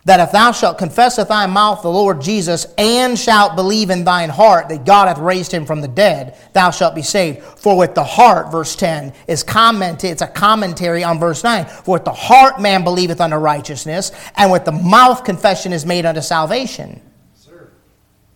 that 0.07 0.21
if 0.21 0.31
thou 0.31 0.53
shalt 0.53 0.77
confess 0.77 1.17
with 1.17 1.27
thy 1.27 1.45
mouth 1.45 1.81
the 1.81 1.91
Lord 1.91 2.21
Jesus 2.21 2.65
and 2.77 3.19
shalt 3.19 3.57
believe 3.57 3.89
in 3.89 4.05
thine 4.05 4.29
heart 4.29 4.69
that 4.69 4.85
God 4.85 5.09
hath 5.09 5.17
raised 5.17 5.51
him 5.51 5.65
from 5.65 5.81
the 5.81 5.87
dead, 5.87 6.37
thou 6.53 6.71
shalt 6.71 6.95
be 6.95 7.01
saved. 7.01 7.43
For 7.43 7.77
with 7.77 7.93
the 7.93 8.05
heart, 8.05 8.49
verse 8.49 8.75
10, 8.77 9.13
is 9.27 9.43
commented, 9.43 10.09
it's 10.11 10.21
a 10.21 10.27
commentary 10.27 11.03
on 11.03 11.19
verse 11.19 11.43
9. 11.43 11.65
For 11.65 11.91
with 11.95 12.05
the 12.05 12.13
heart 12.13 12.61
man 12.61 12.85
believeth 12.85 13.19
unto 13.19 13.35
righteousness, 13.35 14.13
and 14.37 14.49
with 14.49 14.63
the 14.63 14.71
mouth 14.71 15.25
confession 15.25 15.73
is 15.73 15.85
made 15.85 16.05
unto 16.05 16.21
salvation. 16.21 17.01
Sir. 17.35 17.69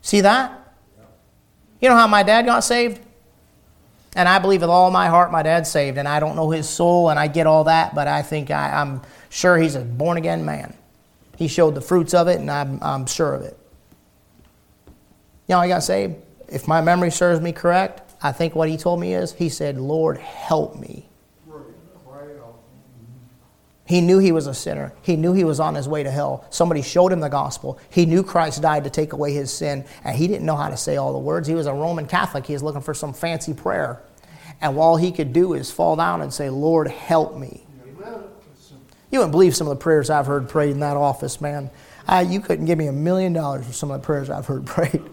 See 0.01 0.21
that? 0.21 0.75
You 1.79 1.87
know 1.87 1.95
how 1.95 2.07
my 2.07 2.23
dad 2.23 2.45
got 2.45 2.65
saved? 2.65 2.99
And 4.13 4.27
I 4.27 4.39
believe 4.39 4.59
with 4.59 4.69
all 4.69 4.91
my 4.91 5.07
heart 5.07 5.31
my 5.31 5.41
dad's 5.41 5.71
saved, 5.71 5.97
and 5.97 6.07
I 6.07 6.19
don't 6.19 6.35
know 6.35 6.49
his 6.49 6.67
soul, 6.67 7.09
and 7.09 7.17
I 7.17 7.27
get 7.27 7.47
all 7.47 7.63
that, 7.63 7.95
but 7.95 8.09
I 8.09 8.23
think 8.23 8.51
I, 8.51 8.81
I'm 8.81 9.01
Sure, 9.31 9.57
he's 9.57 9.75
a 9.75 9.79
born 9.79 10.17
again 10.17 10.43
man. 10.43 10.73
He 11.41 11.47
showed 11.47 11.73
the 11.73 11.81
fruits 11.81 12.13
of 12.13 12.27
it, 12.27 12.39
and 12.39 12.51
I'm, 12.51 12.77
I'm 12.83 13.07
sure 13.07 13.33
of 13.33 13.41
it. 13.41 13.57
You 15.47 15.55
know, 15.55 15.57
I 15.57 15.67
got 15.67 15.81
saved. 15.81 16.17
If 16.47 16.67
my 16.67 16.81
memory 16.81 17.09
serves 17.09 17.41
me 17.41 17.51
correct, 17.51 18.13
I 18.21 18.31
think 18.31 18.53
what 18.53 18.69
he 18.69 18.77
told 18.77 18.99
me 18.99 19.15
is 19.15 19.33
he 19.33 19.49
said, 19.49 19.79
Lord, 19.79 20.19
help 20.19 20.79
me. 20.79 21.09
He 23.85 24.01
knew 24.01 24.19
he 24.19 24.31
was 24.31 24.45
a 24.45 24.53
sinner. 24.53 24.93
He 25.01 25.15
knew 25.15 25.33
he 25.33 25.43
was 25.43 25.59
on 25.59 25.73
his 25.73 25.89
way 25.89 26.03
to 26.03 26.11
hell. 26.11 26.45
Somebody 26.51 26.83
showed 26.83 27.11
him 27.11 27.21
the 27.21 27.27
gospel. 27.27 27.79
He 27.89 28.05
knew 28.05 28.21
Christ 28.21 28.61
died 28.61 28.83
to 28.83 28.91
take 28.91 29.13
away 29.13 29.33
his 29.33 29.51
sin, 29.51 29.83
and 30.03 30.15
he 30.15 30.27
didn't 30.27 30.45
know 30.45 30.55
how 30.55 30.69
to 30.69 30.77
say 30.77 30.97
all 30.97 31.11
the 31.11 31.17
words. 31.17 31.47
He 31.47 31.55
was 31.55 31.65
a 31.65 31.73
Roman 31.73 32.05
Catholic. 32.05 32.45
He 32.45 32.53
was 32.53 32.61
looking 32.61 32.81
for 32.81 32.93
some 32.93 33.13
fancy 33.13 33.55
prayer. 33.55 33.99
And 34.61 34.77
all 34.77 34.95
he 34.95 35.11
could 35.11 35.33
do 35.33 35.55
is 35.55 35.71
fall 35.71 35.95
down 35.95 36.21
and 36.21 36.31
say, 36.31 36.51
Lord, 36.51 36.87
help 36.87 37.35
me. 37.35 37.63
You 39.11 39.19
wouldn't 39.19 39.31
believe 39.31 39.55
some 39.55 39.67
of 39.67 39.77
the 39.77 39.83
prayers 39.83 40.09
I've 40.09 40.25
heard 40.25 40.47
prayed 40.47 40.71
in 40.71 40.79
that 40.79 40.97
office, 40.97 41.41
man. 41.41 41.69
I, 42.07 42.21
you 42.21 42.39
couldn't 42.39 42.65
give 42.65 42.77
me 42.77 42.87
a 42.87 42.93
million 42.93 43.33
dollars 43.33 43.67
for 43.67 43.73
some 43.73 43.91
of 43.91 44.01
the 44.01 44.05
prayers 44.05 44.29
I've 44.29 44.45
heard 44.45 44.65
prayed. 44.65 45.03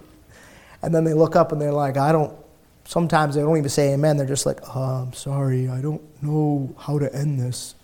And 0.82 0.94
then 0.94 1.05
they 1.05 1.14
look 1.14 1.34
up 1.34 1.53
and 1.53 1.61
they're 1.61 1.72
like, 1.72 1.96
I 1.96 2.12
don't, 2.12 2.32
sometimes 2.84 3.34
they 3.34 3.40
don't 3.40 3.57
even 3.57 3.68
say 3.68 3.92
amen. 3.92 4.16
They're 4.16 4.26
just 4.26 4.46
like, 4.46 4.61
oh, 4.74 4.80
I'm 4.80 5.12
sorry, 5.12 5.68
I 5.68 5.80
don't 5.80 6.03
know 6.22 6.74
how 6.78 6.99
to 6.99 7.12
end 7.14 7.40
this. 7.40 7.74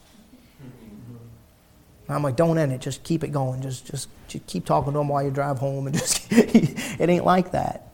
I'm 2.09 2.23
like, 2.23 2.37
don't 2.37 2.59
end 2.59 2.73
it. 2.73 2.81
Just 2.81 3.03
keep 3.03 3.25
it 3.25 3.29
going. 3.29 3.63
Just, 3.63 3.87
just, 3.87 4.09
just 4.29 4.47
keep 4.47 4.67
talking 4.67 4.93
to 4.93 4.99
them 4.99 5.09
while 5.09 5.23
you 5.23 5.31
drive 5.31 5.59
home, 5.59 5.87
and 5.87 5.97
just 5.97 6.27
it 6.31 7.09
ain't 7.09 7.25
like 7.25 7.53
that. 7.53 7.89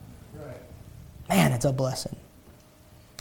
Man, 1.29 1.53
it's 1.53 1.63
a 1.63 1.71
blessing. 1.71 2.17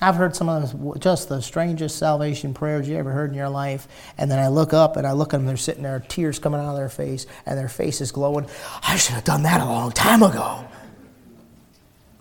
I've 0.03 0.15
heard 0.15 0.35
some 0.35 0.49
of 0.49 0.73
the, 0.73 0.99
just 0.99 1.29
the 1.29 1.43
strangest 1.43 1.99
salvation 1.99 2.55
prayers 2.55 2.89
you 2.89 2.97
ever 2.97 3.13
heard 3.13 3.31
in 3.31 3.37
your 3.37 3.51
life, 3.51 3.87
and 4.17 4.31
then 4.31 4.39
I 4.39 4.49
look 4.49 4.73
up 4.73 4.97
and 4.97 5.07
I 5.07 5.13
look 5.13 5.35
at 5.35 5.39
them. 5.39 5.47
They're 5.47 5.59
sitting 5.59 5.83
there, 5.83 6.01
tears 6.09 6.39
coming 6.39 6.59
out 6.59 6.71
of 6.71 6.77
their 6.77 6.89
face, 6.89 7.27
and 7.45 7.59
their 7.59 7.69
face 7.69 8.01
is 8.01 8.11
glowing. 8.11 8.47
I 8.83 8.97
should 8.97 9.15
have 9.15 9.25
done 9.25 9.43
that 9.43 9.61
a 9.61 9.65
long 9.67 9.93
time 9.93 10.23
ago. 10.23 10.65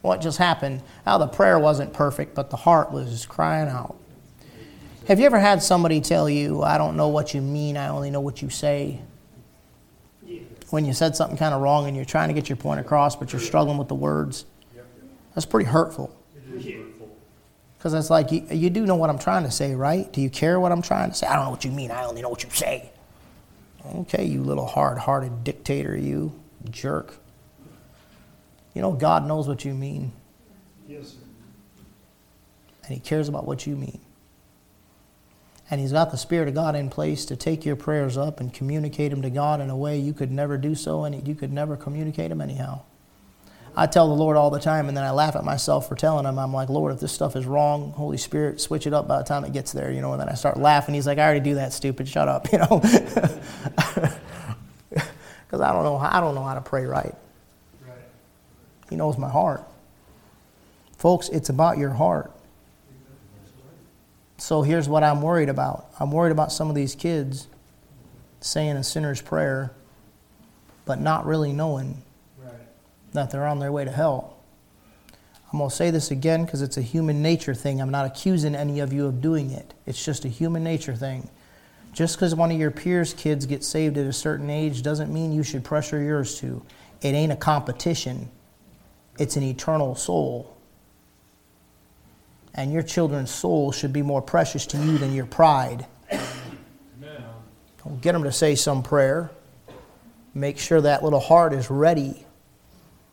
What 0.02 0.22
just 0.22 0.38
happened? 0.38 0.82
Now 1.06 1.18
the 1.18 1.28
prayer 1.28 1.58
wasn't 1.58 1.94
perfect, 1.94 2.36
but 2.36 2.50
the 2.50 2.58
heart 2.58 2.92
was 2.92 3.26
crying 3.26 3.70
out. 3.70 3.96
Have 5.08 5.20
you 5.20 5.26
ever 5.26 5.40
had 5.40 5.64
somebody 5.64 6.02
tell 6.02 6.30
you, 6.30 6.62
I 6.62 6.78
don't 6.78 6.96
know 6.96 7.08
what 7.08 7.34
you 7.34 7.42
mean, 7.42 7.78
I 7.78 7.88
only 7.88 8.12
know 8.12 8.22
what 8.22 8.42
you 8.42 8.50
say? 8.50 9.02
When 10.70 10.86
you 10.86 10.94
said 10.94 11.16
something 11.16 11.38
kind 11.38 11.54
of 11.54 11.62
wrong 11.62 11.88
and 11.88 11.96
you're 11.96 12.06
trying 12.06 12.28
to 12.28 12.34
get 12.34 12.48
your 12.48 12.58
point 12.58 12.80
across, 12.80 13.16
but 13.16 13.34
you're 13.34 13.42
struggling 13.42 13.78
with 13.78 13.88
the 13.88 13.96
words? 13.96 14.46
That's 15.34 15.46
pretty 15.46 15.70
hurtful. 15.70 16.16
Because 17.80 17.94
it's 17.94 18.10
like, 18.10 18.30
you, 18.34 18.46
you 18.52 18.70
do 18.70 18.86
know 18.86 18.98
what 18.98 19.10
I'm 19.10 19.18
trying 19.18 19.44
to 19.44 19.52
say, 19.52 19.74
right? 19.74 20.12
Do 20.12 20.20
you 20.20 20.30
care 20.30 20.60
what 20.60 20.74
I'm 20.74 20.82
trying 20.82 21.12
to 21.12 21.16
say? 21.16 21.28
I 21.28 21.38
don't 21.38 21.46
know 21.46 21.52
what 21.52 21.64
you 21.64 21.72
mean, 21.72 21.92
I 21.92 22.04
only 22.04 22.22
know 22.22 22.28
what 22.28 22.44
you 22.44 22.50
say. 22.50 22.92
Okay, 23.86 24.26
you 24.26 24.44
little 24.44 24.66
hard 24.66 24.98
hearted 24.98 25.46
dictator, 25.46 25.98
you 25.98 26.38
jerk. 26.70 27.16
You 28.74 28.82
know, 28.82 28.92
God 28.92 29.26
knows 29.26 29.48
what 29.48 29.64
you 29.64 29.74
mean. 29.74 30.12
Yes, 30.90 31.12
sir. 31.14 31.20
And 32.84 32.94
He 32.94 33.00
cares 33.00 33.30
about 33.30 33.48
what 33.48 33.66
you 33.66 33.78
mean. 33.78 34.02
And 35.72 35.80
He's 35.80 35.94
got 35.94 36.12
the 36.12 36.18
Spirit 36.18 36.50
of 36.50 36.56
God 36.56 36.76
in 36.76 36.90
place 36.90 37.24
to 37.26 37.38
take 37.38 37.66
your 37.66 37.78
prayers 37.78 38.18
up 38.18 38.42
and 38.42 38.54
communicate 38.54 39.12
them 39.12 39.22
to 39.22 39.30
God 39.30 39.62
in 39.62 39.70
a 39.70 39.78
way 39.78 39.98
you 39.98 40.12
could 40.12 40.32
never 40.32 40.58
do 40.58 40.76
so, 40.76 41.06
and 41.06 41.26
you 41.26 41.34
could 41.34 41.54
never 41.54 41.78
communicate 41.78 42.28
them 42.28 42.42
anyhow. 42.42 42.82
I 43.76 43.86
tell 43.88 44.08
the 44.08 44.14
Lord 44.14 44.36
all 44.36 44.50
the 44.50 44.60
time, 44.60 44.88
and 44.88 44.98
then 44.98 45.04
I 45.04 45.12
laugh 45.12 45.36
at 45.36 45.44
myself 45.44 45.88
for 45.88 45.96
telling 45.96 46.26
him. 46.26 46.38
I'm 46.38 46.54
like, 46.54 46.70
Lord, 46.70 46.94
if 46.94 47.00
this 47.00 47.12
stuff 47.12 47.36
is 47.36 47.46
wrong, 47.46 47.92
Holy 47.92 48.18
Spirit, 48.18 48.60
switch 48.60 48.88
it 48.88 48.94
up 48.94 49.08
by 49.08 49.18
the 49.18 49.24
time 49.24 49.46
it 49.46 49.54
gets 49.54 49.72
there, 49.72 49.92
you 49.92 50.02
know. 50.02 50.12
And 50.12 50.22
then 50.22 50.30
I 50.30 50.34
start 50.34 50.58
laughing. 50.58 50.96
He's 50.96 51.08
like, 51.08 51.18
I 51.18 51.24
already 51.24 51.40
do 51.40 51.56
that, 51.56 51.74
stupid. 51.74 52.08
Shut 52.08 52.28
up, 52.28 52.50
you 52.52 52.58
know. 52.58 52.82
Because 55.50 55.62
I 55.62 55.74
don't 55.74 55.84
know, 55.84 55.98
I 55.98 56.20
don't 56.20 56.36
know 56.36 56.44
how 56.44 56.54
to 56.54 56.62
pray 56.62 56.86
right. 56.86 57.16
right. 57.88 57.98
He 58.88 58.96
knows 58.96 59.18
my 59.18 59.30
heart, 59.30 59.64
folks. 60.98 61.28
It's 61.30 61.50
about 61.50 61.80
your 61.80 61.90
heart. 61.90 62.32
So 64.38 64.62
here's 64.62 64.88
what 64.88 65.04
I'm 65.04 65.24
worried 65.24 65.50
about 65.50 65.88
I'm 66.00 66.12
worried 66.12 66.32
about 66.32 66.52
some 66.52 66.70
of 66.70 66.76
these 66.76 66.94
kids 66.94 67.48
saying 68.42 68.78
a 68.78 68.84
sinner's 68.84 69.22
prayer, 69.22 69.72
but 70.86 71.00
not 71.00 71.26
really 71.26 71.52
knowing. 71.52 72.04
That 73.14 73.32
they're 73.32 73.48
on 73.48 73.60
their 73.60 73.72
way 73.72 73.86
to 73.86 73.92
hell. 73.92 74.38
I'm 75.52 75.60
going 75.60 75.70
to 75.70 75.76
say 75.76 75.90
this 75.90 76.12
again 76.12 76.46
because 76.46 76.62
it's 76.62 76.78
a 76.78 76.82
human 76.82 77.22
nature 77.22 77.56
thing. 77.56 77.82
I'm 77.82 77.90
not 77.90 78.06
accusing 78.06 78.54
any 78.54 78.80
of 78.80 78.94
you 78.94 79.08
of 79.08 79.22
doing 79.22 79.52
it, 79.52 79.74
it's 79.86 80.04
just 80.04 80.26
a 80.26 80.30
human 80.30 80.64
nature 80.64 80.96
thing. 80.96 81.30
Just 81.92 82.16
because 82.16 82.36
one 82.36 82.52
of 82.52 82.60
your 82.60 82.70
peers' 82.70 83.16
kids 83.16 83.48
get 83.48 83.64
saved 83.64 83.98
at 83.98 84.06
a 84.06 84.14
certain 84.14 84.50
age 84.50 84.84
doesn't 84.84 85.12
mean 85.12 85.32
you 85.32 85.42
should 85.42 85.64
pressure 85.64 86.00
yours 86.00 86.40
to. 86.40 86.64
It 87.02 87.10
ain't 87.10 87.32
a 87.32 87.36
competition, 87.36 88.30
it's 89.18 89.36
an 89.36 89.44
eternal 89.44 89.96
soul 89.96 90.56
and 92.60 92.74
your 92.74 92.82
children's 92.82 93.32
soul 93.32 93.72
should 93.72 93.94
be 93.94 94.02
more 94.02 94.22
precious 94.22 94.66
to 94.68 94.78
you 94.78 94.98
than 94.98 95.14
your 95.14 95.26
pride. 95.26 95.86
Don't 97.84 98.02
get 98.02 98.12
them 98.12 98.24
to 98.24 98.32
say 98.32 98.56
some 98.56 98.84
prayer. 98.84 99.32
Make 100.34 100.58
sure 100.60 100.82
that 100.82 101.04
little 101.04 101.20
heart 101.20 101.54
is 101.54 101.70
ready. 101.70 102.26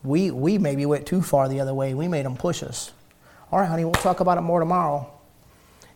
We, 0.07 0.31
we 0.31 0.59
maybe 0.59 0.87
went 0.87 1.07
too 1.07 1.21
far 1.21 1.49
the 1.49 1.61
other 1.61 1.75
way. 1.75 1.95
We 1.95 2.09
made 2.09 2.25
them 2.25 2.37
push 2.37 2.63
us. 2.63 2.93
All 3.51 3.59
right, 3.59 3.69
honey, 3.69 3.85
we'll 3.85 3.95
talk 3.95 4.21
about 4.21 4.39
it 4.39 4.43
more 4.43 4.61
tomorrow. 4.61 5.13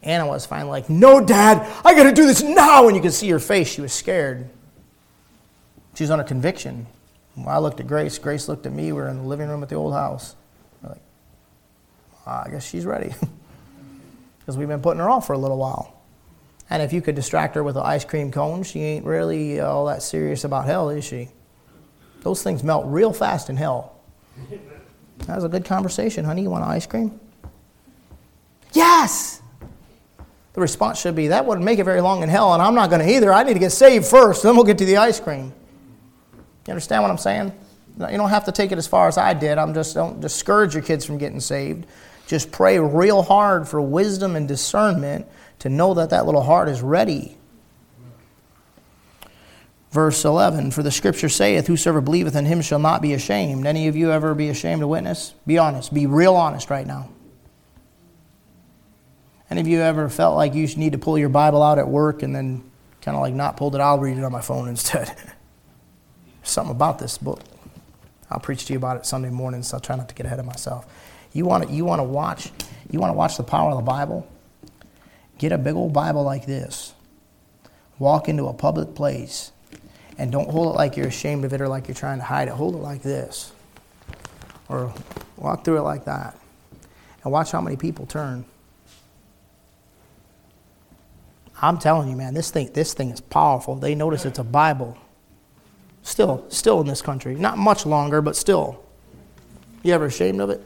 Anna 0.02 0.26
was 0.26 0.46
finally 0.46 0.70
like, 0.70 0.90
No, 0.90 1.24
Dad, 1.24 1.58
I 1.84 1.94
got 1.94 2.04
to 2.04 2.12
do 2.12 2.26
this 2.26 2.42
now. 2.42 2.86
And 2.86 2.96
you 2.96 3.02
could 3.02 3.12
see 3.12 3.28
her 3.30 3.38
face. 3.38 3.68
She 3.68 3.80
was 3.80 3.92
scared. 3.92 4.48
She 5.94 6.04
was 6.04 6.10
under 6.10 6.24
conviction. 6.24 6.86
I 7.46 7.58
looked 7.58 7.80
at 7.80 7.86
Grace. 7.86 8.18
Grace 8.18 8.48
looked 8.48 8.66
at 8.66 8.72
me. 8.72 8.86
We 8.86 8.92
were 8.92 9.08
in 9.08 9.18
the 9.18 9.28
living 9.28 9.48
room 9.48 9.62
at 9.62 9.68
the 9.68 9.74
old 9.76 9.92
house. 9.92 10.34
Like, 10.82 11.00
ah, 12.26 12.44
I 12.46 12.50
guess 12.50 12.68
she's 12.68 12.84
ready. 12.84 13.14
Because 14.40 14.56
we've 14.56 14.68
been 14.68 14.80
putting 14.80 14.98
her 14.98 15.08
off 15.08 15.26
for 15.26 15.34
a 15.34 15.38
little 15.38 15.58
while. 15.58 16.00
And 16.70 16.82
if 16.82 16.92
you 16.92 17.02
could 17.02 17.14
distract 17.14 17.54
her 17.54 17.62
with 17.62 17.76
an 17.76 17.82
ice 17.84 18.04
cream 18.04 18.32
cone, 18.32 18.62
she 18.64 18.80
ain't 18.80 19.04
really 19.04 19.60
uh, 19.60 19.66
all 19.68 19.86
that 19.86 20.02
serious 20.02 20.42
about 20.42 20.64
hell, 20.64 20.88
is 20.88 21.04
she? 21.04 21.28
Those 22.22 22.42
things 22.42 22.64
melt 22.64 22.86
real 22.86 23.12
fast 23.12 23.50
in 23.50 23.56
hell. 23.56 23.99
That 25.26 25.36
was 25.36 25.44
a 25.44 25.48
good 25.48 25.64
conversation, 25.64 26.24
honey. 26.24 26.42
You 26.42 26.50
want 26.50 26.64
ice 26.64 26.86
cream? 26.86 27.18
Yes! 28.72 29.42
The 30.52 30.60
response 30.60 31.00
should 31.00 31.14
be, 31.14 31.28
that 31.28 31.46
wouldn't 31.46 31.64
make 31.64 31.78
it 31.78 31.84
very 31.84 32.00
long 32.00 32.22
in 32.22 32.28
hell, 32.28 32.52
and 32.54 32.62
I'm 32.62 32.74
not 32.74 32.90
going 32.90 33.00
to 33.06 33.14
either. 33.14 33.32
I 33.32 33.44
need 33.44 33.54
to 33.54 33.60
get 33.60 33.70
saved 33.70 34.06
first, 34.06 34.42
then 34.42 34.56
we'll 34.56 34.64
get 34.64 34.78
to 34.78 34.84
the 34.84 34.96
ice 34.96 35.20
cream. 35.20 35.52
You 36.66 36.72
understand 36.72 37.02
what 37.02 37.10
I'm 37.10 37.18
saying? 37.18 37.52
You 37.98 38.16
don't 38.16 38.30
have 38.30 38.46
to 38.46 38.52
take 38.52 38.72
it 38.72 38.78
as 38.78 38.86
far 38.86 39.08
as 39.08 39.18
I 39.18 39.34
did. 39.34 39.58
I'm 39.58 39.74
just 39.74 39.94
don't 39.94 40.20
discourage 40.20 40.74
your 40.74 40.82
kids 40.82 41.04
from 41.04 41.18
getting 41.18 41.40
saved. 41.40 41.86
Just 42.26 42.50
pray 42.50 42.78
real 42.78 43.22
hard 43.22 43.68
for 43.68 43.80
wisdom 43.80 44.36
and 44.36 44.48
discernment 44.48 45.26
to 45.60 45.68
know 45.68 45.94
that 45.94 46.10
that 46.10 46.26
little 46.26 46.42
heart 46.42 46.68
is 46.68 46.80
ready. 46.80 47.36
Verse 49.90 50.24
11 50.24 50.70
For 50.70 50.82
the 50.82 50.90
scripture 50.90 51.28
saith, 51.28 51.66
Whosoever 51.66 52.00
believeth 52.00 52.36
in 52.36 52.46
him 52.46 52.62
shall 52.62 52.78
not 52.78 53.02
be 53.02 53.12
ashamed. 53.12 53.66
Any 53.66 53.88
of 53.88 53.96
you 53.96 54.12
ever 54.12 54.34
be 54.34 54.48
ashamed 54.48 54.80
to 54.80 54.86
witness? 54.86 55.34
Be 55.46 55.58
honest. 55.58 55.92
Be 55.92 56.06
real 56.06 56.36
honest 56.36 56.70
right 56.70 56.86
now. 56.86 57.10
Any 59.50 59.60
of 59.60 59.66
you 59.66 59.80
ever 59.80 60.08
felt 60.08 60.36
like 60.36 60.54
you 60.54 60.66
need 60.76 60.92
to 60.92 60.98
pull 60.98 61.18
your 61.18 61.28
Bible 61.28 61.62
out 61.62 61.78
at 61.78 61.88
work 61.88 62.22
and 62.22 62.34
then 62.34 62.62
kind 63.02 63.16
of 63.16 63.20
like 63.20 63.34
not 63.34 63.56
pulled 63.56 63.74
it? 63.74 63.80
I'll 63.80 63.98
read 63.98 64.16
it 64.16 64.22
on 64.22 64.30
my 64.30 64.40
phone 64.40 64.68
instead. 64.74 65.14
Something 66.42 66.70
about 66.70 66.98
this 66.98 67.18
book. 67.18 67.42
I'll 68.30 68.38
preach 68.38 68.66
to 68.66 68.72
you 68.72 68.78
about 68.78 68.96
it 68.96 69.06
Sunday 69.06 69.30
morning, 69.30 69.64
so 69.64 69.76
I'll 69.76 69.80
try 69.80 69.96
not 69.96 70.08
to 70.08 70.14
get 70.14 70.24
ahead 70.24 70.38
of 70.38 70.46
myself. 70.46 70.86
You 71.32 71.44
want 71.46 71.68
to, 71.68 71.74
you 71.74 71.84
want 71.84 71.98
to 71.98 72.04
watch 72.04 72.50
you 72.90 72.98
want 72.98 73.10
to 73.10 73.16
watch 73.16 73.36
the 73.36 73.44
power 73.44 73.70
of 73.70 73.76
the 73.76 73.82
Bible? 73.82 74.28
Get 75.38 75.52
a 75.52 75.58
big 75.58 75.74
old 75.74 75.92
Bible 75.92 76.24
like 76.24 76.44
this. 76.44 76.92
Walk 77.98 78.28
into 78.28 78.46
a 78.46 78.52
public 78.52 78.94
place 78.94 79.52
and 80.20 80.30
don't 80.30 80.50
hold 80.50 80.74
it 80.74 80.76
like 80.76 80.98
you're 80.98 81.06
ashamed 81.06 81.46
of 81.46 81.54
it 81.54 81.62
or 81.62 81.68
like 81.68 81.88
you're 81.88 81.94
trying 81.94 82.18
to 82.18 82.24
hide 82.24 82.46
it. 82.46 82.50
Hold 82.50 82.74
it 82.74 82.82
like 82.82 83.00
this. 83.00 83.52
Or 84.68 84.92
walk 85.38 85.64
through 85.64 85.78
it 85.78 85.82
like 85.82 86.04
that. 86.04 86.38
And 87.24 87.32
watch 87.32 87.52
how 87.52 87.62
many 87.62 87.76
people 87.76 88.04
turn. 88.04 88.44
I'm 91.62 91.78
telling 91.78 92.10
you, 92.10 92.16
man, 92.16 92.34
this 92.34 92.50
thing, 92.50 92.70
this 92.74 92.92
thing 92.92 93.08
is 93.08 93.22
powerful. 93.22 93.76
They 93.76 93.94
notice 93.94 94.26
it's 94.26 94.38
a 94.38 94.44
Bible. 94.44 94.98
Still, 96.02 96.44
still 96.50 96.82
in 96.82 96.86
this 96.86 97.00
country. 97.00 97.34
Not 97.34 97.56
much 97.56 97.86
longer, 97.86 98.20
but 98.20 98.36
still. 98.36 98.84
You 99.82 99.94
ever 99.94 100.04
ashamed 100.04 100.42
of 100.42 100.50
it? 100.50 100.62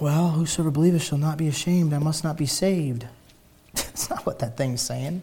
Well, 0.00 0.30
whosoever 0.30 0.70
believeth 0.70 1.02
shall 1.02 1.18
not 1.18 1.36
be 1.36 1.46
ashamed, 1.46 1.92
I 1.92 1.98
must 1.98 2.24
not 2.24 2.38
be 2.38 2.46
saved. 2.46 3.06
That's 4.00 4.08
not 4.08 4.24
what 4.24 4.38
that 4.38 4.56
thing's 4.56 4.80
saying. 4.80 5.22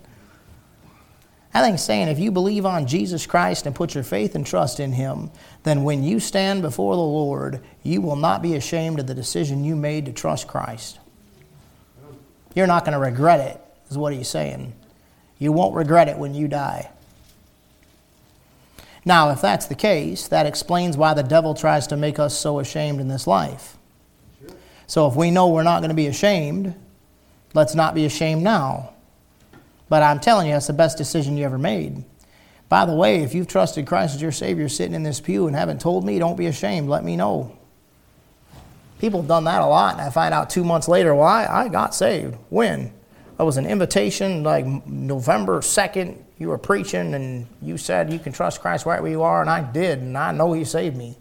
That 1.51 1.63
thing's 1.63 1.81
saying 1.81 2.09
if 2.09 2.19
you 2.19 2.29
believe 2.29 2.63
on 2.63 2.85
Jesus 2.85 3.25
Christ 3.25 3.65
and 3.65 3.73
put 3.73 3.95
your 3.95 4.03
faith 4.03 4.35
and 4.35 4.45
trust 4.45 4.79
in 4.79 4.91
Him, 4.91 5.31
then 5.63 5.83
when 5.83 6.03
you 6.03 6.19
stand 6.19 6.61
before 6.61 6.95
the 6.95 7.01
Lord, 7.01 7.59
you 7.81 8.01
will 8.01 8.15
not 8.15 8.43
be 8.43 8.53
ashamed 8.53 8.99
of 8.99 9.07
the 9.07 9.15
decision 9.15 9.63
you 9.63 9.75
made 9.75 10.05
to 10.05 10.11
trust 10.11 10.47
Christ. 10.47 10.99
You're 12.53 12.67
not 12.67 12.85
going 12.85 12.93
to 12.93 12.99
regret 12.99 13.39
it, 13.39 13.59
is 13.89 13.97
what 13.97 14.13
He's 14.13 14.29
saying. 14.29 14.73
You 15.39 15.51
won't 15.51 15.73
regret 15.73 16.07
it 16.07 16.19
when 16.19 16.35
you 16.35 16.47
die. 16.47 16.91
Now, 19.05 19.31
if 19.31 19.41
that's 19.41 19.65
the 19.65 19.75
case, 19.75 20.27
that 20.27 20.45
explains 20.45 20.97
why 20.97 21.15
the 21.15 21.23
devil 21.23 21.55
tries 21.55 21.87
to 21.87 21.97
make 21.97 22.19
us 22.19 22.37
so 22.37 22.59
ashamed 22.59 22.99
in 22.99 23.07
this 23.07 23.25
life. 23.25 23.75
So 24.85 25.07
if 25.07 25.15
we 25.15 25.31
know 25.31 25.47
we're 25.47 25.63
not 25.63 25.79
going 25.79 25.89
to 25.89 25.95
be 25.95 26.07
ashamed, 26.07 26.75
Let's 27.53 27.75
not 27.75 27.95
be 27.95 28.05
ashamed 28.05 28.43
now. 28.43 28.93
But 29.89 30.03
I'm 30.03 30.19
telling 30.19 30.47
you, 30.47 30.53
that's 30.53 30.67
the 30.67 30.73
best 30.73 30.97
decision 30.97 31.37
you 31.37 31.45
ever 31.45 31.57
made. 31.57 32.03
By 32.69 32.85
the 32.85 32.93
way, 32.93 33.23
if 33.23 33.33
you've 33.33 33.47
trusted 33.47 33.87
Christ 33.87 34.15
as 34.15 34.21
your 34.21 34.33
Savior 34.33 34.67
sitting 34.67 34.93
in 34.93 35.03
this 35.03 35.21
pew 35.21 35.47
and 35.47 35.55
haven't 35.55 35.79
told 35.79 36.05
me, 36.05 36.19
don't 36.19 36.35
be 36.35 36.47
ashamed. 36.47 36.89
Let 36.89 37.03
me 37.03 37.15
know. 37.15 37.57
People 38.99 39.21
have 39.21 39.27
done 39.27 39.45
that 39.45 39.61
a 39.61 39.65
lot, 39.65 39.93
and 39.93 40.01
I 40.01 40.09
find 40.09 40.33
out 40.33 40.49
two 40.49 40.63
months 40.63 40.87
later, 40.87 41.15
well, 41.15 41.27
I, 41.27 41.45
I 41.45 41.67
got 41.69 41.95
saved. 41.95 42.35
When? 42.49 42.91
It 43.39 43.43
was 43.43 43.57
an 43.57 43.67
invitation 43.67 44.43
like 44.43 44.65
November 44.87 45.59
2nd. 45.59 46.17
You 46.39 46.49
were 46.49 46.57
preaching, 46.57 47.13
and 47.13 47.47
you 47.61 47.77
said 47.77 48.11
you 48.11 48.19
can 48.19 48.33
trust 48.33 48.59
Christ 48.59 48.85
right 48.85 49.01
where 49.01 49.11
you 49.11 49.21
are, 49.21 49.39
and 49.39 49.49
I 49.49 49.61
did, 49.61 49.99
and 49.99 50.17
I 50.17 50.31
know 50.31 50.51
He 50.51 50.65
saved 50.65 50.97
me. 50.97 51.15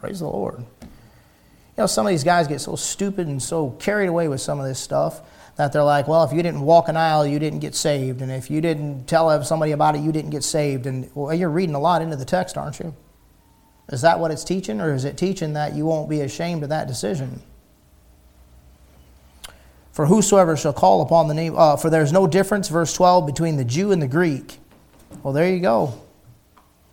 Praise 0.00 0.18
the 0.18 0.26
Lord. 0.26 0.58
You 0.82 1.82
know, 1.82 1.86
some 1.86 2.06
of 2.06 2.10
these 2.10 2.24
guys 2.24 2.48
get 2.48 2.60
so 2.60 2.74
stupid 2.74 3.28
and 3.28 3.42
so 3.42 3.70
carried 3.70 4.08
away 4.08 4.28
with 4.28 4.40
some 4.40 4.58
of 4.58 4.66
this 4.66 4.80
stuff 4.80 5.22
that 5.56 5.72
they're 5.72 5.82
like, 5.82 6.06
well, 6.06 6.22
if 6.24 6.32
you 6.32 6.42
didn't 6.42 6.60
walk 6.60 6.88
an 6.88 6.96
aisle, 6.96 7.26
you 7.26 7.38
didn't 7.38 7.60
get 7.60 7.74
saved. 7.74 8.20
And 8.20 8.30
if 8.30 8.50
you 8.50 8.60
didn't 8.60 9.06
tell 9.06 9.42
somebody 9.42 9.72
about 9.72 9.96
it, 9.96 10.02
you 10.02 10.12
didn't 10.12 10.30
get 10.30 10.44
saved. 10.44 10.86
And 10.86 11.10
well, 11.14 11.34
you're 11.34 11.50
reading 11.50 11.74
a 11.74 11.80
lot 11.80 12.02
into 12.02 12.16
the 12.16 12.24
text, 12.24 12.56
aren't 12.58 12.78
you? 12.78 12.94
Is 13.88 14.02
that 14.02 14.20
what 14.20 14.30
it's 14.30 14.44
teaching? 14.44 14.80
Or 14.80 14.92
is 14.92 15.04
it 15.04 15.16
teaching 15.16 15.54
that 15.54 15.74
you 15.74 15.86
won't 15.86 16.10
be 16.10 16.20
ashamed 16.20 16.62
of 16.62 16.68
that 16.68 16.88
decision? 16.88 17.40
For 19.92 20.06
whosoever 20.06 20.56
shall 20.56 20.74
call 20.74 21.00
upon 21.00 21.28
the 21.28 21.34
name, 21.34 21.54
uh, 21.56 21.76
for 21.76 21.88
there's 21.88 22.12
no 22.12 22.26
difference, 22.26 22.68
verse 22.68 22.92
12, 22.92 23.24
between 23.24 23.56
the 23.56 23.64
Jew 23.64 23.92
and 23.92 24.02
the 24.02 24.08
Greek. 24.08 24.58
Well, 25.22 25.32
there 25.32 25.48
you 25.48 25.60
go. 25.60 25.94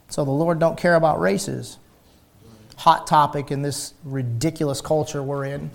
So 0.07 0.23
the 0.23 0.31
Lord 0.31 0.59
don't 0.59 0.77
care 0.77 0.95
about 0.95 1.19
races 1.19 1.79
hot 2.77 3.07
topic 3.07 3.51
in 3.51 3.61
this 3.61 3.93
ridiculous 4.03 4.81
culture 4.81 5.21
we're 5.23 5.45
in. 5.45 5.71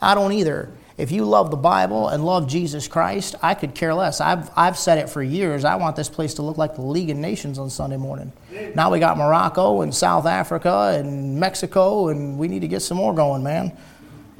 I 0.00 0.14
don't 0.14 0.32
either. 0.32 0.68
If 0.98 1.12
you 1.12 1.24
love 1.24 1.52
the 1.52 1.56
Bible 1.56 2.08
and 2.08 2.24
love 2.24 2.48
Jesus 2.48 2.88
Christ, 2.88 3.36
I 3.40 3.54
could 3.54 3.72
care 3.72 3.94
less. 3.94 4.20
I've, 4.20 4.50
I've 4.56 4.76
said 4.76 4.98
it 4.98 5.08
for 5.08 5.22
years. 5.22 5.64
I 5.64 5.76
want 5.76 5.94
this 5.94 6.08
place 6.08 6.34
to 6.34 6.42
look 6.42 6.58
like 6.58 6.74
the 6.74 6.82
League 6.82 7.08
of 7.08 7.16
Nations 7.16 7.56
on 7.56 7.70
Sunday 7.70 7.96
morning. 7.96 8.32
Now 8.74 8.90
we 8.90 8.98
got 8.98 9.16
Morocco 9.16 9.82
and 9.82 9.94
South 9.94 10.26
Africa 10.26 10.96
and 10.98 11.38
Mexico, 11.38 12.08
and 12.08 12.36
we 12.36 12.48
need 12.48 12.62
to 12.62 12.68
get 12.68 12.82
some 12.82 12.96
more 12.96 13.14
going, 13.14 13.44
man. 13.44 13.78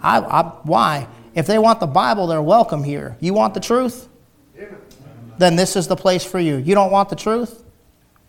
I, 0.03 0.19
I, 0.19 0.43
why? 0.65 1.07
If 1.33 1.47
they 1.47 1.59
want 1.61 1.79
the 1.79 1.87
Bible, 1.87 2.27
they're 2.27 2.43
welcome 2.43 2.83
here. 2.83 3.17
You 3.21 3.35
want 3.35 3.55
the 3.55 3.61
truth? 3.61 4.09
Then 5.39 5.55
this 5.55 5.77
is 5.77 5.87
the 5.87 5.97
place 5.97 6.25
for 6.25 6.41
you. 6.41 6.57
You 6.57 6.75
don't 6.75 6.91
want 6.91 7.09
the 7.09 7.17
truth? 7.17 7.63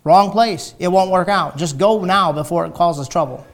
Wrong 0.03 0.31
place. 0.31 0.75
It 0.77 0.89
won't 0.89 1.09
work 1.09 1.29
out. 1.29 1.57
Just 1.57 1.79
go 1.79 2.03
now 2.05 2.31
before 2.31 2.67
it 2.67 2.75
causes 2.75 3.07
trouble. 3.07 3.45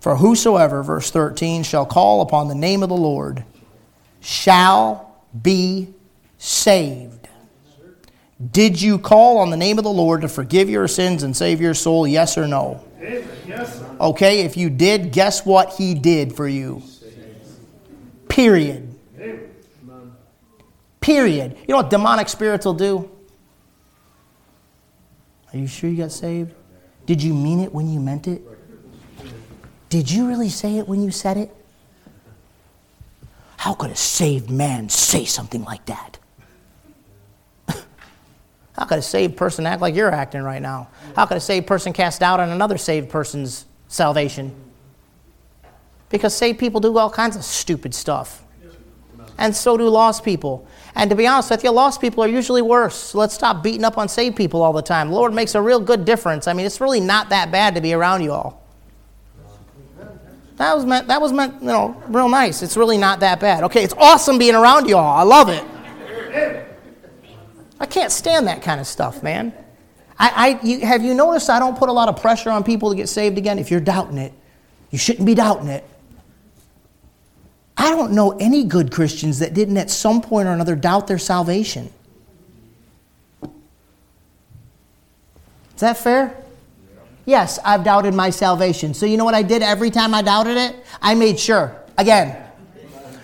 For 0.00 0.16
whosoever, 0.16 0.82
verse 0.82 1.10
13, 1.10 1.62
shall 1.62 1.86
call 1.86 2.22
upon 2.22 2.48
the 2.48 2.54
name 2.54 2.82
of 2.82 2.88
the 2.88 2.96
Lord 2.96 3.44
shall 4.20 5.24
be 5.42 5.88
saved. 6.38 7.28
Did 8.52 8.80
you 8.80 8.98
call 8.98 9.38
on 9.38 9.50
the 9.50 9.56
name 9.56 9.78
of 9.78 9.84
the 9.84 9.90
Lord 9.90 10.22
to 10.22 10.28
forgive 10.28 10.70
your 10.70 10.88
sins 10.88 11.22
and 11.22 11.36
save 11.36 11.60
your 11.60 11.74
soul? 11.74 12.06
Yes 12.06 12.38
or 12.38 12.46
no? 12.46 12.84
Yes, 13.46 13.82
okay, 14.00 14.40
if 14.40 14.56
you 14.56 14.70
did, 14.70 15.12
guess 15.12 15.44
what 15.44 15.74
he 15.74 15.94
did 15.94 16.34
for 16.34 16.46
you? 16.46 16.82
Period. 18.28 18.94
Period. 21.00 21.56
You 21.60 21.68
know 21.68 21.76
what 21.76 21.90
demonic 21.90 22.28
spirits 22.28 22.64
will 22.64 22.74
do? 22.74 23.10
Are 25.52 25.58
you 25.58 25.66
sure 25.66 25.90
you 25.90 25.96
got 25.96 26.12
saved? 26.12 26.54
Did 27.06 27.22
you 27.22 27.34
mean 27.34 27.60
it 27.60 27.72
when 27.72 27.90
you 27.90 27.98
meant 27.98 28.28
it? 28.28 28.42
Did 29.90 30.10
you 30.10 30.28
really 30.28 30.48
say 30.48 30.78
it 30.78 30.88
when 30.88 31.02
you 31.02 31.10
said 31.10 31.36
it? 31.36 31.54
How 33.56 33.74
could 33.74 33.90
a 33.90 33.96
saved 33.96 34.48
man 34.48 34.88
say 34.88 35.26
something 35.26 35.64
like 35.64 35.84
that? 35.86 36.18
How 38.72 38.86
could 38.86 39.00
a 39.00 39.02
saved 39.02 39.36
person 39.36 39.66
act 39.66 39.82
like 39.82 39.94
you're 39.94 40.10
acting 40.10 40.42
right 40.42 40.62
now? 40.62 40.88
How 41.14 41.26
could 41.26 41.36
a 41.36 41.40
saved 41.40 41.66
person 41.66 41.92
cast 41.92 42.20
doubt 42.20 42.40
on 42.40 42.48
another 42.48 42.78
saved 42.78 43.10
person's 43.10 43.66
salvation? 43.88 44.54
Because 46.08 46.34
saved 46.34 46.58
people 46.58 46.80
do 46.80 46.96
all 46.96 47.10
kinds 47.10 47.36
of 47.36 47.44
stupid 47.44 47.92
stuff. 47.92 48.42
And 49.38 49.54
so 49.54 49.76
do 49.76 49.88
lost 49.88 50.24
people. 50.24 50.66
And 50.94 51.10
to 51.10 51.16
be 51.16 51.26
honest 51.26 51.50
with 51.50 51.64
you, 51.64 51.70
lost 51.70 52.00
people 52.00 52.22
are 52.22 52.28
usually 52.28 52.62
worse. 52.62 52.94
So 52.94 53.18
let's 53.18 53.34
stop 53.34 53.62
beating 53.62 53.84
up 53.84 53.98
on 53.98 54.08
saved 54.08 54.36
people 54.36 54.62
all 54.62 54.72
the 54.72 54.82
time. 54.82 55.08
The 55.08 55.14
Lord 55.14 55.34
makes 55.34 55.54
a 55.54 55.62
real 55.62 55.80
good 55.80 56.04
difference. 56.04 56.46
I 56.46 56.52
mean, 56.52 56.66
it's 56.66 56.80
really 56.80 57.00
not 57.00 57.30
that 57.30 57.50
bad 57.50 57.74
to 57.74 57.80
be 57.80 57.92
around 57.92 58.22
you 58.22 58.32
all. 58.32 58.59
That 60.60 60.76
was 60.76 60.84
meant, 60.84 61.06
that 61.06 61.22
was 61.22 61.32
meant, 61.32 61.62
you 61.62 61.68
know, 61.68 61.96
real 62.08 62.28
nice. 62.28 62.60
It's 62.60 62.76
really 62.76 62.98
not 62.98 63.20
that 63.20 63.40
bad. 63.40 63.64
Okay, 63.64 63.82
it's 63.82 63.94
awesome 63.94 64.36
being 64.36 64.54
around 64.54 64.90
you 64.90 64.98
all. 64.98 65.16
I 65.16 65.22
love 65.22 65.48
it. 65.48 65.64
I 67.80 67.86
can't 67.86 68.12
stand 68.12 68.46
that 68.46 68.60
kind 68.60 68.78
of 68.78 68.86
stuff, 68.86 69.22
man. 69.22 69.54
I, 70.18 70.60
I 70.60 70.60
you, 70.62 70.80
have 70.80 71.02
you 71.02 71.14
noticed 71.14 71.48
I 71.48 71.58
don't 71.58 71.78
put 71.78 71.88
a 71.88 71.92
lot 71.92 72.10
of 72.10 72.20
pressure 72.20 72.50
on 72.50 72.62
people 72.62 72.90
to 72.90 72.94
get 72.94 73.08
saved 73.08 73.38
again? 73.38 73.58
If 73.58 73.70
you're 73.70 73.80
doubting 73.80 74.18
it, 74.18 74.34
you 74.90 74.98
shouldn't 74.98 75.24
be 75.24 75.34
doubting 75.34 75.68
it. 75.68 75.82
I 77.78 77.88
don't 77.88 78.12
know 78.12 78.32
any 78.32 78.64
good 78.64 78.92
Christians 78.92 79.38
that 79.38 79.54
didn't 79.54 79.78
at 79.78 79.88
some 79.88 80.20
point 80.20 80.46
or 80.46 80.52
another 80.52 80.76
doubt 80.76 81.06
their 81.06 81.16
salvation. 81.16 81.90
Is 83.42 83.50
that 85.78 85.96
fair? 85.96 86.36
Yes, 87.26 87.58
I've 87.64 87.84
doubted 87.84 88.14
my 88.14 88.30
salvation. 88.30 88.94
So 88.94 89.06
you 89.06 89.16
know 89.16 89.24
what 89.24 89.34
I 89.34 89.42
did 89.42 89.62
every 89.62 89.90
time 89.90 90.14
I 90.14 90.22
doubted 90.22 90.56
it? 90.56 90.84
I 91.00 91.14
made 91.14 91.38
sure. 91.38 91.76
Again, 91.98 92.36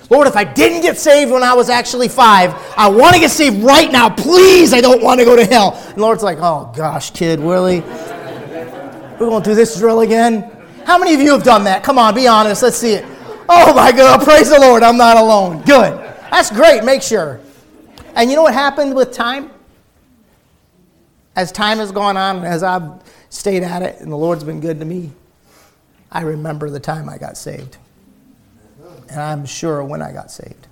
Lord, 0.09 0.29
if 0.29 0.37
I 0.37 0.45
didn't 0.45 0.83
get 0.83 0.99
saved 0.99 1.33
when 1.33 1.43
I 1.43 1.55
was 1.55 1.69
actually 1.69 2.09
five, 2.09 2.55
I 2.77 2.89
want 2.89 3.15
to 3.15 3.21
get 3.21 3.31
saved 3.31 3.65
right 3.65 3.91
now. 3.91 4.09
Please, 4.09 4.73
I 4.73 4.81
don't 4.81 5.03
want 5.03 5.19
to 5.19 5.25
go 5.25 5.35
to 5.35 5.45
hell. 5.45 5.83
And 5.89 5.99
Lord's 5.99 6.23
like, 6.23 6.39
oh 6.41 6.73
gosh, 6.77 7.11
kid, 7.11 7.41
really? 7.41 7.81
We're 7.81 9.31
going 9.31 9.43
through 9.43 9.57
this 9.57 9.79
drill 9.79 10.01
again? 10.01 10.53
How 10.85 10.99
many 10.99 11.15
of 11.15 11.21
you 11.21 11.33
have 11.33 11.43
done 11.43 11.65
that? 11.65 11.83
Come 11.83 11.99
on, 11.99 12.15
be 12.15 12.29
honest. 12.29 12.63
Let's 12.63 12.77
see 12.77 12.93
it. 12.93 13.05
Oh 13.49 13.75
my 13.75 13.91
God, 13.91 14.23
praise 14.23 14.51
the 14.51 14.61
Lord, 14.61 14.83
I'm 14.83 14.97
not 14.97 15.17
alone. 15.17 15.63
Good. 15.63 15.99
That's 16.31 16.51
great, 16.51 16.85
make 16.85 17.03
sure. 17.03 17.41
And 18.15 18.31
you 18.31 18.37
know 18.37 18.43
what 18.43 18.55
happened 18.55 18.95
with 18.95 19.13
time? 19.13 19.51
As 21.35 21.51
time 21.51 21.79
has 21.79 21.93
gone 21.93 22.17
on, 22.17 22.45
as 22.45 22.63
I've 22.63 23.03
stayed 23.29 23.63
at 23.63 23.83
it, 23.83 24.01
and 24.01 24.11
the 24.11 24.17
Lord's 24.17 24.45
been 24.45 24.61
good 24.61 24.79
to 24.81 24.85
me. 24.85 25.13
I 26.11 26.23
remember 26.23 26.71
the 26.71 26.81
time 26.81 27.09
I 27.09 27.19
got 27.19 27.37
saved. 27.37 27.77
And 29.09 29.21
I'm 29.21 29.47
sure 29.47 29.85
when 29.85 30.03
I 30.03 30.13
got 30.13 30.31
saved. 30.31 30.67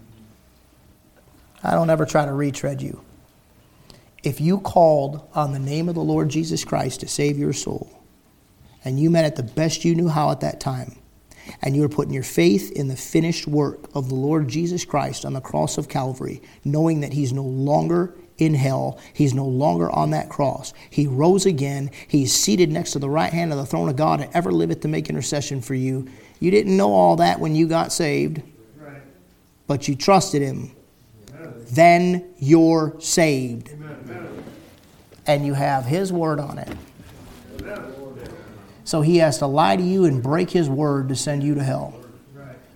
I 1.62 1.72
don't 1.72 1.90
ever 1.90 2.04
try 2.04 2.24
to 2.24 2.32
retread 2.32 2.82
you. 2.82 3.02
If 4.22 4.40
you 4.40 4.58
called 4.58 5.28
on 5.34 5.52
the 5.52 5.58
name 5.58 5.88
of 5.88 5.94
the 5.94 6.02
Lord 6.02 6.28
Jesus 6.28 6.64
Christ 6.64 7.00
to 7.00 7.08
save 7.08 7.38
your 7.38 7.52
soul, 7.52 7.90
and 8.84 8.98
you 8.98 9.10
meant 9.10 9.26
it 9.26 9.36
the 9.36 9.42
best 9.42 9.84
you 9.84 9.94
knew 9.94 10.08
how 10.08 10.30
at 10.30 10.40
that 10.40 10.60
time, 10.60 10.96
and 11.62 11.76
you 11.76 11.82
were 11.82 11.88
putting 11.88 12.14
your 12.14 12.22
faith 12.22 12.70
in 12.72 12.88
the 12.88 12.96
finished 12.96 13.46
work 13.46 13.88
of 13.94 14.08
the 14.08 14.14
Lord 14.14 14.48
Jesus 14.48 14.84
Christ 14.84 15.24
on 15.24 15.34
the 15.34 15.40
cross 15.40 15.76
of 15.78 15.88
Calvary, 15.88 16.42
knowing 16.64 17.00
that 17.00 17.12
He's 17.12 17.32
no 17.32 17.42
longer 17.42 18.14
in 18.38 18.54
hell. 18.54 18.98
He's 19.12 19.34
no 19.34 19.46
longer 19.46 19.90
on 19.90 20.10
that 20.10 20.28
cross. 20.28 20.72
He 20.90 21.06
rose 21.06 21.46
again. 21.46 21.90
He's 22.08 22.34
seated 22.34 22.70
next 22.70 22.92
to 22.92 22.98
the 22.98 23.08
right 23.08 23.32
hand 23.32 23.52
of 23.52 23.58
the 23.58 23.66
throne 23.66 23.88
of 23.88 23.96
God 23.96 24.20
and 24.20 24.30
ever 24.34 24.50
liveth 24.52 24.80
to 24.80 24.88
make 24.88 25.08
intercession 25.08 25.60
for 25.60 25.74
you. 25.74 26.08
You 26.40 26.50
didn't 26.50 26.76
know 26.76 26.92
all 26.92 27.16
that 27.16 27.40
when 27.40 27.54
you 27.54 27.66
got 27.66 27.92
saved, 27.92 28.42
but 29.66 29.88
you 29.88 29.94
trusted 29.94 30.42
Him. 30.42 30.72
Then 31.70 32.34
you're 32.38 32.94
saved. 32.98 33.70
And 35.26 35.46
you 35.46 35.54
have 35.54 35.86
His 35.86 36.12
word 36.12 36.38
on 36.38 36.58
it. 36.58 36.76
So 38.84 39.00
He 39.00 39.18
has 39.18 39.38
to 39.38 39.46
lie 39.46 39.76
to 39.76 39.82
you 39.82 40.04
and 40.04 40.22
break 40.22 40.50
His 40.50 40.68
word 40.68 41.08
to 41.08 41.16
send 41.16 41.42
you 41.42 41.54
to 41.54 41.62
hell. 41.62 41.98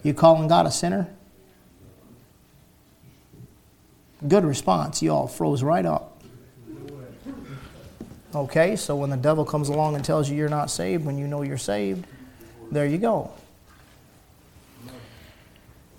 You 0.03 0.15
calling 0.15 0.49
God 0.49 0.67
a 0.67 0.71
sinner? 0.71 1.11
Good 4.27 4.45
response. 4.45 5.03
You 5.03 5.12
all 5.12 5.29
froze 5.29 5.62
right 5.62 5.87
up. 5.87 6.21
Okay, 8.35 8.77
so 8.77 8.97
when 8.97 9.11
the 9.11 9.16
devil 9.16 9.45
comes 9.45 9.69
along 9.69 9.95
and 9.95 10.05
tells 10.05 10.29
you 10.29 10.37
you're 10.37 10.49
not 10.49 10.71
saved 10.71 11.05
when 11.05 11.16
you 11.16 11.27
know 11.27 11.43
you're 11.43 11.57
saved, 11.57 12.07
there 12.71 12.87
you 12.87 12.99
go. 12.99 13.33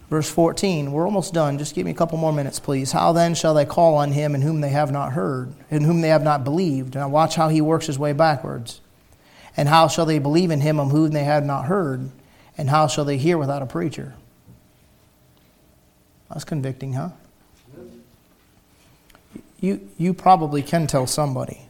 Verse 0.09 0.29
14, 0.29 0.91
we're 0.91 1.05
almost 1.05 1.33
done. 1.33 1.57
Just 1.57 1.75
give 1.75 1.85
me 1.85 1.91
a 1.91 1.95
couple 1.95 2.17
more 2.17 2.33
minutes, 2.33 2.59
please. 2.59 2.91
How 2.91 3.13
then 3.13 3.35
shall 3.35 3.53
they 3.53 3.65
call 3.65 3.95
on 3.95 4.11
him 4.11 4.33
in 4.33 4.41
whom 4.41 4.61
they 4.61 4.69
have 4.69 4.91
not 4.91 5.13
heard, 5.13 5.53
in 5.69 5.83
whom 5.83 6.01
they 6.01 6.09
have 6.09 6.23
not 6.23 6.43
believed? 6.43 6.95
Now 6.95 7.09
watch 7.09 7.35
how 7.35 7.49
he 7.49 7.61
works 7.61 7.87
his 7.87 7.99
way 7.99 8.13
backwards. 8.13 8.81
And 9.55 9.69
how 9.69 9.87
shall 9.87 10.05
they 10.05 10.19
believe 10.19 10.51
in 10.51 10.61
him 10.61 10.79
of 10.79 10.91
whom 10.91 11.11
they 11.11 11.23
have 11.23 11.45
not 11.45 11.65
heard? 11.65 12.09
And 12.57 12.69
how 12.69 12.87
shall 12.87 13.05
they 13.05 13.17
hear 13.17 13.37
without 13.37 13.61
a 13.61 13.67
preacher? 13.67 14.15
That's 16.29 16.43
convicting, 16.43 16.93
huh? 16.93 17.09
You, 19.61 19.89
you 19.97 20.13
probably 20.13 20.61
can 20.61 20.87
tell 20.87 21.07
somebody. 21.07 21.61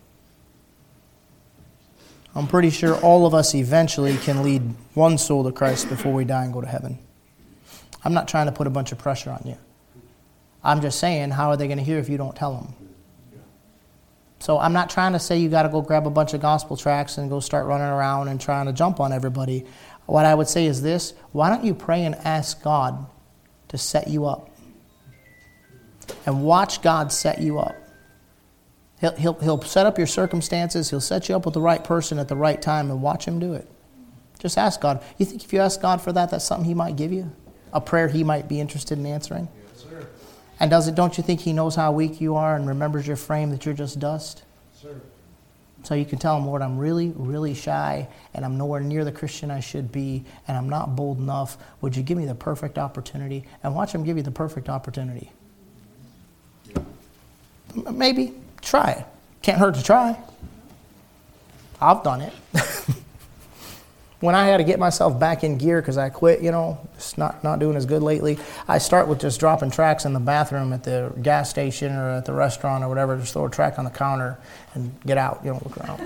I'm 2.36 2.48
pretty 2.48 2.70
sure 2.70 2.96
all 2.98 3.26
of 3.26 3.34
us 3.34 3.56
eventually 3.56 4.16
can 4.18 4.44
lead 4.44 4.62
one 4.94 5.18
soul 5.18 5.44
to 5.44 5.52
Christ 5.52 5.90
before 5.90 6.14
we 6.14 6.26
die 6.26 6.44
and 6.44 6.54
go 6.54 6.62
to 6.62 6.68
heaven. 6.68 7.00
I'm 8.04 8.14
not 8.14 8.28
trying 8.28 8.46
to 8.46 8.52
put 8.52 8.68
a 8.68 8.70
bunch 8.70 8.92
of 8.92 8.98
pressure 8.98 9.32
on 9.32 9.42
you. 9.46 9.58
I'm 10.64 10.82
just 10.82 11.00
saying, 11.00 11.32
how 11.32 11.50
are 11.50 11.58
they 11.58 11.68
going 11.68 11.80
to 11.80 11.84
hear 11.84 11.98
if 11.98 12.10
you 12.10 12.18
don't 12.18 12.36
tell 12.36 12.54
them? 12.54 12.74
So 14.40 14.58
I'm 14.58 14.72
not 14.72 14.90
trying 14.90 15.14
to 15.14 15.20
say 15.20 15.38
you 15.38 15.50
got 15.50 15.64
to 15.64 15.70
go 15.70 15.82
grab 15.82 16.08
a 16.08 16.10
bunch 16.10 16.34
of 16.34 16.42
gospel 16.42 16.78
tracts 16.78 17.18
and 17.18 17.30
go 17.30 17.40
start 17.40 17.66
running 17.66 17.88
around 17.88 18.30
and 18.30 18.40
trying 18.40 18.68
to 18.68 18.74
jump 18.74 19.00
on 19.00 19.12
everybody. 19.12 19.66
What 20.06 20.26
I 20.26 20.34
would 20.34 20.48
say 20.48 20.66
is 20.66 20.82
this 20.82 21.14
why 21.34 21.50
don't 21.50 21.66
you 21.66 21.74
pray 21.74 22.06
and 22.06 22.16
ask 22.16 22.64
God 22.64 23.06
to 23.68 23.78
set 23.78 24.08
you 24.08 24.26
up? 24.26 24.49
And 26.26 26.44
watch 26.44 26.82
God 26.82 27.12
set 27.12 27.42
you 27.42 27.60
up. 27.60 27.76
He'll, 29.00 29.16
he'll, 29.16 29.34
he'll 29.40 29.62
set 29.62 29.86
up 29.86 29.98
your 29.98 30.08
circumstances, 30.08 30.90
He'll 30.90 31.00
set 31.00 31.30
you 31.30 31.36
up 31.36 31.46
with 31.46 31.54
the 31.54 31.62
right 31.62 31.84
person 31.84 32.20
at 32.20 32.28
the 32.28 32.36
right 32.36 32.62
time, 32.62 32.92
and 32.92 33.02
watch 33.02 33.26
Him 33.26 33.40
do 33.40 33.54
it. 33.54 33.68
Just 34.40 34.58
ask 34.58 34.82
God. 34.82 35.04
You 35.18 35.26
think 35.26 35.44
if 35.44 35.54
you 35.54 35.60
ask 35.60 35.82
God 35.82 36.02
for 36.02 36.12
that, 36.14 36.32
that's 36.32 36.46
something 36.46 36.66
He 36.66 36.74
might 36.74 36.96
give 36.96 37.12
you? 37.12 37.32
A 37.72 37.80
prayer 37.80 38.08
He 38.08 38.24
might 38.24 38.48
be 38.48 38.60
interested 38.60 38.98
in 38.98 39.06
answering? 39.06 39.48
Yes, 39.74 39.84
sir. 39.84 40.08
And 40.60 40.70
does 40.70 40.88
it, 40.88 40.96
don't 40.96 41.18
you 41.18 41.24
think 41.24 41.40
he 41.40 41.54
knows 41.54 41.76
how 41.76 41.92
weak 41.94 42.20
you 42.20 42.36
are 42.36 42.56
and 42.56 42.68
remembers 42.68 43.08
your 43.08 43.16
frame 43.16 43.52
that 43.52 43.66
you're 43.66 43.74
just 43.74 44.00
dust? 44.00 44.44
Sir. 44.76 45.00
So 45.84 45.96
you 45.96 46.04
can 46.04 46.20
tell 46.20 46.38
him, 46.38 46.46
Lord, 46.46 46.62
I'm 46.62 46.78
really, 46.78 47.14
really 47.16 47.54
shy 47.54 48.10
and 48.34 48.44
I'm 48.44 48.58
nowhere 48.58 48.82
near 48.82 49.06
the 49.06 49.12
Christian 49.12 49.50
I 49.50 49.62
should 49.62 49.92
be 49.92 50.26
and 50.48 50.58
I'm 50.58 50.68
not 50.68 50.98
bold 50.98 51.20
enough. 51.20 51.58
Would 51.80 51.96
you 51.96 52.04
give 52.04 52.18
me 52.18 52.26
the 52.26 52.36
perfect 52.36 52.78
opportunity? 52.78 53.46
And 53.64 53.74
watch 53.74 53.96
him 53.96 54.04
give 54.04 54.18
you 54.18 54.24
the 54.24 54.32
perfect 54.32 54.68
opportunity. 54.68 55.32
Maybe. 57.92 58.34
Try 58.62 58.92
it. 58.92 59.06
Can't 59.42 59.58
hurt 59.58 59.76
to 59.76 59.84
try. 59.84 60.18
I've 61.82 62.04
done 62.04 62.22
it. 62.22 62.34
when 64.20 64.36
I 64.36 64.46
had 64.46 64.58
to 64.58 64.64
get 64.64 64.80
myself 64.80 65.18
back 65.18 65.44
in 65.44 65.58
gear 65.58 65.82
because 65.82 65.98
I 65.98 66.10
quit, 66.10 66.42
you 66.42 66.52
know, 66.52 66.78
it's 66.96 67.18
not, 67.18 67.42
not 67.44 67.60
doing 67.60 67.78
as 67.78 67.86
good 67.86 68.04
lately, 68.04 68.38
I 68.68 68.78
start 68.78 69.08
with 69.08 69.22
just 69.22 69.40
dropping 69.40 69.72
tracks 69.72 70.04
in 70.06 70.12
the 70.14 70.20
bathroom 70.20 70.74
at 70.74 70.84
the 70.84 71.14
gas 71.22 71.50
station 71.50 71.96
or 71.96 72.10
at 72.10 72.26
the 72.26 72.34
restaurant 72.34 72.84
or 72.84 72.90
whatever, 72.90 73.18
just 73.18 73.34
throw 73.34 73.46
a 73.46 73.50
track 73.50 73.80
on 73.80 73.86
the 73.86 73.92
counter 73.92 74.38
and 74.74 74.94
get 75.06 75.18
out, 75.18 75.40
you 75.44 75.52
know, 75.52 75.62
look 75.64 75.78
around. 75.78 76.02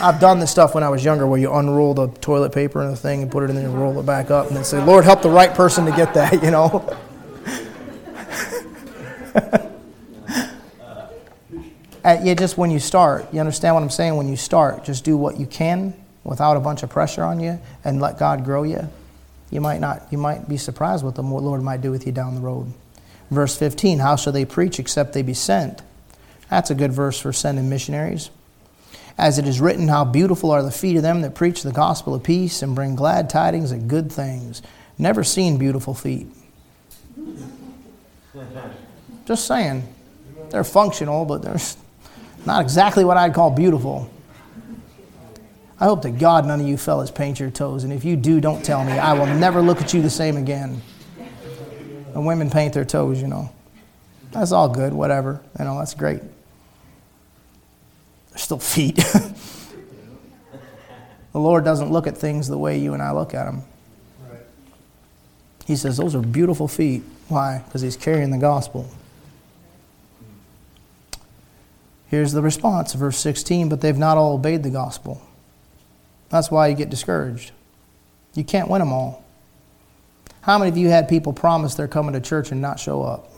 I've 0.00 0.20
done 0.20 0.38
this 0.38 0.52
stuff 0.52 0.76
when 0.76 0.84
I 0.84 0.88
was 0.88 1.04
younger 1.04 1.26
where 1.26 1.40
you 1.40 1.52
unroll 1.52 1.94
the 1.94 2.06
toilet 2.06 2.52
paper 2.52 2.80
and 2.82 2.92
the 2.92 2.96
thing 2.96 3.22
and 3.22 3.30
put 3.30 3.42
it 3.42 3.50
in 3.50 3.56
there 3.56 3.66
and 3.66 3.74
roll 3.76 3.98
it 3.98 4.06
back 4.06 4.30
up 4.30 4.46
and 4.46 4.56
then 4.56 4.64
say, 4.64 4.82
Lord, 4.84 5.04
help 5.04 5.22
the 5.22 5.30
right 5.30 5.52
person 5.52 5.84
to 5.86 5.90
get 5.92 6.14
that, 6.14 6.40
you 6.44 6.52
know. 6.52 6.96
Uh, 12.04 12.18
yeah, 12.22 12.34
just 12.34 12.58
when 12.58 12.70
you 12.70 12.80
start, 12.80 13.32
you 13.32 13.38
understand 13.38 13.74
what 13.74 13.82
I'm 13.82 13.90
saying? 13.90 14.16
When 14.16 14.28
you 14.28 14.36
start, 14.36 14.84
just 14.84 15.04
do 15.04 15.16
what 15.16 15.38
you 15.38 15.46
can 15.46 15.94
without 16.24 16.56
a 16.56 16.60
bunch 16.60 16.82
of 16.82 16.90
pressure 16.90 17.22
on 17.22 17.38
you 17.38 17.60
and 17.84 18.00
let 18.00 18.18
God 18.18 18.44
grow 18.44 18.64
you. 18.64 18.88
You 19.50 19.60
might 19.60 19.80
not, 19.80 20.06
you 20.10 20.18
might 20.18 20.48
be 20.48 20.56
surprised 20.56 21.04
what 21.04 21.14
the 21.14 21.22
Lord 21.22 21.62
might 21.62 21.80
do 21.80 21.90
with 21.90 22.06
you 22.06 22.12
down 22.12 22.34
the 22.34 22.40
road. 22.40 22.72
Verse 23.30 23.56
15, 23.56 24.00
how 24.00 24.16
shall 24.16 24.32
they 24.32 24.44
preach 24.44 24.78
except 24.78 25.12
they 25.12 25.22
be 25.22 25.34
sent? 25.34 25.80
That's 26.50 26.70
a 26.70 26.74
good 26.74 26.92
verse 26.92 27.20
for 27.20 27.32
sending 27.32 27.68
missionaries. 27.68 28.30
As 29.16 29.38
it 29.38 29.46
is 29.46 29.60
written, 29.60 29.88
how 29.88 30.04
beautiful 30.04 30.50
are 30.50 30.62
the 30.62 30.70
feet 30.70 30.96
of 30.96 31.02
them 31.02 31.20
that 31.20 31.34
preach 31.34 31.62
the 31.62 31.72
gospel 31.72 32.14
of 32.14 32.22
peace 32.22 32.62
and 32.62 32.74
bring 32.74 32.96
glad 32.96 33.30
tidings 33.30 33.70
of 33.70 33.88
good 33.88 34.10
things. 34.10 34.62
Never 34.98 35.22
seen 35.22 35.58
beautiful 35.58 35.94
feet. 35.94 36.26
Just 39.26 39.46
saying. 39.46 39.86
They're 40.50 40.64
functional, 40.64 41.24
but 41.24 41.42
they're 41.42 41.58
not 42.46 42.62
exactly 42.62 43.04
what 43.04 43.16
I'd 43.16 43.34
call 43.34 43.50
beautiful. 43.50 44.10
I 45.78 45.84
hope 45.84 46.02
to 46.02 46.10
God 46.10 46.46
none 46.46 46.60
of 46.60 46.66
you 46.66 46.76
fellas 46.76 47.10
paint 47.10 47.40
your 47.40 47.50
toes, 47.50 47.82
and 47.84 47.92
if 47.92 48.04
you 48.04 48.16
do, 48.16 48.40
don't 48.40 48.64
tell 48.64 48.84
me. 48.84 48.92
I 48.92 49.14
will 49.14 49.26
never 49.26 49.60
look 49.60 49.80
at 49.80 49.92
you 49.92 50.00
the 50.00 50.10
same 50.10 50.36
again. 50.36 50.80
And 52.14 52.24
women 52.26 52.50
paint 52.50 52.74
their 52.74 52.84
toes, 52.84 53.20
you 53.20 53.26
know. 53.26 53.50
That's 54.30 54.52
all 54.52 54.68
good, 54.68 54.92
whatever. 54.92 55.42
You 55.58 55.64
know, 55.64 55.78
that's 55.78 55.94
great. 55.94 56.20
They're 58.30 58.38
still 58.38 58.58
feet. 58.58 58.96
the 58.96 59.34
Lord 61.34 61.64
doesn't 61.64 61.90
look 61.90 62.06
at 62.06 62.16
things 62.16 62.48
the 62.48 62.58
way 62.58 62.78
you 62.78 62.94
and 62.94 63.02
I 63.02 63.12
look 63.12 63.34
at 63.34 63.46
them. 63.46 63.62
He 65.66 65.76
says, 65.76 65.96
Those 65.96 66.14
are 66.14 66.22
beautiful 66.22 66.68
feet. 66.68 67.02
Why? 67.28 67.62
Because 67.64 67.82
He's 67.82 67.96
carrying 67.96 68.30
the 68.30 68.38
gospel. 68.38 68.88
Here's 72.12 72.32
the 72.32 72.42
response, 72.42 72.92
verse 72.92 73.16
16, 73.16 73.70
but 73.70 73.80
they've 73.80 73.96
not 73.96 74.18
all 74.18 74.34
obeyed 74.34 74.62
the 74.62 74.68
gospel. 74.68 75.22
That's 76.28 76.50
why 76.50 76.68
you 76.68 76.74
get 76.76 76.90
discouraged. 76.90 77.52
You 78.34 78.44
can't 78.44 78.68
win 78.68 78.80
them 78.80 78.92
all. 78.92 79.24
How 80.42 80.58
many 80.58 80.68
of 80.68 80.76
you 80.76 80.90
had 80.90 81.08
people 81.08 81.32
promise 81.32 81.74
they're 81.74 81.88
coming 81.88 82.12
to 82.12 82.20
church 82.20 82.52
and 82.52 82.60
not 82.60 82.78
show 82.78 83.02
up? 83.02 83.32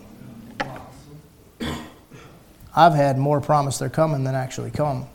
I've 2.74 2.94
had 2.94 3.16
more 3.16 3.40
promise 3.40 3.78
they're 3.78 3.88
coming 3.88 4.24
than 4.24 4.34
actually 4.34 4.72
come. 4.72 5.06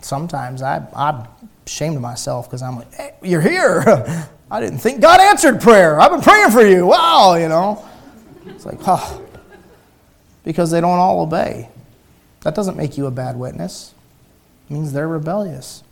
Sometimes 0.00 0.62
I, 0.62 0.84
I'm 0.96 1.28
ashamed 1.64 1.94
of 1.94 2.02
myself 2.02 2.48
because 2.48 2.60
I'm 2.60 2.74
like, 2.74 2.92
hey, 2.92 3.14
you're 3.22 3.40
here. 3.40 4.28
I 4.50 4.60
didn't 4.60 4.78
think 4.78 5.00
God 5.00 5.20
answered 5.20 5.60
prayer. 5.60 6.00
I've 6.00 6.10
been 6.10 6.20
praying 6.20 6.50
for 6.50 6.66
you. 6.66 6.86
Wow, 6.86 7.36
you 7.36 7.48
know. 7.48 7.88
It's 8.46 8.66
like, 8.66 8.80
because 10.42 10.72
they 10.72 10.80
don't 10.80 10.98
all 10.98 11.20
obey. 11.20 11.68
That 12.42 12.54
doesn't 12.54 12.76
make 12.76 12.98
you 12.98 13.06
a 13.06 13.10
bad 13.10 13.36
witness. 13.36 13.94
It 14.68 14.74
means 14.74 14.92
they're 14.92 15.08
rebellious. 15.08 15.82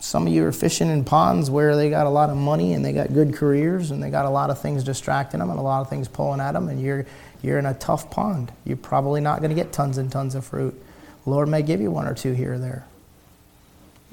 Some 0.00 0.26
of 0.26 0.32
you 0.32 0.44
are 0.44 0.52
fishing 0.52 0.90
in 0.90 1.04
ponds 1.04 1.50
where 1.50 1.76
they 1.76 1.88
got 1.88 2.06
a 2.06 2.10
lot 2.10 2.28
of 2.28 2.36
money 2.36 2.74
and 2.74 2.84
they 2.84 2.92
got 2.92 3.14
good 3.14 3.34
careers 3.34 3.90
and 3.90 4.02
they 4.02 4.10
got 4.10 4.26
a 4.26 4.30
lot 4.30 4.50
of 4.50 4.60
things 4.60 4.84
distracting 4.84 5.40
them 5.40 5.48
and 5.48 5.58
a 5.58 5.62
lot 5.62 5.80
of 5.80 5.88
things 5.88 6.08
pulling 6.08 6.40
at 6.40 6.52
them, 6.52 6.68
and 6.68 6.80
you're, 6.80 7.06
you're 7.42 7.58
in 7.58 7.66
a 7.66 7.74
tough 7.74 8.10
pond. 8.10 8.52
You're 8.64 8.76
probably 8.76 9.20
not 9.20 9.38
going 9.40 9.48
to 9.48 9.54
get 9.54 9.72
tons 9.72 9.96
and 9.96 10.12
tons 10.12 10.34
of 10.34 10.44
fruit. 10.44 10.80
The 11.24 11.30
Lord 11.30 11.48
may 11.48 11.62
give 11.62 11.80
you 11.80 11.90
one 11.90 12.06
or 12.06 12.14
two 12.14 12.32
here 12.32 12.54
or 12.54 12.58
there. 12.58 12.84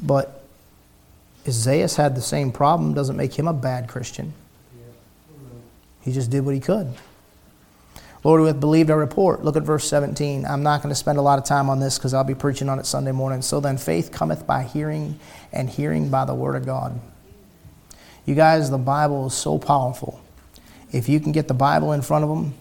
But 0.02 0.44
Isaiah 1.46 1.90
had 1.90 2.16
the 2.16 2.22
same 2.22 2.52
problem, 2.52 2.94
doesn't 2.94 3.18
make 3.18 3.38
him 3.38 3.48
a 3.48 3.54
bad 3.54 3.90
Christian. 3.90 4.34
He 6.04 6.14
just 6.14 6.32
did 6.32 6.46
what 6.46 6.56
he 6.56 6.62
could. 6.62 6.94
Lord, 8.24 8.42
we 8.42 8.48
have 8.48 8.60
believed 8.60 8.92
our 8.92 9.00
report. 9.00 9.44
Look 9.44 9.56
at 9.56 9.64
verse 9.64 9.88
17. 9.88 10.46
I'm 10.46 10.62
not 10.62 10.84
going 10.84 10.92
to 10.92 10.96
spend 10.96 11.18
a 11.18 11.24
lot 11.24 11.40
of 11.40 11.46
time 11.46 11.70
on 11.70 11.80
this 11.80 11.98
because 11.98 12.14
I'll 12.14 12.24
be 12.24 12.36
preaching 12.36 12.70
on 12.70 12.78
it 12.78 12.86
Sunday 12.86 13.12
morning. 13.12 13.42
So 13.42 13.60
then, 13.60 13.78
faith 13.78 14.12
cometh 14.12 14.46
by 14.46 14.62
hearing, 14.64 15.20
and 15.52 15.68
hearing 15.68 16.10
by 16.10 16.26
the 16.26 16.36
word 16.36 16.56
of 16.56 16.66
God. 16.66 17.00
You 18.26 18.36
guys, 18.36 18.70
the 18.70 18.78
Bible 18.78 19.28
is 19.28 19.34
so 19.34 19.58
powerful. 19.58 20.22
If 20.92 21.10
you 21.10 21.20
can 21.20 21.32
get 21.32 21.48
the 21.48 21.56
Bible 21.56 21.94
in 21.94 22.04
front 22.04 22.24
of 22.24 22.30
them, 22.30 22.54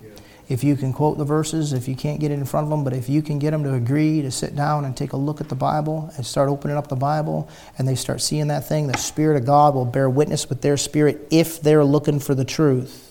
if 0.48 0.64
you 0.64 0.76
can 0.76 0.94
quote 0.94 1.18
the 1.18 1.24
verses, 1.24 1.74
if 1.74 1.86
you 1.86 1.94
can't 1.94 2.20
get 2.20 2.30
it 2.30 2.34
in 2.34 2.46
front 2.46 2.64
of 2.64 2.70
them, 2.70 2.82
but 2.82 2.94
if 2.94 3.08
you 3.08 3.20
can 3.20 3.38
get 3.38 3.50
them 3.50 3.62
to 3.64 3.74
agree 3.74 4.22
to 4.22 4.30
sit 4.30 4.56
down 4.56 4.86
and 4.86 4.96
take 4.96 5.12
a 5.12 5.16
look 5.16 5.42
at 5.42 5.48
the 5.48 5.54
Bible 5.54 6.10
and 6.16 6.24
start 6.24 6.48
opening 6.48 6.76
up 6.76 6.88
the 6.88 6.96
Bible 6.96 7.48
and 7.76 7.86
they 7.86 7.94
start 7.94 8.20
seeing 8.22 8.48
that 8.48 8.66
thing, 8.66 8.86
the 8.86 8.98
Spirit 8.98 9.36
of 9.36 9.44
God 9.44 9.74
will 9.74 9.84
bear 9.84 10.08
witness 10.08 10.48
with 10.48 10.62
their 10.62 10.76
spirit 10.76 11.28
if 11.30 11.60
they're 11.60 11.84
looking 11.84 12.18
for 12.18 12.34
the 12.34 12.44
truth 12.44 13.09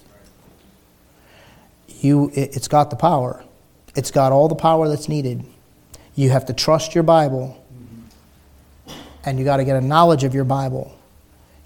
you, 2.03 2.29
it, 2.33 2.55
it's 2.55 2.67
got 2.67 2.89
the 2.89 2.95
power. 2.95 3.43
It's 3.95 4.11
got 4.11 4.31
all 4.31 4.47
the 4.47 4.55
power 4.55 4.87
that's 4.87 5.09
needed. 5.09 5.43
You 6.15 6.29
have 6.29 6.45
to 6.47 6.53
trust 6.53 6.95
your 6.95 7.03
Bible, 7.03 7.63
and 9.25 9.39
you 9.39 9.45
got 9.45 9.57
to 9.57 9.65
get 9.65 9.75
a 9.75 9.81
knowledge 9.81 10.23
of 10.23 10.33
your 10.33 10.43
Bible. 10.43 10.95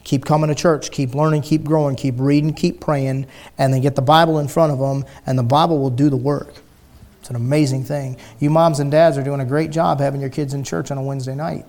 Keep 0.04 0.26
coming 0.26 0.50
to 0.50 0.56
church, 0.56 0.92
keep 0.92 1.16
learning, 1.16 1.42
keep 1.42 1.64
growing, 1.64 1.96
keep 1.96 2.16
reading, 2.18 2.54
keep 2.54 2.82
praying, 2.82 3.26
and 3.58 3.74
then 3.74 3.82
get 3.82 3.96
the 3.96 4.02
Bible 4.02 4.40
in 4.40 4.48
front 4.48 4.74
of 4.74 4.80
them, 4.80 5.06
and 5.26 5.40
the 5.40 5.44
Bible 5.44 5.80
will 5.80 5.90
do 5.90 6.10
the 6.10 6.18
work. 6.18 6.54
It's 7.22 7.30
an 7.30 7.38
amazing 7.38 7.86
thing. 7.86 8.18
You 8.40 8.50
moms 8.50 8.82
and 8.82 8.92
dads 8.92 9.18
are 9.18 9.24
doing 9.24 9.40
a 9.40 9.46
great 9.46 9.72
job 9.72 10.02
having 10.02 10.20
your 10.20 10.30
kids 10.30 10.54
in 10.54 10.64
church 10.66 10.92
on 10.92 10.98
a 10.98 11.02
Wednesday 11.02 11.36
night. 11.36 11.66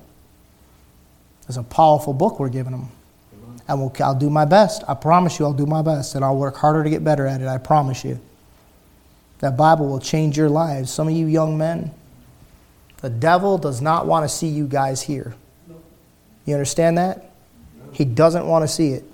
It's 1.46 1.56
a 1.56 1.62
powerful 1.62 2.12
book 2.12 2.40
we're 2.40 2.48
giving 2.48 2.72
them. 2.72 2.88
And 3.68 3.78
we'll, 3.78 3.92
I'll 4.00 4.14
do 4.16 4.30
my 4.30 4.44
best. 4.44 4.82
I 4.88 4.94
promise 4.94 5.38
you, 5.38 5.44
I'll 5.44 5.52
do 5.52 5.64
my 5.66 5.80
best. 5.80 6.16
And 6.16 6.24
I'll 6.24 6.36
work 6.36 6.56
harder 6.56 6.82
to 6.82 6.90
get 6.90 7.04
better 7.04 7.26
at 7.26 7.40
it. 7.40 7.46
I 7.46 7.58
promise 7.58 8.04
you. 8.04 8.18
That 9.44 9.58
Bible 9.58 9.86
will 9.88 10.00
change 10.00 10.38
your 10.38 10.48
lives. 10.48 10.90
Some 10.90 11.06
of 11.06 11.12
you 11.12 11.26
young 11.26 11.58
men, 11.58 11.90
the 13.02 13.10
devil 13.10 13.58
does 13.58 13.82
not 13.82 14.06
want 14.06 14.24
to 14.24 14.34
see 14.34 14.46
you 14.46 14.66
guys 14.66 15.02
here. 15.02 15.34
You 16.46 16.54
understand 16.54 16.96
that? 16.96 17.30
He 17.92 18.06
doesn't 18.06 18.46
want 18.46 18.62
to 18.62 18.68
see 18.68 18.92
it. 18.92 19.04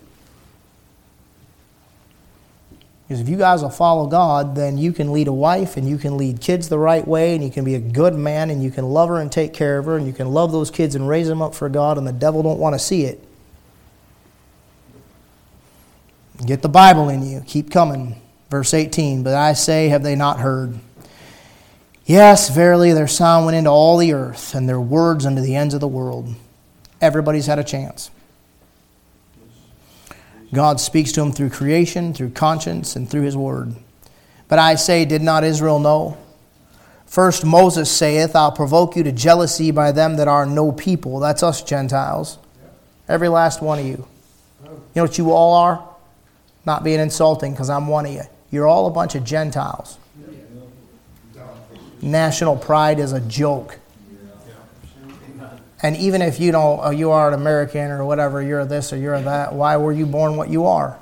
Because 3.08 3.20
if 3.20 3.28
you 3.28 3.36
guys 3.38 3.60
will 3.60 3.70
follow 3.70 4.06
God, 4.06 4.54
then 4.54 4.78
you 4.78 4.92
can 4.92 5.12
lead 5.12 5.26
a 5.26 5.32
wife 5.32 5.76
and 5.76 5.88
you 5.88 5.98
can 5.98 6.16
lead 6.16 6.40
kids 6.40 6.68
the 6.68 6.78
right 6.78 7.08
way 7.08 7.34
and 7.34 7.42
you 7.42 7.50
can 7.50 7.64
be 7.64 7.74
a 7.74 7.80
good 7.80 8.14
man 8.14 8.50
and 8.50 8.62
you 8.62 8.70
can 8.70 8.84
love 8.84 9.08
her 9.08 9.20
and 9.20 9.32
take 9.32 9.52
care 9.52 9.78
of 9.78 9.86
her 9.86 9.96
and 9.96 10.06
you 10.06 10.12
can 10.12 10.28
love 10.28 10.52
those 10.52 10.70
kids 10.70 10.94
and 10.94 11.08
raise 11.08 11.26
them 11.26 11.42
up 11.42 11.56
for 11.56 11.68
God 11.68 11.98
and 11.98 12.06
the 12.06 12.12
devil 12.12 12.40
don't 12.44 12.60
want 12.60 12.76
to 12.76 12.78
see 12.78 13.02
it. 13.02 13.20
Get 16.46 16.62
the 16.62 16.68
Bible 16.68 17.08
in 17.08 17.28
you. 17.28 17.42
Keep 17.48 17.72
coming. 17.72 18.14
Verse 18.50 18.74
18, 18.74 19.22
but 19.22 19.34
I 19.34 19.52
say, 19.52 19.88
have 19.88 20.02
they 20.02 20.16
not 20.16 20.40
heard? 20.40 20.78
Yes, 22.04 22.50
verily, 22.50 22.92
their 22.92 23.06
sound 23.06 23.46
went 23.46 23.56
into 23.56 23.70
all 23.70 23.96
the 23.96 24.12
earth, 24.12 24.54
and 24.54 24.68
their 24.68 24.80
words 24.80 25.24
unto 25.24 25.40
the 25.40 25.54
ends 25.54 25.72
of 25.72 25.80
the 25.80 25.86
world. 25.86 26.34
Everybody's 27.00 27.46
had 27.46 27.60
a 27.60 27.64
chance. 27.64 28.10
God 30.52 30.80
speaks 30.80 31.12
to 31.12 31.22
him 31.22 31.30
through 31.30 31.50
creation, 31.50 32.12
through 32.12 32.30
conscience, 32.30 32.96
and 32.96 33.08
through 33.08 33.22
his 33.22 33.36
word. 33.36 33.76
But 34.48 34.58
I 34.58 34.74
say, 34.74 35.04
did 35.04 35.22
not 35.22 35.44
Israel 35.44 35.78
know? 35.78 36.18
First 37.06 37.44
Moses 37.44 37.88
saith, 37.88 38.34
I'll 38.34 38.50
provoke 38.50 38.96
you 38.96 39.04
to 39.04 39.12
jealousy 39.12 39.70
by 39.70 39.92
them 39.92 40.16
that 40.16 40.26
are 40.26 40.46
no 40.46 40.72
people. 40.72 41.20
That's 41.20 41.44
us 41.44 41.62
Gentiles. 41.62 42.38
Every 43.08 43.28
last 43.28 43.62
one 43.62 43.78
of 43.78 43.86
you. 43.86 44.08
You 44.64 44.80
know 44.96 45.02
what 45.02 45.18
you 45.18 45.30
all 45.30 45.54
are? 45.54 45.88
Not 46.66 46.82
being 46.82 46.98
insulting 46.98 47.52
because 47.52 47.70
I'm 47.70 47.86
one 47.86 48.06
of 48.06 48.12
you. 48.12 48.22
You're 48.50 48.66
all 48.66 48.86
a 48.86 48.90
bunch 48.90 49.14
of 49.14 49.24
Gentiles. 49.24 49.98
National 52.02 52.56
pride 52.56 52.98
is 52.98 53.12
a 53.12 53.20
joke. 53.20 53.78
And 55.82 55.96
even 55.96 56.20
if 56.20 56.38
you 56.40 56.52
don't, 56.52 56.84
uh, 56.84 56.90
you 56.90 57.10
are 57.10 57.28
an 57.28 57.34
American 57.34 57.90
or 57.90 58.04
whatever, 58.04 58.42
you're 58.42 58.64
this 58.66 58.92
or 58.92 58.96
you're 58.96 59.20
that, 59.20 59.54
why 59.54 59.76
were 59.78 59.92
you 59.92 60.04
born 60.04 60.36
what 60.36 60.50
you 60.50 60.66
are? 60.66 60.98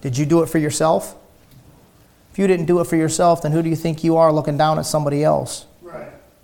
Did 0.00 0.18
you 0.18 0.26
do 0.26 0.42
it 0.42 0.48
for 0.48 0.58
yourself? 0.58 1.14
If 2.32 2.38
you 2.38 2.46
didn't 2.46 2.66
do 2.66 2.80
it 2.80 2.86
for 2.86 2.96
yourself, 2.96 3.42
then 3.42 3.52
who 3.52 3.62
do 3.62 3.68
you 3.68 3.76
think 3.76 4.02
you 4.02 4.16
are 4.16 4.32
looking 4.32 4.56
down 4.56 4.78
at 4.78 4.86
somebody 4.86 5.22
else? 5.22 5.66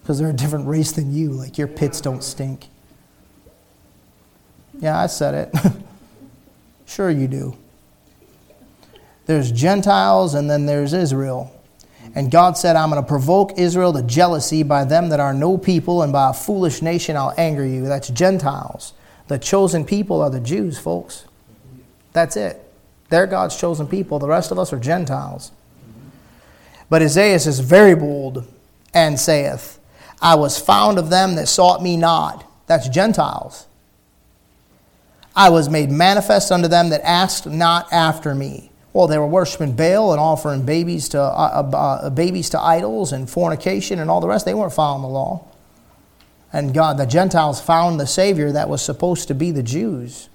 Because 0.03 0.19
they're 0.19 0.31
a 0.31 0.35
different 0.35 0.69
race 0.69 0.93
than 0.93 1.13
you. 1.13 1.31
Like 1.31 1.59
your 1.59 1.67
pits 1.67 2.01
don't 2.01 2.23
stink. 2.23 2.69
Yeah, 4.79 4.99
I 4.99 5.07
said 5.07 5.35
it. 5.35 5.75
sure, 6.87 7.11
you 7.11 7.27
do. 7.27 7.57
There's 9.29 9.53
Gentiles 9.53 10.33
and 10.33 10.49
then 10.49 10.65
there's 10.65 10.95
Israel. 10.95 11.53
And 12.15 12.31
God 12.31 12.57
said, 12.57 12.77
I'm 12.77 12.89
going 12.89 13.03
to 13.03 13.07
provoke 13.07 13.59
Israel 13.59 13.93
to 13.93 14.03
jealousy 14.03 14.63
by 14.63 14.85
them 14.85 15.11
that 15.11 15.21
are 15.21 15.35
no 15.35 15.59
people, 15.59 16.03
and 16.03 16.11
by 16.11 16.31
a 16.31 16.33
foolish 16.33 16.81
nation 16.81 17.15
I'll 17.15 17.35
anger 17.37 17.65
you. 17.65 17.85
That's 17.85 18.09
Gentiles. 18.09 18.95
The 19.27 19.39
chosen 19.39 19.85
people 19.85 20.23
are 20.23 20.31
the 20.31 20.41
Jews, 20.41 20.79
folks. 20.79 21.27
That's 22.15 22.39
it. 22.39 22.59
They're 23.11 23.27
God's 23.27 23.61
chosen 23.61 23.87
people. 23.87 24.19
The 24.19 24.27
rest 24.27 24.51
of 24.51 24.59
us 24.59 24.73
are 24.73 24.79
Gentiles. 24.79 25.53
But 26.89 27.03
Isaiah 27.03 27.35
is 27.35 27.61
very 27.61 27.95
bold 27.95 28.47
and 28.95 29.21
saith, 29.21 29.79
I 30.23 30.37
was 30.37 30.59
found 30.59 30.99
of 30.99 31.11
them 31.11 31.35
that 31.35 31.49
sought 31.49 31.83
me 31.83 31.99
not. 31.99 32.51
That's 32.67 32.89
Gentiles. 32.89 33.67
I 35.37 35.51
was 35.51 35.69
made 35.69 35.91
manifest 35.91 36.51
unto 36.51 36.67
them 36.67 36.89
that 36.89 37.03
asked 37.03 37.47
not 37.47 37.93
after 37.93 38.35
me. 38.35 38.71
Well, 38.99 39.07
they 39.07 39.17
were 39.17 39.29
worshiping 39.29 39.77
Baal 39.77 40.11
and 40.11 40.19
offering 40.19 40.63
babies 40.63 41.09
to, 41.11 41.23
uh, 41.23 41.71
uh, 41.73 41.77
uh, 41.77 42.11
babies 42.11 42.51
to 42.51 42.61
idols 42.61 43.13
and 43.13 43.31
fornication 43.31 44.01
and 44.01 44.11
all 44.11 44.21
the 44.21 44.27
rest. 44.27 44.45
They 44.45 44.55
weren't 44.55 44.73
following 44.73 45.03
the 45.03 45.09
law. 45.09 45.45
And 46.53 46.75
God, 46.75 46.99
the 46.99 47.07
Gentiles 47.07 47.61
found 47.61 48.01
the 48.01 48.09
Savior 48.09 48.51
that 48.51 48.69
was 48.69 48.83
supposed 48.83 49.29
to 49.29 49.35
be 49.35 49.53
the 49.53 49.63
Jews. 49.63 50.29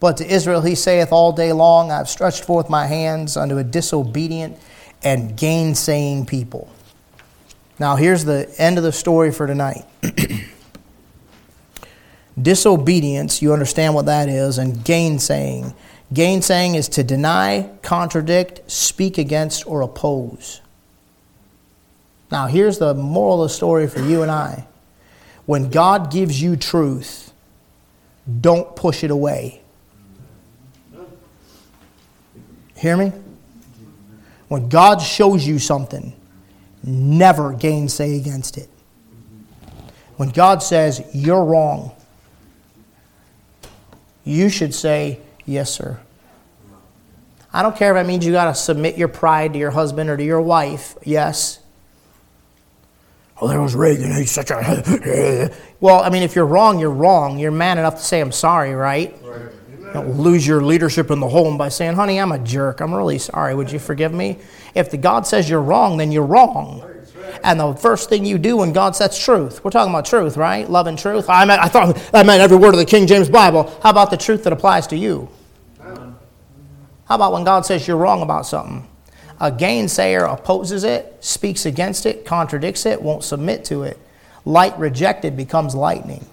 But 0.00 0.16
to 0.16 0.26
Israel 0.26 0.62
he 0.62 0.74
saith 0.74 1.12
all 1.12 1.30
day 1.30 1.52
long, 1.52 1.92
I've 1.92 2.08
stretched 2.08 2.44
forth 2.44 2.68
my 2.68 2.88
hands 2.88 3.36
unto 3.36 3.58
a 3.58 3.62
disobedient 3.62 4.58
and 5.04 5.36
gainsaying 5.36 6.26
people. 6.26 6.68
Now, 7.78 7.94
here's 7.94 8.24
the 8.24 8.52
end 8.58 8.76
of 8.76 8.82
the 8.82 8.90
story 8.90 9.30
for 9.30 9.46
tonight. 9.46 9.84
Disobedience, 12.42 13.40
you 13.40 13.52
understand 13.52 13.94
what 13.94 14.06
that 14.06 14.28
is, 14.28 14.58
and 14.58 14.84
gainsaying. 14.84 15.74
Gainsaying 16.12 16.76
is 16.76 16.88
to 16.90 17.02
deny, 17.02 17.70
contradict, 17.82 18.70
speak 18.70 19.18
against, 19.18 19.66
or 19.66 19.80
oppose. 19.80 20.60
Now, 22.30 22.46
here's 22.46 22.78
the 22.78 22.94
moral 22.94 23.42
of 23.42 23.50
the 23.50 23.54
story 23.54 23.88
for 23.88 24.00
you 24.00 24.22
and 24.22 24.30
I. 24.30 24.66
When 25.46 25.70
God 25.70 26.10
gives 26.12 26.40
you 26.40 26.56
truth, 26.56 27.32
don't 28.40 28.74
push 28.76 29.04
it 29.04 29.10
away. 29.10 29.62
Hear 32.76 32.96
me? 32.96 33.12
When 34.48 34.68
God 34.68 35.00
shows 35.00 35.46
you 35.46 35.58
something, 35.58 36.12
never 36.82 37.52
gainsay 37.52 38.16
against 38.16 38.58
it. 38.58 38.68
When 40.16 40.30
God 40.30 40.62
says, 40.62 41.04
you're 41.12 41.44
wrong, 41.44 41.92
you 44.24 44.48
should 44.48 44.74
say, 44.74 45.20
yes, 45.46 45.72
sir. 45.72 46.00
I 47.52 47.62
don't 47.62 47.74
care 47.74 47.96
if 47.96 48.02
that 48.02 48.06
means 48.06 48.26
you 48.26 48.32
got 48.32 48.46
to 48.46 48.54
submit 48.54 48.98
your 48.98 49.08
pride 49.08 49.54
to 49.54 49.58
your 49.58 49.70
husband 49.70 50.10
or 50.10 50.16
to 50.16 50.24
your 50.24 50.42
wife. 50.42 50.94
Yes. 51.04 51.60
Oh, 53.40 53.48
there 53.48 53.60
was 53.60 53.74
Reagan. 53.74 54.14
He's 54.14 54.30
such 54.30 54.50
a. 54.50 55.50
well, 55.80 56.02
I 56.02 56.10
mean, 56.10 56.22
if 56.22 56.34
you're 56.34 56.46
wrong, 56.46 56.78
you're 56.78 56.90
wrong. 56.90 57.38
You're 57.38 57.50
man 57.50 57.78
enough 57.78 57.96
to 57.96 58.02
say, 58.02 58.20
I'm 58.20 58.32
sorry, 58.32 58.74
right? 58.74 59.16
right. 59.22 59.52
Don't 59.92 60.18
lose 60.18 60.46
your 60.46 60.62
leadership 60.62 61.10
in 61.10 61.20
the 61.20 61.28
home 61.28 61.56
by 61.56 61.68
saying, 61.68 61.94
honey, 61.94 62.20
I'm 62.20 62.32
a 62.32 62.38
jerk. 62.38 62.80
I'm 62.80 62.94
really 62.94 63.18
sorry. 63.18 63.54
Would 63.54 63.72
you 63.72 63.78
forgive 63.78 64.12
me? 64.12 64.38
If 64.74 64.90
the 64.90 64.96
God 64.96 65.26
says 65.26 65.48
you're 65.48 65.62
wrong, 65.62 65.96
then 65.96 66.12
you're 66.12 66.26
wrong. 66.26 66.82
And 67.42 67.60
the 67.60 67.74
first 67.74 68.08
thing 68.08 68.24
you 68.24 68.38
do 68.38 68.58
when 68.58 68.72
God 68.72 68.96
says 68.96 69.18
truth, 69.18 69.64
we're 69.64 69.70
talking 69.70 69.92
about 69.92 70.06
truth, 70.06 70.36
right? 70.36 70.68
Love 70.68 70.86
and 70.86 70.98
truth. 70.98 71.28
I, 71.28 71.44
meant, 71.44 71.62
I 71.62 71.68
thought 71.68 71.98
I 72.14 72.22
meant 72.22 72.40
every 72.40 72.56
word 72.56 72.74
of 72.74 72.78
the 72.78 72.84
King 72.84 73.06
James 73.06 73.28
Bible. 73.28 73.72
How 73.82 73.90
about 73.90 74.10
the 74.10 74.16
truth 74.16 74.44
that 74.44 74.52
applies 74.52 74.86
to 74.88 74.96
you? 74.96 75.28
How 75.78 77.14
about 77.14 77.32
when 77.32 77.44
God 77.44 77.64
says 77.64 77.86
you're 77.86 77.96
wrong 77.96 78.22
about 78.22 78.46
something? 78.46 78.86
A 79.40 79.50
gainsayer 79.52 80.32
opposes 80.32 80.82
it, 80.82 81.18
speaks 81.20 81.66
against 81.66 82.06
it, 82.06 82.24
contradicts 82.24 82.86
it, 82.86 83.00
won't 83.00 83.22
submit 83.22 83.64
to 83.66 83.82
it. 83.82 83.98
Light 84.44 84.76
rejected 84.78 85.36
becomes 85.36 85.74
lightning. 85.74 86.26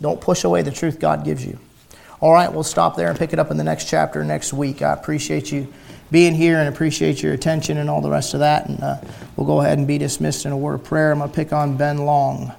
Don't 0.00 0.20
push 0.20 0.44
away 0.44 0.62
the 0.62 0.70
truth 0.70 1.00
God 1.00 1.24
gives 1.24 1.44
you. 1.44 1.58
All 2.20 2.32
right, 2.32 2.52
we'll 2.52 2.64
stop 2.64 2.96
there 2.96 3.08
and 3.08 3.18
pick 3.18 3.32
it 3.32 3.38
up 3.38 3.50
in 3.50 3.56
the 3.56 3.64
next 3.64 3.88
chapter 3.88 4.22
next 4.22 4.52
week. 4.52 4.82
I 4.82 4.92
appreciate 4.92 5.50
you 5.50 5.72
being 6.10 6.34
here 6.34 6.58
and 6.58 6.68
appreciate 6.68 7.22
your 7.22 7.32
attention 7.32 7.78
and 7.78 7.88
all 7.88 8.00
the 8.00 8.10
rest 8.10 8.34
of 8.34 8.40
that. 8.40 8.68
And 8.68 8.82
uh, 8.82 9.00
we'll 9.36 9.46
go 9.46 9.60
ahead 9.60 9.78
and 9.78 9.86
be 9.86 9.98
dismissed 9.98 10.46
in 10.46 10.52
a 10.52 10.56
word 10.56 10.74
of 10.74 10.84
prayer. 10.84 11.12
I'm 11.12 11.18
going 11.18 11.30
to 11.30 11.36
pick 11.36 11.52
on 11.52 11.76
Ben 11.76 11.98
Long. 11.98 12.52